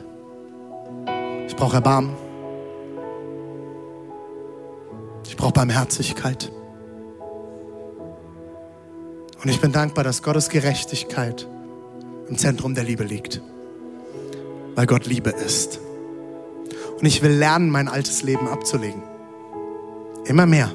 Ich 1.47 1.55
brauche 1.55 1.75
Erbarmen. 1.75 2.15
Ich 5.27 5.35
brauche 5.35 5.51
Barmherzigkeit. 5.51 6.51
Und 9.43 9.49
ich 9.49 9.59
bin 9.59 9.71
dankbar, 9.71 10.03
dass 10.03 10.21
Gottes 10.21 10.49
Gerechtigkeit 10.49 11.47
im 12.31 12.37
Zentrum 12.37 12.73
der 12.73 12.85
Liebe 12.85 13.03
liegt. 13.03 13.41
Weil 14.75 14.85
Gott 14.85 15.05
Liebe 15.05 15.31
ist. 15.31 15.81
Und 16.97 17.05
ich 17.05 17.21
will 17.21 17.31
lernen, 17.31 17.69
mein 17.69 17.89
altes 17.89 18.23
Leben 18.23 18.47
abzulegen. 18.47 19.03
Immer 20.25 20.45
mehr. 20.45 20.71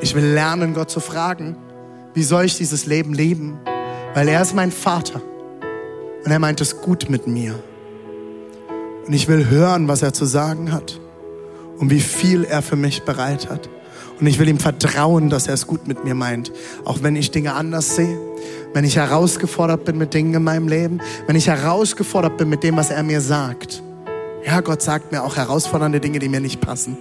Ich 0.00 0.14
will 0.14 0.24
lernen, 0.24 0.72
Gott 0.72 0.90
zu 0.90 1.00
fragen, 1.00 1.56
wie 2.14 2.22
soll 2.22 2.46
ich 2.46 2.56
dieses 2.56 2.86
Leben 2.86 3.12
leben? 3.12 3.58
Weil 4.14 4.26
er 4.28 4.40
ist 4.40 4.54
mein 4.54 4.72
Vater. 4.72 5.20
Und 6.24 6.30
er 6.30 6.38
meint 6.38 6.62
es 6.62 6.80
gut 6.80 7.10
mit 7.10 7.26
mir. 7.26 7.54
Und 9.06 9.12
ich 9.12 9.28
will 9.28 9.50
hören, 9.50 9.86
was 9.86 10.00
er 10.00 10.14
zu 10.14 10.24
sagen 10.24 10.72
hat. 10.72 10.98
Und 11.76 11.90
wie 11.90 12.00
viel 12.00 12.44
er 12.44 12.62
für 12.62 12.76
mich 12.76 13.02
bereit 13.02 13.50
hat. 13.50 13.68
Und 14.18 14.26
ich 14.26 14.38
will 14.38 14.48
ihm 14.48 14.58
vertrauen, 14.58 15.28
dass 15.28 15.46
er 15.46 15.54
es 15.54 15.66
gut 15.66 15.86
mit 15.86 16.04
mir 16.04 16.14
meint. 16.14 16.52
Auch 16.86 17.02
wenn 17.02 17.16
ich 17.16 17.32
Dinge 17.32 17.52
anders 17.52 17.96
sehe. 17.96 18.31
Wenn 18.74 18.84
ich 18.84 18.96
herausgefordert 18.96 19.84
bin 19.84 19.98
mit 19.98 20.14
Dingen 20.14 20.34
in 20.34 20.44
meinem 20.44 20.68
Leben. 20.68 21.00
Wenn 21.26 21.36
ich 21.36 21.48
herausgefordert 21.48 22.36
bin 22.38 22.48
mit 22.48 22.62
dem, 22.62 22.76
was 22.76 22.90
er 22.90 23.02
mir 23.02 23.20
sagt. 23.20 23.82
Ja, 24.44 24.60
Gott 24.60 24.82
sagt 24.82 25.12
mir 25.12 25.22
auch 25.22 25.36
herausfordernde 25.36 26.00
Dinge, 26.00 26.18
die 26.18 26.28
mir 26.28 26.40
nicht 26.40 26.60
passen. 26.60 26.96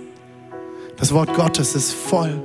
Das 0.97 1.13
Wort 1.13 1.33
Gottes 1.33 1.75
ist 1.75 1.93
voll 1.93 2.41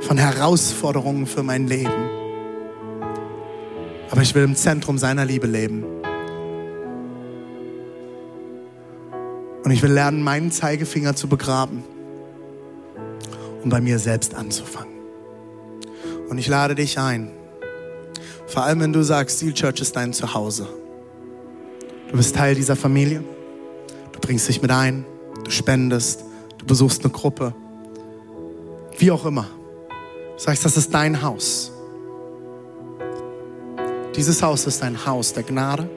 von 0.00 0.18
Herausforderungen 0.18 1.26
für 1.26 1.42
mein 1.42 1.66
Leben. 1.66 2.08
Aber 4.10 4.22
ich 4.22 4.34
will 4.34 4.44
im 4.44 4.54
Zentrum 4.54 4.98
seiner 4.98 5.24
Liebe 5.24 5.46
leben. 5.46 5.84
Und 9.64 9.70
ich 9.72 9.82
will 9.82 9.90
lernen, 9.90 10.22
meinen 10.22 10.52
Zeigefinger 10.52 11.16
zu 11.16 11.28
begraben 11.28 11.82
und 13.64 13.70
bei 13.70 13.80
mir 13.80 13.98
selbst 13.98 14.34
anzufangen. 14.34 14.95
Und 16.28 16.38
ich 16.38 16.48
lade 16.48 16.74
dich 16.74 16.98
ein, 16.98 17.30
vor 18.46 18.64
allem 18.64 18.80
wenn 18.80 18.92
du 18.92 19.02
sagst, 19.02 19.38
Seal 19.38 19.52
Church 19.52 19.80
ist 19.80 19.96
dein 19.96 20.12
Zuhause. 20.12 20.68
Du 22.10 22.16
bist 22.16 22.36
Teil 22.36 22.54
dieser 22.54 22.76
Familie, 22.76 23.22
du 24.12 24.20
bringst 24.20 24.48
dich 24.48 24.62
mit 24.62 24.70
ein, 24.70 25.04
du 25.44 25.50
spendest, 25.50 26.24
du 26.58 26.66
besuchst 26.66 27.04
eine 27.04 27.12
Gruppe, 27.12 27.54
wie 28.98 29.10
auch 29.10 29.24
immer. 29.24 29.48
Du 30.36 30.42
sagst, 30.42 30.64
das 30.64 30.76
ist 30.76 30.94
dein 30.94 31.22
Haus. 31.22 31.72
Dieses 34.14 34.42
Haus 34.42 34.66
ist 34.66 34.82
ein 34.82 35.06
Haus 35.06 35.32
der 35.32 35.42
Gnade. 35.42 35.90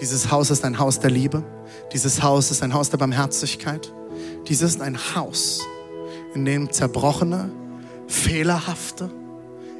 Dieses 0.00 0.30
Haus 0.30 0.50
ist 0.50 0.64
ein 0.64 0.78
Haus 0.78 0.98
der 0.98 1.10
Liebe. 1.10 1.44
Dieses 1.92 2.22
Haus 2.22 2.50
ist 2.50 2.62
ein 2.62 2.74
Haus 2.74 2.90
der 2.90 2.98
Barmherzigkeit. 2.98 3.92
Dieses 4.48 4.74
ist 4.74 4.82
ein 4.82 4.98
Haus, 5.14 5.60
in 6.34 6.44
dem 6.44 6.72
zerbrochene, 6.72 7.50
fehlerhafte, 8.08 9.10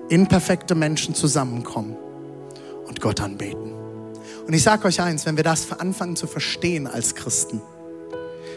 imperfekte 0.08 0.74
Menschen 0.74 1.14
zusammenkommen 1.14 1.96
und 2.86 3.00
Gott 3.00 3.20
anbeten. 3.20 3.72
Und 4.46 4.52
ich 4.52 4.62
sage 4.62 4.86
euch 4.86 5.00
eins, 5.00 5.24
wenn 5.26 5.36
wir 5.36 5.44
das 5.44 5.70
anfangen 5.72 6.16
zu 6.16 6.26
verstehen 6.26 6.86
als 6.86 7.14
Christen, 7.14 7.62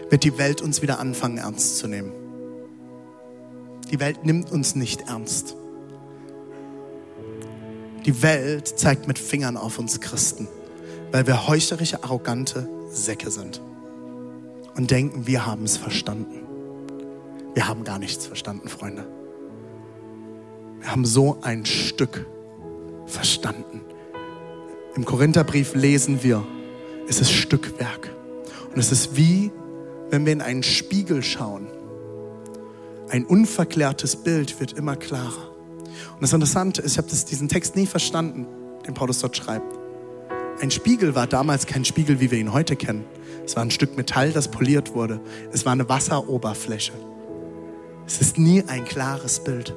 wird 0.10 0.24
die 0.24 0.38
Welt 0.38 0.62
uns 0.62 0.82
wieder 0.82 1.00
anfangen 1.00 1.38
ernst 1.38 1.78
zu 1.78 1.88
nehmen. 1.88 2.12
Die 3.92 4.00
Welt 4.00 4.26
nimmt 4.26 4.52
uns 4.52 4.76
nicht 4.76 5.08
ernst. 5.08 5.56
Die 8.06 8.22
Welt 8.22 8.68
zeigt 8.68 9.08
mit 9.08 9.18
Fingern 9.18 9.58
auf 9.58 9.80
uns 9.80 10.00
Christen, 10.02 10.48
weil 11.12 11.26
wir 11.28 11.48
heuchlerische, 11.48 12.04
arrogante 12.04 12.70
Säcke 12.90 13.32
sind 13.32 13.62
und 14.76 14.92
denken, 14.92 15.28
wir 15.28 15.46
haben 15.46 15.64
es 15.64 15.78
verstanden. 15.78 16.44
Wir 17.54 17.68
haben 17.68 17.84
gar 17.84 17.98
nichts 17.98 18.26
verstanden, 18.26 18.70
Freunde. 18.70 19.17
Wir 20.80 20.92
haben 20.92 21.06
so 21.06 21.38
ein 21.42 21.66
Stück 21.66 22.26
verstanden. 23.06 23.82
Im 24.96 25.06
Korintherbrief 25.06 25.76
lesen 25.76 26.24
wir, 26.24 26.46
es 27.08 27.22
ist 27.22 27.32
Stückwerk. 27.32 28.14
Und 28.74 28.80
es 28.80 28.92
ist 28.92 29.16
wie, 29.16 29.52
wenn 30.10 30.26
wir 30.26 30.34
in 30.34 30.42
einen 30.42 30.64
Spiegel 30.64 31.24
schauen. 31.24 31.68
Ein 33.10 33.26
unverklärtes 33.26 34.18
Bild 34.18 34.60
wird 34.60 34.74
immer 34.74 34.96
klarer. 34.96 35.52
Und 36.14 36.22
das 36.22 36.34
Interessante 36.34 36.82
ist, 36.82 36.94
ich 36.94 36.98
habe 36.98 37.08
diesen 37.08 37.48
Text 37.48 37.76
nie 37.76 37.86
verstanden, 37.86 38.46
den 38.86 38.94
Paulus 38.94 39.20
dort 39.20 39.38
schreibt. 39.38 39.78
Ein 40.60 40.72
Spiegel 40.72 41.16
war 41.16 41.28
damals 41.28 41.68
kein 41.68 41.86
Spiegel, 41.86 42.20
wie 42.20 42.32
wir 42.32 42.40
ihn 42.40 42.52
heute 42.52 42.76
kennen. 42.76 43.06
Es 43.46 43.56
war 43.56 43.64
ein 43.64 43.72
Stück 43.72 43.96
Metall, 43.96 44.32
das 44.32 44.48
poliert 44.50 44.96
wurde. 44.96 45.22
Es 45.54 45.66
war 45.66 45.74
eine 45.74 45.88
Wasseroberfläche. 45.88 46.94
Es 48.06 48.20
ist 48.20 48.38
nie 48.38 48.64
ein 48.68 48.84
klares 48.84 49.44
Bild. 49.44 49.76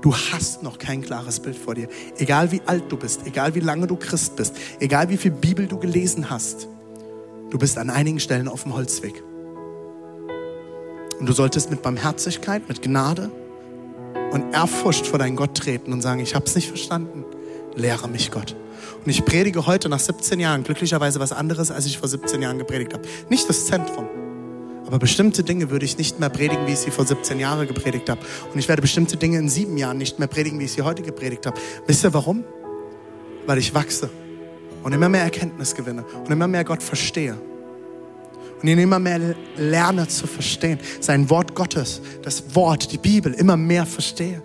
Du 0.00 0.14
hast 0.14 0.62
noch 0.62 0.78
kein 0.78 1.02
klares 1.02 1.40
Bild 1.40 1.56
vor 1.56 1.74
dir. 1.74 1.88
Egal 2.16 2.50
wie 2.52 2.62
alt 2.64 2.84
du 2.88 2.96
bist, 2.96 3.26
egal 3.26 3.54
wie 3.54 3.60
lange 3.60 3.86
du 3.86 3.96
Christ 3.96 4.36
bist, 4.36 4.54
egal 4.78 5.10
wie 5.10 5.16
viel 5.16 5.30
Bibel 5.30 5.66
du 5.66 5.78
gelesen 5.78 6.30
hast, 6.30 6.68
du 7.50 7.58
bist 7.58 7.76
an 7.76 7.90
einigen 7.90 8.18
Stellen 8.18 8.48
auf 8.48 8.62
dem 8.62 8.74
Holzweg. 8.74 9.22
Und 11.18 11.26
du 11.26 11.32
solltest 11.32 11.70
mit 11.70 11.82
Barmherzigkeit, 11.82 12.66
mit 12.66 12.80
Gnade 12.80 13.30
und 14.32 14.54
Ehrfurcht 14.54 15.06
vor 15.06 15.18
deinen 15.18 15.36
Gott 15.36 15.54
treten 15.54 15.92
und 15.92 16.00
sagen, 16.00 16.20
ich 16.20 16.34
habe 16.34 16.46
es 16.46 16.54
nicht 16.54 16.68
verstanden. 16.68 17.24
Lehre 17.74 18.08
mich 18.08 18.30
Gott. 18.30 18.56
Und 19.04 19.10
ich 19.10 19.24
predige 19.24 19.66
heute 19.66 19.90
nach 19.90 19.98
17 19.98 20.40
Jahren 20.40 20.64
glücklicherweise 20.64 21.20
was 21.20 21.32
anderes, 21.32 21.70
als 21.70 21.84
ich 21.84 21.98
vor 21.98 22.08
17 22.08 22.40
Jahren 22.40 22.58
gepredigt 22.58 22.94
habe. 22.94 23.06
Nicht 23.28 23.48
das 23.48 23.66
Zentrum. 23.66 24.08
Aber 24.90 24.98
bestimmte 24.98 25.44
Dinge 25.44 25.70
würde 25.70 25.84
ich 25.84 25.96
nicht 25.98 26.18
mehr 26.18 26.30
predigen, 26.30 26.66
wie 26.66 26.72
ich 26.72 26.80
sie 26.80 26.90
vor 26.90 27.06
17 27.06 27.38
Jahren 27.38 27.64
gepredigt 27.68 28.10
habe. 28.10 28.20
Und 28.52 28.58
ich 28.58 28.66
werde 28.66 28.82
bestimmte 28.82 29.16
Dinge 29.16 29.38
in 29.38 29.48
sieben 29.48 29.76
Jahren 29.76 29.98
nicht 29.98 30.18
mehr 30.18 30.26
predigen, 30.26 30.58
wie 30.58 30.64
ich 30.64 30.72
sie 30.72 30.82
heute 30.82 31.02
gepredigt 31.02 31.46
habe. 31.46 31.56
Wisst 31.86 32.04
ihr 32.04 32.12
warum? 32.12 32.42
Weil 33.46 33.58
ich 33.58 33.72
wachse 33.72 34.10
und 34.82 34.92
immer 34.92 35.08
mehr 35.08 35.22
Erkenntnis 35.22 35.76
gewinne 35.76 36.04
und 36.24 36.32
immer 36.32 36.48
mehr 36.48 36.64
Gott 36.64 36.82
verstehe. 36.82 37.36
Und 38.60 38.68
ihn 38.68 38.80
immer 38.80 38.98
mehr 38.98 39.36
lerne 39.56 40.08
zu 40.08 40.26
verstehen. 40.26 40.80
Sein 40.98 41.30
Wort 41.30 41.54
Gottes, 41.54 42.02
das 42.22 42.56
Wort, 42.56 42.90
die 42.90 42.98
Bibel 42.98 43.32
immer 43.32 43.56
mehr 43.56 43.86
verstehe. 43.86 44.42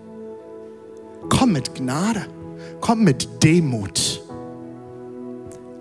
Komm 1.28 1.54
mit 1.54 1.74
Gnade. 1.74 2.28
Komm 2.82 3.04
mit 3.04 3.44
Demut. 3.44 4.22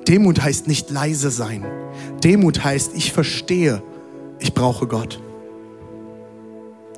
Demut 0.09 0.43
heißt 0.43 0.69
nicht 0.69 0.91
leise 0.91 1.31
sein. 1.31 1.67
Demut 2.25 2.65
heißt, 2.65 2.93
ich 2.97 3.13
verstehe, 3.13 3.83
ich 4.45 4.53
brauche 4.53 4.87
Gott. 4.87 5.21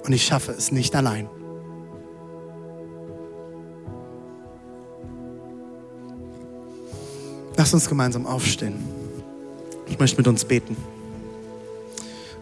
Und 0.05 0.13
ich 0.13 0.25
schaffe 0.25 0.51
es 0.53 0.73
nicht 0.73 0.97
allein. 0.97 1.29
Lass 7.57 7.73
uns 7.73 7.89
gemeinsam 7.89 8.27
aufstehen. 8.27 8.85
Ich 9.87 9.99
möchte 9.99 10.19
mit 10.19 10.27
uns 10.27 10.45
beten. 10.45 10.77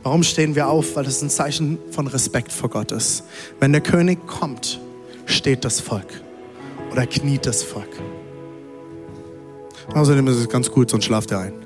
Warum 0.02 0.22
stehen 0.22 0.54
wir 0.54 0.68
auf? 0.68 0.96
Weil 0.96 1.06
es 1.06 1.20
ein 1.22 1.30
Zeichen 1.30 1.78
von 1.90 2.06
Respekt 2.06 2.50
vor 2.50 2.70
Gott 2.70 2.90
ist. 2.90 3.24
Wenn 3.60 3.72
der 3.72 3.82
König 3.82 4.26
kommt, 4.26 4.80
steht 5.26 5.66
das 5.66 5.80
Volk 5.80 6.22
oder 6.90 7.06
kniet 7.06 7.44
das 7.44 7.62
Volk. 7.62 8.00
Außerdem 9.94 10.26
ist 10.28 10.36
es 10.36 10.48
ganz 10.48 10.70
gut, 10.70 10.90
sonst 10.90 11.04
schlaft 11.04 11.30
er 11.30 11.40
ein. 11.40 11.63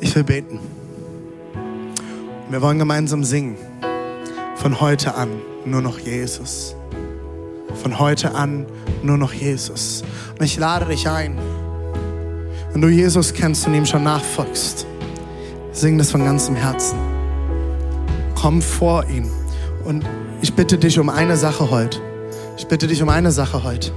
Ich 0.00 0.14
will 0.14 0.24
beten. 0.24 0.60
Wir 2.50 2.60
wollen 2.60 2.78
gemeinsam 2.78 3.24
singen. 3.24 3.56
Von 4.56 4.80
heute 4.80 5.14
an 5.14 5.30
nur 5.64 5.80
noch 5.80 5.98
Jesus. 5.98 6.76
Von 7.82 7.98
heute 7.98 8.34
an 8.34 8.66
nur 9.02 9.16
noch 9.16 9.32
Jesus. 9.32 10.04
Und 10.38 10.44
ich 10.44 10.58
lade 10.58 10.86
dich 10.86 11.08
ein, 11.08 11.38
wenn 12.72 12.82
du 12.82 12.88
Jesus 12.88 13.32
kennst 13.32 13.66
und 13.66 13.74
ihm 13.74 13.86
schon 13.86 14.02
nachfolgst, 14.02 14.86
sing 15.72 15.96
das 15.96 16.10
von 16.10 16.24
ganzem 16.24 16.56
Herzen. 16.56 16.98
Komm 18.34 18.60
vor 18.60 19.04
ihm. 19.08 19.30
Und 19.84 20.04
ich 20.42 20.52
bitte 20.52 20.76
dich 20.76 20.98
um 20.98 21.08
eine 21.08 21.36
Sache 21.36 21.70
heute. 21.70 22.00
Ich 22.58 22.66
bitte 22.66 22.86
dich 22.86 23.02
um 23.02 23.08
eine 23.08 23.32
Sache 23.32 23.64
heute. 23.64 23.92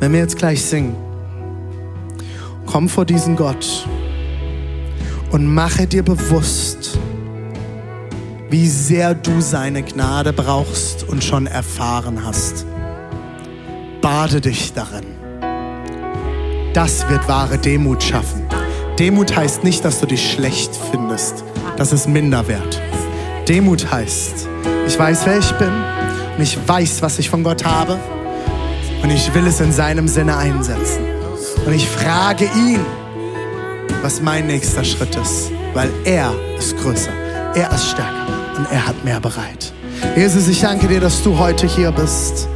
Wenn 0.00 0.12
wir 0.12 0.20
jetzt 0.20 0.36
gleich 0.36 0.62
singen, 0.64 0.96
komm 2.66 2.88
vor 2.88 3.04
diesen 3.04 3.36
Gott 3.36 3.86
und 5.30 5.46
mache 5.46 5.86
dir 5.86 6.02
bewusst, 6.02 6.98
wie 8.48 8.66
sehr 8.66 9.14
du 9.14 9.40
seine 9.40 9.82
Gnade 9.82 10.32
brauchst 10.32 11.04
und 11.08 11.22
schon 11.22 11.46
erfahren 11.46 12.24
hast. 12.24 12.66
Bade 14.00 14.40
dich 14.40 14.72
darin. 14.72 15.04
Das 16.74 17.08
wird 17.08 17.28
wahre 17.28 17.58
Demut 17.58 18.02
schaffen. 18.02 18.42
Demut 18.98 19.34
heißt 19.36 19.64
nicht, 19.64 19.84
dass 19.84 20.00
du 20.00 20.06
dich 20.06 20.32
schlecht 20.32 20.70
findest. 20.90 21.44
Das 21.76 21.92
ist 21.92 22.08
Minderwert. 22.08 22.80
Demut 23.48 23.90
heißt, 23.90 24.48
ich 24.86 24.98
weiß, 24.98 25.26
wer 25.26 25.38
ich 25.38 25.50
bin 25.52 25.72
und 26.36 26.42
ich 26.42 26.58
weiß, 26.66 27.02
was 27.02 27.18
ich 27.18 27.30
von 27.30 27.42
Gott 27.42 27.64
habe 27.64 27.98
und 29.02 29.10
ich 29.10 29.32
will 29.34 29.46
es 29.46 29.60
in 29.60 29.72
seinem 29.72 30.08
Sinne 30.08 30.36
einsetzen. 30.36 31.04
Und 31.66 31.72
ich 31.72 31.88
frage 31.88 32.44
ihn, 32.44 32.80
was 34.02 34.20
mein 34.20 34.46
nächster 34.46 34.84
Schritt 34.84 35.14
ist, 35.16 35.50
weil 35.74 35.90
er 36.04 36.32
ist 36.58 36.76
größer, 36.78 37.12
er 37.54 37.70
ist 37.72 37.90
stärker 37.90 38.26
und 38.56 38.70
er 38.70 38.86
hat 38.86 39.04
mehr 39.04 39.20
bereit. 39.20 39.72
Jesus, 40.16 40.48
ich 40.48 40.60
danke 40.60 40.88
dir, 40.88 41.00
dass 41.00 41.22
du 41.22 41.38
heute 41.38 41.66
hier 41.66 41.92
bist. 41.92 42.48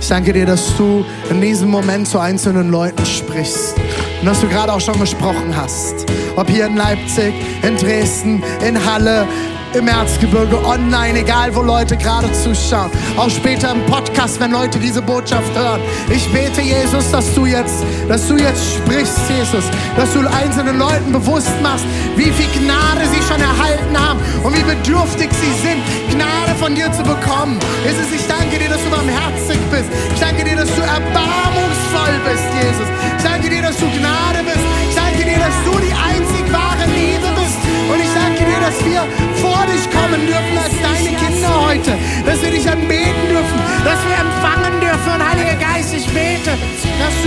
Ich 0.00 0.08
danke 0.08 0.32
dir, 0.32 0.46
dass 0.46 0.76
du 0.76 1.04
in 1.30 1.40
diesem 1.40 1.70
Moment 1.70 2.08
zu 2.08 2.18
einzelnen 2.18 2.70
Leuten 2.70 3.06
sprichst 3.06 3.76
und 4.20 4.26
dass 4.26 4.40
du 4.40 4.48
gerade 4.48 4.72
auch 4.72 4.80
schon 4.80 4.98
gesprochen 4.98 5.54
hast. 5.56 6.06
Ob 6.34 6.50
hier 6.50 6.66
in 6.66 6.76
Leipzig, 6.76 7.32
in 7.62 7.76
Dresden, 7.76 8.42
in 8.66 8.84
Halle, 8.84 9.28
im 9.74 9.88
Erzgebirge, 9.88 10.64
online, 10.64 11.20
egal 11.20 11.54
wo 11.54 11.62
Leute 11.62 11.96
gerade 11.96 12.30
zuschauen. 12.32 12.90
Auch 13.16 13.30
später 13.30 13.72
im 13.72 13.84
Podcast, 13.86 14.40
wenn 14.40 14.52
Leute 14.52 14.78
diese 14.78 15.00
Botschaft 15.00 15.54
hören. 15.56 15.80
Ich 16.10 16.28
bete, 16.32 16.60
Jesus, 16.60 17.10
dass 17.10 17.34
du 17.34 17.46
jetzt, 17.46 17.84
dass 18.08 18.28
du 18.28 18.36
jetzt 18.36 18.74
sprichst, 18.74 19.18
Jesus, 19.28 19.64
dass 19.96 20.12
du 20.12 20.20
einzelnen 20.20 20.78
Leuten 20.78 21.12
bewusst 21.12 21.52
machst, 21.62 21.84
wie 22.16 22.30
viel 22.30 22.48
Gnade 22.60 23.06
sie 23.12 23.22
schon 23.22 23.40
erhalten 23.40 23.98
haben 23.98 24.20
und 24.42 24.56
wie 24.56 24.62
bedürftig 24.62 25.30
sie 25.32 25.52
sind, 25.66 25.82
Gnade 26.10 26.54
von 26.58 26.74
dir 26.74 26.90
zu 26.92 27.02
bekommen. 27.02 27.58
Jesus, 27.84 28.12
ich 28.14 28.26
danke 28.26 28.58
dir, 28.58 28.68
dass 28.68 28.82
du 28.82 28.90
barmherzig 28.90 29.58
bist. 29.70 29.88
Ich 30.14 30.20
danke 30.20 30.44
dir, 30.44 30.56
dass 30.56 30.68
du 30.68 30.82
erbarmungsvoll 30.82 32.14
bist, 32.24 32.44
Jesus. 32.60 32.88
Ich 33.18 33.24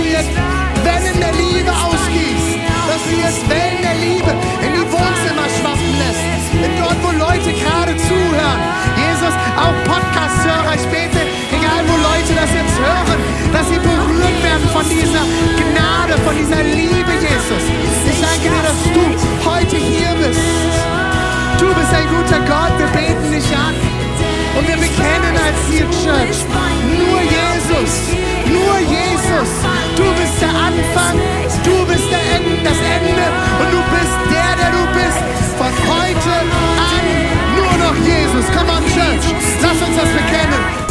du 0.06 0.12
jetzt 0.12 0.30
Wellen 0.86 1.18
der 1.18 1.34
Liebe 1.34 1.72
ausgießt. 1.72 2.54
Dass 2.86 3.02
du 3.10 3.14
jetzt 3.18 3.42
Wellen 3.50 3.82
der 3.82 3.96
Liebe 3.98 4.30
in 4.62 4.70
die 4.78 4.86
Wohnzimmer 4.86 5.46
schwappen 5.58 5.90
lässt. 5.98 6.26
Und 6.54 6.72
dort, 6.78 6.98
wo 7.02 7.10
Leute 7.10 7.50
gerade 7.50 7.92
zuhören. 8.06 8.60
Jesus, 8.94 9.34
auch 9.58 9.76
Podcast-Hörer, 9.82 10.74
ich 10.78 10.86
bete, 10.94 11.20
egal 11.50 11.82
wo 11.90 11.96
Leute 11.98 12.32
das 12.38 12.50
jetzt 12.54 12.76
hören, 12.78 13.20
dass 13.52 13.66
sie 13.68 13.80
berührt 13.82 14.38
werden 14.46 14.66
von 14.72 14.86
dieser 14.86 15.24
Gnade, 15.58 16.14
von 16.22 16.34
dieser 16.38 16.62
Liebe, 16.62 17.12
Jesus. 17.18 17.64
Ich 18.06 18.18
danke 18.22 18.46
dir, 18.46 18.62
dass 18.62 18.80
du 18.94 19.04
heute 19.42 19.76
hier 19.76 20.14
bist. 20.22 20.40
Du 21.58 21.66
bist 21.74 21.92
ein 21.92 22.06
guter 22.14 22.40
Gott, 22.46 22.72
wir 22.78 22.90
beten 22.94 23.32
dich 23.32 23.50
an. 23.56 23.74
Und 24.56 24.66
wir 24.66 24.76
bekennen 24.76 25.34
als 25.36 25.58
Seal 25.68 25.88
Church 26.00 26.38
nur 26.96 27.20
Jesus, 27.20 27.92
nur 28.48 28.78
Jesus 28.78 29.75
bist 30.36 30.42
der 30.42 30.60
Anfang, 30.60 31.18
du 31.64 31.86
bist 31.86 32.04
der 32.10 32.36
End, 32.36 32.64
das 32.64 32.76
Ende 32.76 33.22
und 33.60 33.72
du 33.72 33.80
bist 33.94 34.16
der, 34.30 34.56
der 34.56 34.70
du 34.70 34.86
bist. 34.92 35.18
Von 35.56 35.72
heute 35.88 36.34
an 36.92 37.06
nur 37.56 37.88
noch 37.88 37.96
Jesus. 38.04 38.44
Come 38.52 38.70
on, 38.70 38.84
Church, 38.84 39.34
lass 39.62 39.88
uns 39.88 39.96
das 39.96 40.10
bekennen. 40.10 40.85